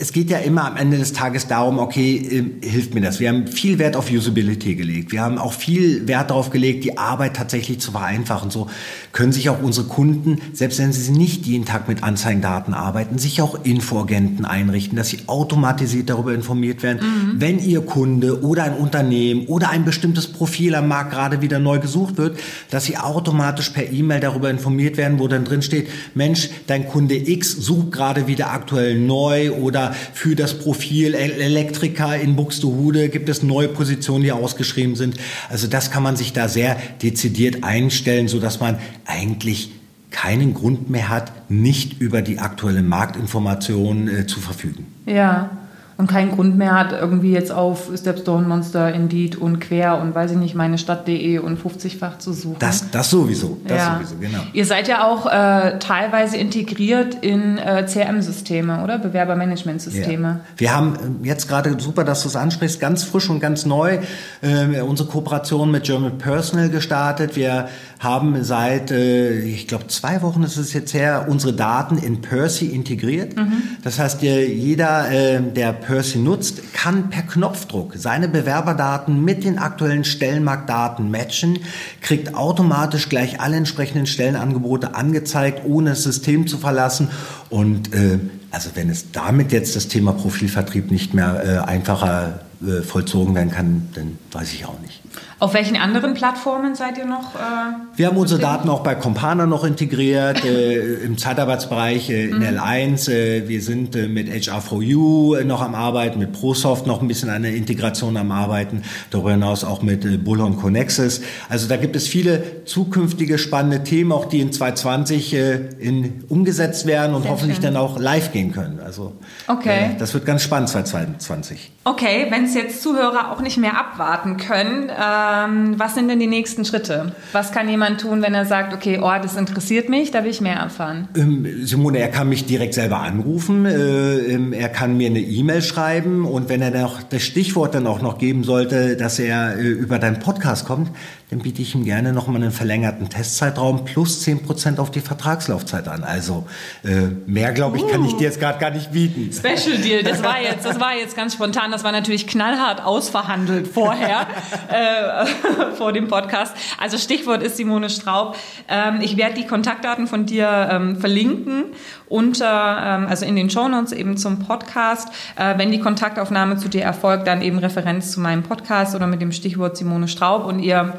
es 0.00 0.12
geht 0.12 0.30
ja 0.30 0.38
immer 0.38 0.64
am 0.64 0.78
Ende 0.78 0.96
des 0.96 1.12
Tages 1.12 1.46
darum, 1.46 1.78
okay, 1.78 2.16
äh, 2.62 2.66
hilft 2.66 2.94
mir 2.94 3.02
das? 3.02 3.20
Wir 3.20 3.28
haben 3.28 3.46
viel 3.46 3.78
Wert 3.78 3.96
auf 3.96 4.10
Usability 4.10 4.74
gelegt. 4.74 5.12
Wir 5.12 5.20
haben 5.20 5.36
auch 5.36 5.52
viel 5.52 6.08
Wert 6.08 6.30
darauf 6.30 6.48
gelegt, 6.48 6.84
die 6.84 6.96
Arbeit 6.96 7.36
tatsächlich 7.36 7.80
zu 7.80 7.92
vereinfachen. 7.92 8.50
So 8.50 8.68
können 9.12 9.30
sich 9.30 9.50
auch 9.50 9.62
unsere 9.62 9.86
Kunden, 9.86 10.38
selbst 10.54 10.78
wenn 10.78 10.92
sie 10.92 11.12
nicht 11.12 11.44
jeden 11.44 11.66
Tag 11.66 11.86
mit 11.86 12.02
Anzeigendaten 12.02 12.72
arbeiten, 12.72 13.18
sich 13.18 13.42
auch 13.42 13.62
Infoagenten 13.62 14.46
einrichten, 14.46 14.96
dass 14.96 15.10
sie 15.10 15.20
automatisiert 15.26 16.08
darüber 16.08 16.32
informiert 16.32 16.82
werden, 16.82 17.00
mhm. 17.02 17.40
wenn 17.40 17.58
ihr 17.58 17.82
Kunde 17.82 18.42
oder 18.42 18.64
ein 18.64 18.74
Unternehmen 18.74 19.46
oder 19.48 19.68
ein 19.68 19.84
bestimmtes 19.84 20.28
Profil 20.28 20.74
am 20.76 20.88
Markt 20.88 21.10
gerade 21.10 21.42
wieder 21.42 21.58
neu 21.58 21.78
gesucht 21.78 22.16
wird, 22.16 22.38
dass 22.70 22.86
sie 22.86 22.96
automatisch 22.96 23.68
per 23.68 23.92
E-Mail 23.92 24.20
darüber 24.20 24.48
informiert 24.48 24.96
werden, 24.96 25.18
wo 25.18 25.28
dann 25.28 25.44
drin 25.44 25.60
steht, 25.60 25.88
Mensch, 26.14 26.48
dein 26.68 26.88
Kunde 26.88 27.16
X 27.16 27.52
sucht 27.52 27.92
gerade 27.92 28.26
wieder 28.26 28.50
aktuell 28.50 28.98
neu 28.98 29.52
oder 29.52 29.89
für 29.92 30.34
das 30.34 30.58
Profil 30.58 31.14
Elektriker 31.14 32.16
in 32.16 32.36
Buxtehude 32.36 33.08
gibt 33.08 33.28
es 33.28 33.42
neue 33.42 33.68
Positionen, 33.68 34.24
die 34.24 34.32
ausgeschrieben 34.32 34.96
sind. 34.96 35.16
Also 35.48 35.66
das 35.66 35.90
kann 35.90 36.02
man 36.02 36.16
sich 36.16 36.32
da 36.32 36.48
sehr 36.48 36.76
dezidiert 37.02 37.62
einstellen, 37.62 38.28
so 38.28 38.40
dass 38.40 38.60
man 38.60 38.78
eigentlich 39.06 39.70
keinen 40.10 40.54
Grund 40.54 40.90
mehr 40.90 41.08
hat, 41.08 41.50
nicht 41.50 42.00
über 42.00 42.20
die 42.20 42.38
aktuelle 42.38 42.82
Marktinformation 42.82 44.08
äh, 44.08 44.26
zu 44.26 44.40
verfügen. 44.40 44.86
Ja 45.06 45.59
und 46.00 46.06
keinen 46.06 46.32
Grund 46.32 46.56
mehr 46.56 46.74
hat, 46.74 46.92
irgendwie 46.92 47.30
jetzt 47.30 47.52
auf 47.52 47.90
Stepstone, 47.94 48.48
Monster, 48.48 48.92
Indeed 48.92 49.36
und 49.36 49.60
Quer 49.60 50.00
und 50.00 50.14
weiß 50.14 50.32
ich 50.32 50.38
nicht, 50.38 50.54
meine 50.54 50.78
Stadt.de 50.78 51.38
und 51.38 51.60
50-fach 51.60 52.18
zu 52.18 52.32
suchen. 52.32 52.56
Das, 52.58 52.90
das 52.90 53.10
sowieso, 53.10 53.58
das 53.66 53.76
ja. 53.76 53.94
sowieso, 53.96 54.16
genau. 54.16 54.38
Ihr 54.54 54.64
seid 54.64 54.88
ja 54.88 55.06
auch 55.06 55.26
äh, 55.26 55.78
teilweise 55.78 56.38
integriert 56.38 57.16
in 57.20 57.58
äh, 57.58 57.84
CRM-Systeme, 57.84 58.82
oder? 58.82 58.98
Bewerbermanagementsysteme. 58.98 60.28
Ja. 60.28 60.40
Wir 60.56 60.74
haben 60.74 61.20
äh, 61.22 61.28
jetzt 61.28 61.48
gerade, 61.48 61.76
super, 61.78 62.02
dass 62.02 62.22
du 62.22 62.28
es 62.28 62.36
ansprichst, 62.36 62.80
ganz 62.80 63.04
frisch 63.04 63.28
und 63.28 63.40
ganz 63.40 63.66
neu 63.66 63.98
äh, 64.40 64.80
unsere 64.80 65.08
Kooperation 65.08 65.70
mit 65.70 65.84
German 65.84 66.16
Personal 66.16 66.70
gestartet. 66.70 67.36
Wir 67.36 67.68
haben 67.98 68.42
seit, 68.42 68.90
äh, 68.90 69.40
ich 69.40 69.68
glaube, 69.68 69.88
zwei 69.88 70.22
Wochen 70.22 70.42
ist 70.44 70.56
es 70.56 70.72
jetzt 70.72 70.94
her, 70.94 71.26
unsere 71.28 71.52
Daten 71.52 71.98
in 71.98 72.22
Percy 72.22 72.66
integriert. 72.68 73.36
Mhm. 73.36 73.62
Das 73.84 73.98
heißt, 73.98 74.22
jeder, 74.22 75.10
äh, 75.10 75.42
der 75.42 75.74
Percy 75.74 75.89
nutzt, 76.24 76.72
kann 76.72 77.10
per 77.10 77.22
Knopfdruck 77.22 77.94
seine 77.96 78.28
Bewerberdaten 78.28 79.24
mit 79.24 79.44
den 79.44 79.58
aktuellen 79.58 80.04
Stellenmarktdaten 80.04 81.10
matchen, 81.10 81.58
kriegt 82.00 82.34
automatisch 82.34 83.08
gleich 83.08 83.40
alle 83.40 83.56
entsprechenden 83.56 84.06
Stellenangebote 84.06 84.94
angezeigt, 84.94 85.62
ohne 85.64 85.90
das 85.90 86.02
System 86.02 86.46
zu 86.46 86.58
verlassen. 86.58 87.08
Und 87.48 87.92
äh, 87.94 88.18
also 88.50 88.70
wenn 88.74 88.90
es 88.90 89.12
damit 89.12 89.52
jetzt 89.52 89.76
das 89.76 89.88
Thema 89.88 90.12
Profilvertrieb 90.12 90.90
nicht 90.90 91.14
mehr 91.14 91.42
äh, 91.44 91.68
einfacher 91.68 92.40
äh, 92.66 92.82
vollzogen 92.82 93.34
werden 93.34 93.50
kann, 93.50 93.88
dann 93.94 94.18
weiß 94.32 94.52
ich 94.52 94.66
auch 94.66 94.78
nicht. 94.80 95.00
Auf 95.40 95.54
welchen 95.54 95.78
anderen 95.78 96.12
Plattformen 96.12 96.74
seid 96.74 96.98
ihr 96.98 97.06
noch? 97.06 97.34
Äh, 97.34 97.72
wir 97.96 98.06
haben 98.08 98.18
unsere 98.18 98.38
Daten 98.38 98.68
auch 98.68 98.80
bei 98.80 98.94
Compana 98.94 99.46
noch 99.46 99.64
integriert, 99.64 100.44
äh, 100.44 100.76
im 101.04 101.16
Zeitarbeitsbereich 101.16 102.10
äh, 102.10 102.26
in 102.26 102.36
mhm. 102.40 102.58
L1. 102.58 103.10
Äh, 103.10 103.48
wir 103.48 103.62
sind 103.62 103.96
äh, 103.96 104.06
mit 104.06 104.28
HR4U 104.28 105.42
noch 105.44 105.62
am 105.62 105.74
Arbeiten, 105.74 106.18
mit 106.18 106.34
ProSoft 106.34 106.86
noch 106.86 107.00
ein 107.00 107.08
bisschen 107.08 107.30
an 107.30 107.42
der 107.42 107.54
Integration 107.54 108.18
am 108.18 108.32
Arbeiten, 108.32 108.82
darüber 109.08 109.30
hinaus 109.30 109.64
auch 109.64 109.80
mit 109.80 110.04
äh, 110.04 110.18
Bullhorn 110.18 110.58
Connexus. 110.58 111.22
Also 111.48 111.68
da 111.68 111.78
gibt 111.78 111.96
es 111.96 112.06
viele 112.06 112.66
zukünftige 112.66 113.38
spannende 113.38 113.82
Themen, 113.82 114.12
auch 114.12 114.26
die 114.26 114.40
in 114.40 114.52
2020 114.52 115.32
äh, 115.32 115.54
in, 115.78 116.22
umgesetzt 116.28 116.86
werden 116.86 117.16
und 117.16 117.22
Sehr 117.22 117.30
hoffentlich 117.30 117.56
schön. 117.56 117.72
dann 117.72 117.76
auch 117.78 117.98
live 117.98 118.32
gehen 118.32 118.52
können. 118.52 118.78
Also 118.84 119.14
okay. 119.48 119.92
Äh, 119.94 119.98
das 119.98 120.12
wird 120.12 120.26
ganz 120.26 120.42
spannend 120.42 120.68
2020. 120.68 121.72
Okay, 121.84 122.26
wenn 122.28 122.44
es 122.44 122.52
jetzt 122.52 122.82
Zuhörer 122.82 123.32
auch 123.32 123.40
nicht 123.40 123.56
mehr 123.56 123.78
abwarten 123.78 124.36
können, 124.36 124.90
ähm, 125.30 125.74
was 125.78 125.94
sind 125.94 126.08
denn 126.08 126.20
die 126.20 126.26
nächsten 126.26 126.64
Schritte? 126.64 127.12
Was 127.32 127.52
kann 127.52 127.68
jemand 127.68 128.00
tun, 128.00 128.22
wenn 128.22 128.34
er 128.34 128.46
sagt, 128.46 128.74
okay, 128.74 128.98
oh, 129.02 129.10
das 129.22 129.36
interessiert 129.36 129.88
mich, 129.88 130.10
da 130.10 130.24
will 130.24 130.30
ich 130.30 130.40
mehr 130.40 130.56
erfahren? 130.56 131.08
Ähm, 131.16 131.46
Simone, 131.62 131.98
er 131.98 132.08
kann 132.08 132.28
mich 132.28 132.46
direkt 132.46 132.74
selber 132.74 133.00
anrufen, 133.00 133.66
äh, 133.66 134.18
ähm, 134.18 134.52
er 134.52 134.68
kann 134.68 134.96
mir 134.96 135.08
eine 135.08 135.20
E-Mail 135.20 135.62
schreiben 135.62 136.24
und 136.24 136.48
wenn 136.48 136.62
er 136.62 136.70
noch 136.70 137.02
das 137.02 137.22
Stichwort 137.22 137.74
dann 137.74 137.86
auch 137.86 138.02
noch 138.02 138.18
geben 138.18 138.44
sollte, 138.44 138.96
dass 138.96 139.18
er 139.18 139.56
äh, 139.58 139.62
über 139.62 139.98
deinen 139.98 140.18
Podcast 140.18 140.66
kommt, 140.66 140.90
dann 141.30 141.38
biete 141.38 141.62
ich 141.62 141.76
ihm 141.76 141.84
gerne 141.84 142.12
noch 142.12 142.26
mal 142.26 142.36
einen 142.36 142.50
verlängerten 142.50 143.08
Testzeitraum 143.08 143.84
plus 143.84 144.26
10% 144.26 144.78
auf 144.78 144.90
die 144.90 145.00
Vertragslaufzeit 145.00 145.86
an. 145.86 146.02
Also 146.02 146.46
äh, 146.84 147.06
mehr, 147.26 147.52
glaube 147.52 147.76
ich, 147.76 147.86
kann 147.86 148.04
ich 148.04 148.16
dir 148.16 148.24
jetzt 148.24 148.40
gerade 148.40 148.58
gar 148.58 148.70
nicht 148.70 148.90
bieten. 148.90 149.30
Special 149.32 149.78
Deal, 149.78 150.02
das 150.02 150.24
war 150.24 150.42
jetzt, 150.42 150.66
das 150.66 150.80
war 150.80 150.96
jetzt 150.96 151.16
ganz 151.16 151.34
spontan, 151.34 151.70
das 151.70 151.84
war 151.84 151.92
natürlich 151.92 152.26
knallhart 152.26 152.84
ausverhandelt 152.84 153.68
vorher, 153.68 154.26
äh, 154.68 155.74
vor 155.76 155.92
dem 155.92 156.08
Podcast. 156.08 156.52
Also 156.80 156.98
Stichwort 156.98 157.44
ist 157.44 157.56
Simone 157.56 157.90
Straub. 157.90 158.36
Ähm, 158.68 159.00
ich 159.00 159.16
werde 159.16 159.34
die 159.34 159.46
Kontaktdaten 159.46 160.08
von 160.08 160.26
dir 160.26 160.68
ähm, 160.72 160.96
verlinken 160.96 161.66
unter, 162.08 162.82
ähm, 162.84 163.06
also 163.06 163.24
in 163.24 163.36
den 163.36 163.50
Shownotes 163.50 163.92
eben 163.92 164.16
zum 164.16 164.40
Podcast. 164.40 165.08
Äh, 165.36 165.58
wenn 165.58 165.70
die 165.70 165.78
Kontaktaufnahme 165.78 166.56
zu 166.56 166.68
dir 166.68 166.82
erfolgt, 166.82 167.28
dann 167.28 167.40
eben 167.40 167.58
Referenz 167.58 168.10
zu 168.10 168.18
meinem 168.18 168.42
Podcast 168.42 168.96
oder 168.96 169.06
mit 169.06 169.22
dem 169.22 169.30
Stichwort 169.30 169.76
Simone 169.76 170.08
Straub 170.08 170.44
und 170.44 170.58
ihr 170.58 170.98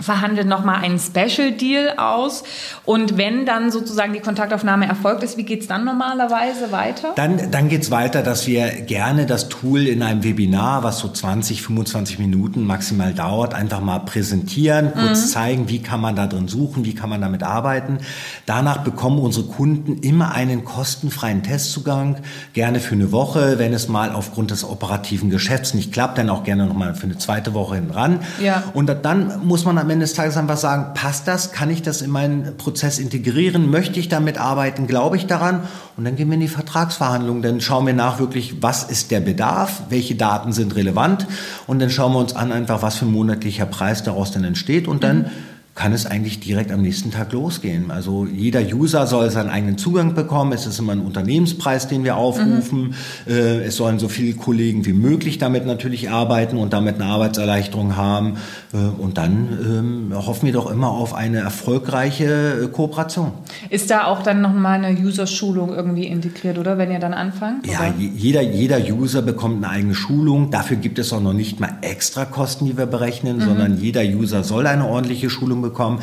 verhandelt 0.00 0.46
nochmal 0.46 0.82
einen 0.82 0.98
Special 0.98 1.52
Deal 1.52 1.94
aus. 1.96 2.42
Und 2.84 3.18
wenn 3.18 3.46
dann 3.46 3.70
sozusagen 3.70 4.12
die 4.12 4.20
Kontaktaufnahme 4.20 4.86
erfolgt 4.86 5.22
ist, 5.22 5.36
wie 5.36 5.44
geht's 5.44 5.66
dann 5.66 5.84
normalerweise 5.84 6.72
weiter? 6.72 7.12
Dann, 7.16 7.50
dann 7.50 7.68
geht's 7.68 7.90
weiter, 7.90 8.22
dass 8.22 8.46
wir 8.46 8.68
gerne 8.82 9.26
das 9.26 9.48
Tool 9.48 9.86
in 9.86 10.02
einem 10.02 10.24
Webinar, 10.24 10.82
was 10.82 10.98
so 10.98 11.08
20, 11.08 11.62
25 11.62 12.18
Minuten 12.18 12.64
maximal 12.64 13.12
dauert, 13.12 13.54
einfach 13.54 13.80
mal 13.80 14.00
präsentieren, 14.00 14.92
kurz 14.92 15.26
mhm. 15.26 15.28
zeigen, 15.28 15.68
wie 15.68 15.82
kann 15.82 16.00
man 16.00 16.16
da 16.16 16.26
drin 16.26 16.48
suchen, 16.48 16.84
wie 16.84 16.94
kann 16.94 17.10
man 17.10 17.20
damit 17.20 17.42
arbeiten. 17.42 17.98
Danach 18.46 18.78
bekommen 18.78 19.18
unsere 19.18 19.46
Kunden 19.46 19.98
immer 19.98 20.32
einen 20.32 20.64
kostenfreien 20.64 21.42
Testzugang, 21.42 22.16
gerne 22.52 22.80
für 22.80 22.94
eine 22.94 23.12
Woche, 23.12 23.58
wenn 23.58 23.72
es 23.72 23.88
mal 23.88 24.12
aufgrund 24.12 24.50
des 24.50 24.64
operativen 24.64 25.30
Geschäfts 25.30 25.74
nicht 25.74 25.92
klappt, 25.92 26.18
dann 26.18 26.30
auch 26.30 26.44
gerne 26.44 26.66
nochmal 26.66 26.94
für 26.94 27.04
eine 27.04 27.18
zweite 27.18 27.54
Woche 27.54 27.76
hin 27.76 27.90
ran. 27.90 28.20
Ja. 28.42 28.64
Und 28.74 28.90
dann 29.02 29.46
muss 29.46 29.64
man 29.64 29.78
am 29.78 29.89
Ende 29.90 30.04
des 30.04 30.14
Tages 30.14 30.36
einfach 30.36 30.56
sagen, 30.56 30.94
passt 30.94 31.28
das? 31.28 31.52
Kann 31.52 31.70
ich 31.70 31.82
das 31.82 32.02
in 32.02 32.10
meinen 32.10 32.56
Prozess 32.56 32.98
integrieren? 32.98 33.70
Möchte 33.70 34.00
ich 34.00 34.08
damit 34.08 34.38
arbeiten? 34.38 34.86
Glaube 34.86 35.16
ich 35.16 35.26
daran? 35.26 35.64
Und 35.96 36.04
dann 36.04 36.16
gehen 36.16 36.28
wir 36.28 36.34
in 36.34 36.40
die 36.40 36.48
Vertragsverhandlungen. 36.48 37.42
Dann 37.42 37.60
schauen 37.60 37.86
wir 37.86 37.94
nach 37.94 38.18
wirklich, 38.18 38.62
was 38.62 38.84
ist 38.84 39.10
der 39.10 39.20
Bedarf? 39.20 39.82
Welche 39.88 40.14
Daten 40.14 40.52
sind 40.52 40.74
relevant? 40.76 41.26
Und 41.66 41.80
dann 41.80 41.90
schauen 41.90 42.12
wir 42.12 42.18
uns 42.18 42.34
an 42.34 42.52
einfach, 42.52 42.82
was 42.82 42.96
für 42.96 43.06
ein 43.06 43.12
monatlicher 43.12 43.66
Preis 43.66 44.02
daraus 44.02 44.32
dann 44.32 44.44
entsteht. 44.44 44.88
Und 44.88 45.04
dann 45.04 45.18
mhm 45.18 45.30
kann 45.74 45.92
es 45.92 46.04
eigentlich 46.04 46.40
direkt 46.40 46.72
am 46.72 46.82
nächsten 46.82 47.10
Tag 47.10 47.32
losgehen. 47.32 47.90
Also 47.90 48.26
jeder 48.26 48.60
User 48.60 49.06
soll 49.06 49.30
seinen 49.30 49.48
eigenen 49.48 49.78
Zugang 49.78 50.14
bekommen. 50.14 50.52
Es 50.52 50.66
ist 50.66 50.78
immer 50.78 50.92
ein 50.92 51.00
Unternehmenspreis, 51.00 51.88
den 51.88 52.04
wir 52.04 52.16
aufrufen. 52.16 52.94
Mhm. 53.26 53.32
Es 53.32 53.76
sollen 53.76 53.98
so 53.98 54.08
viele 54.08 54.34
Kollegen 54.34 54.84
wie 54.84 54.92
möglich 54.92 55.38
damit 55.38 55.66
natürlich 55.66 56.10
arbeiten 56.10 56.56
und 56.56 56.72
damit 56.72 56.96
eine 56.96 57.06
Arbeitserleichterung 57.06 57.96
haben. 57.96 58.36
Äh, 58.72 58.76
und 58.76 59.18
dann 59.18 60.10
ähm, 60.10 60.12
hoffen 60.14 60.46
wir 60.46 60.52
doch 60.52 60.70
immer 60.70 60.90
auf 60.90 61.14
eine 61.14 61.38
erfolgreiche 61.38 62.64
äh, 62.64 62.68
Kooperation. 62.68 63.32
Ist 63.68 63.90
da 63.90 64.04
auch 64.04 64.22
dann 64.22 64.40
nochmal 64.40 64.84
eine 64.84 64.98
User-Schulung 64.98 65.72
irgendwie 65.72 66.06
integriert, 66.06 66.58
oder? 66.58 66.78
Wenn 66.78 66.90
ihr 66.90 66.98
dann 66.98 67.14
anfangt? 67.14 67.66
Ja, 67.66 67.92
jeder, 67.98 68.42
jeder 68.42 68.78
User 68.78 69.22
bekommt 69.22 69.64
eine 69.64 69.72
eigene 69.72 69.94
Schulung. 69.94 70.50
Dafür 70.50 70.76
gibt 70.76 70.98
es 70.98 71.12
auch 71.12 71.20
noch 71.20 71.32
nicht 71.32 71.60
mal 71.60 71.78
extra 71.82 72.24
Kosten, 72.24 72.66
die 72.66 72.76
wir 72.76 72.86
berechnen, 72.86 73.36
mhm. 73.36 73.42
sondern 73.42 73.78
jeder 73.78 74.02
User 74.02 74.44
soll 74.44 74.66
eine 74.66 74.86
ordentliche 74.86 75.30
Schulung 75.30 75.59
bekommen. 75.62 76.02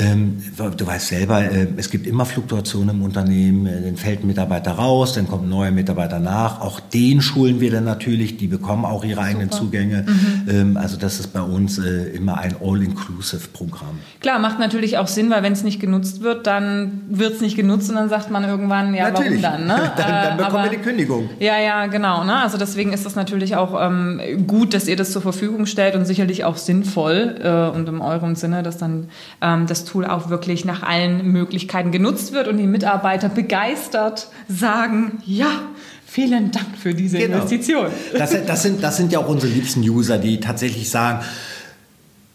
Ähm, 0.00 0.42
du 0.56 0.86
weißt 0.86 1.08
selber, 1.08 1.42
äh, 1.42 1.66
es 1.76 1.90
gibt 1.90 2.06
immer 2.06 2.24
Fluktuationen 2.24 2.96
im 2.96 3.02
Unternehmen. 3.02 3.66
Äh, 3.66 3.82
dann 3.82 3.96
fällt 3.96 4.24
ein 4.24 4.26
Mitarbeiter 4.26 4.72
raus, 4.72 5.12
dann 5.12 5.28
kommt 5.28 5.44
ein 5.44 5.50
neuer 5.50 5.70
Mitarbeiter 5.70 6.18
nach. 6.18 6.60
Auch 6.60 6.80
den 6.80 7.20
schulen 7.20 7.60
wir 7.60 7.70
dann 7.70 7.84
natürlich. 7.84 8.36
Die 8.38 8.46
bekommen 8.46 8.84
auch 8.84 9.04
ihre 9.04 9.16
Super. 9.16 9.26
eigenen 9.26 9.50
Zugänge. 9.50 10.06
Mhm. 10.06 10.48
Ähm, 10.48 10.76
also 10.76 10.96
das 10.96 11.20
ist 11.20 11.32
bei 11.32 11.42
uns 11.42 11.78
äh, 11.78 12.04
immer 12.14 12.38
ein 12.38 12.56
All-Inclusive-Programm. 12.62 13.98
Klar, 14.20 14.38
macht 14.38 14.58
natürlich 14.58 14.96
auch 14.96 15.06
Sinn, 15.06 15.28
weil 15.30 15.42
wenn 15.42 15.52
es 15.52 15.64
nicht 15.64 15.80
genutzt 15.80 16.22
wird, 16.22 16.46
dann 16.46 17.02
wird 17.08 17.34
es 17.34 17.40
nicht 17.40 17.56
genutzt 17.56 17.90
und 17.90 17.96
dann 17.96 18.08
sagt 18.08 18.30
man 18.30 18.44
irgendwann, 18.44 18.94
ja, 18.94 19.10
natürlich. 19.10 19.42
warum 19.42 19.66
dann? 19.66 19.66
Ne? 19.66 19.92
dann, 19.96 20.08
dann 20.08 20.36
bekommen 20.38 20.56
Aber, 20.56 20.70
wir 20.70 20.78
die 20.78 20.82
Kündigung. 20.82 21.28
Ja, 21.40 21.58
ja, 21.58 21.86
genau. 21.86 22.24
Ne? 22.24 22.36
Also 22.36 22.56
deswegen 22.56 22.92
ist 22.92 23.04
das 23.04 23.16
natürlich 23.16 23.56
auch 23.56 23.78
ähm, 23.80 24.46
gut, 24.46 24.72
dass 24.72 24.88
ihr 24.88 24.96
das 24.96 25.12
zur 25.12 25.22
Verfügung 25.22 25.66
stellt 25.66 25.94
und 25.94 26.06
sicherlich 26.06 26.44
auch 26.44 26.56
sinnvoll 26.56 27.36
äh, 27.42 27.76
und 27.76 27.88
in 27.88 28.00
eurem 28.00 28.34
Sinne, 28.34 28.62
dass 28.62 28.78
dann 28.78 29.08
ähm, 29.42 29.66
das 29.66 29.84
Tool 29.90 30.06
auch 30.06 30.30
wirklich 30.30 30.64
nach 30.64 30.82
allen 30.82 31.32
Möglichkeiten 31.32 31.90
genutzt 31.90 32.32
wird 32.32 32.48
und 32.48 32.58
die 32.58 32.66
Mitarbeiter 32.66 33.28
begeistert 33.28 34.28
sagen, 34.48 35.18
ja, 35.26 35.50
vielen 36.06 36.50
Dank 36.52 36.78
für 36.80 36.94
diese 36.94 37.18
genau. 37.18 37.36
Investition. 37.36 37.86
Das, 38.16 38.34
das, 38.46 38.62
sind, 38.62 38.82
das 38.82 38.96
sind 38.96 39.12
ja 39.12 39.18
auch 39.18 39.28
unsere 39.28 39.52
liebsten 39.52 39.80
User, 39.80 40.18
die 40.18 40.40
tatsächlich 40.40 40.90
sagen, 40.90 41.24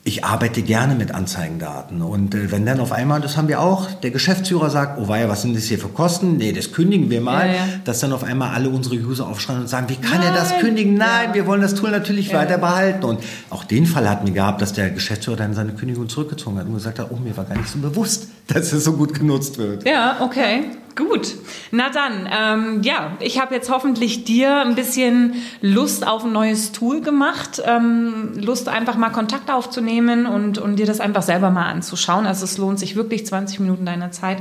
ich 0.07 0.23
arbeite 0.23 0.61
gerne 0.61 0.93
mit 0.93 1.15
Anzeigendaten. 1.15 2.03
Und 2.03 2.35
äh, 2.35 2.51
wenn 2.51 2.63
dann 2.63 2.79
auf 2.79 2.91
einmal, 2.91 3.21
das 3.21 3.37
haben 3.37 3.47
wir 3.47 3.59
auch, 3.59 3.91
der 3.91 4.11
Geschäftsführer 4.11 4.69
sagt, 4.69 4.99
oh 4.99 5.07
weia, 5.07 5.27
was 5.29 5.41
sind 5.41 5.55
das 5.55 5.63
hier 5.63 5.79
für 5.79 5.87
Kosten? 5.87 6.37
Nee, 6.37 6.53
das 6.53 6.71
kündigen 6.73 7.09
wir 7.09 7.21
mal. 7.21 7.47
Ja, 7.47 7.53
ja. 7.53 7.61
Dass 7.85 8.01
dann 8.01 8.13
auf 8.13 8.23
einmal 8.23 8.53
alle 8.53 8.69
unsere 8.69 8.95
User 8.97 9.25
aufschreien 9.25 9.61
und 9.61 9.67
sagen, 9.67 9.89
wie 9.89 9.95
kann 9.95 10.19
Nein. 10.19 10.27
er 10.27 10.33
das 10.35 10.59
kündigen? 10.59 10.93
Nein, 10.93 11.29
ja. 11.29 11.33
wir 11.33 11.47
wollen 11.47 11.61
das 11.61 11.73
Tool 11.73 11.89
natürlich 11.89 12.31
weiter 12.35 12.59
behalten. 12.59 13.03
Und 13.03 13.19
auch 13.49 13.63
den 13.63 13.87
Fall 13.87 14.07
hatten 14.07 14.27
wir 14.27 14.33
gehabt, 14.35 14.61
dass 14.61 14.73
der 14.73 14.91
Geschäftsführer 14.91 15.37
dann 15.37 15.55
seine 15.55 15.73
Kündigung 15.73 16.07
zurückgezogen 16.07 16.59
hat 16.59 16.67
und 16.67 16.75
gesagt 16.75 16.99
hat, 16.99 17.09
oh, 17.09 17.15
mir 17.15 17.35
war 17.35 17.45
gar 17.45 17.57
nicht 17.57 17.69
so 17.69 17.79
bewusst, 17.79 18.27
dass 18.53 18.73
es 18.73 18.84
so 18.84 18.93
gut 18.93 19.13
genutzt 19.13 19.58
wird. 19.58 19.88
Ja, 19.88 20.17
okay. 20.21 20.65
Gut, 20.95 21.36
na 21.71 21.89
dann, 21.89 22.29
ähm, 22.31 22.81
ja, 22.81 23.17
ich 23.19 23.41
habe 23.41 23.53
jetzt 23.53 23.69
hoffentlich 23.69 24.23
dir 24.23 24.62
ein 24.62 24.75
bisschen 24.75 25.34
Lust 25.60 26.08
auf 26.08 26.23
ein 26.23 26.31
neues 26.31 26.71
Tool 26.71 27.01
gemacht, 27.01 27.62
ähm, 27.65 28.31
Lust 28.38 28.69
einfach 28.69 28.95
mal 28.95 29.10
Kontakt 29.10 29.51
aufzunehmen 29.51 30.25
und, 30.25 30.58
und 30.58 30.77
dir 30.77 30.86
das 30.86 31.01
einfach 31.01 31.21
selber 31.21 31.49
mal 31.49 31.65
anzuschauen. 31.65 32.25
Also 32.25 32.46
es 32.46 32.58
lohnt 32.58 32.79
sich 32.79 32.96
wirklich 32.96 33.25
20 33.25 33.60
Minuten 33.60 33.85
deiner 33.85 34.12
Zeit. 34.12 34.37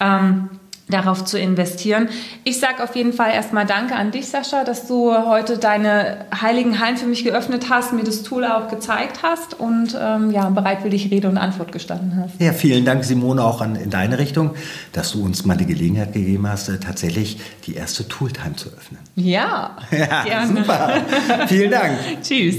Ähm, 0.00 0.48
darauf 0.92 1.24
zu 1.24 1.38
investieren. 1.38 2.08
Ich 2.44 2.60
sage 2.60 2.82
auf 2.82 2.94
jeden 2.94 3.12
Fall 3.12 3.32
erstmal 3.32 3.66
Danke 3.66 3.94
an 3.94 4.10
dich, 4.10 4.28
Sascha, 4.28 4.64
dass 4.64 4.86
du 4.86 5.12
heute 5.12 5.58
deine 5.58 6.26
heiligen 6.40 6.78
Hallen 6.78 6.96
für 6.96 7.06
mich 7.06 7.24
geöffnet 7.24 7.66
hast, 7.70 7.92
mir 7.92 8.04
das 8.04 8.22
Tool 8.22 8.44
auch 8.44 8.68
gezeigt 8.68 9.22
hast 9.22 9.58
und 9.58 9.96
ähm, 10.00 10.30
ja, 10.30 10.48
bereitwillig 10.50 11.10
Rede 11.10 11.28
und 11.28 11.38
Antwort 11.38 11.72
gestanden 11.72 12.16
hast. 12.16 12.40
Ja, 12.40 12.52
vielen 12.52 12.84
Dank, 12.84 13.04
Simone, 13.04 13.42
auch 13.42 13.60
an, 13.60 13.76
in 13.76 13.90
deine 13.90 14.18
Richtung, 14.18 14.50
dass 14.92 15.12
du 15.12 15.24
uns 15.24 15.44
mal 15.44 15.56
die 15.56 15.66
Gelegenheit 15.66 16.12
gegeben 16.12 16.46
hast, 16.46 16.68
äh, 16.68 16.78
tatsächlich 16.78 17.40
die 17.66 17.74
erste 17.74 18.06
Tooltime 18.06 18.56
zu 18.56 18.68
öffnen. 18.68 19.00
Ja, 19.16 19.76
ja 19.90 20.24
gerne. 20.24 20.60
super. 20.60 20.92
vielen 21.48 21.70
Dank. 21.70 21.98
Tschüss. 22.22 22.56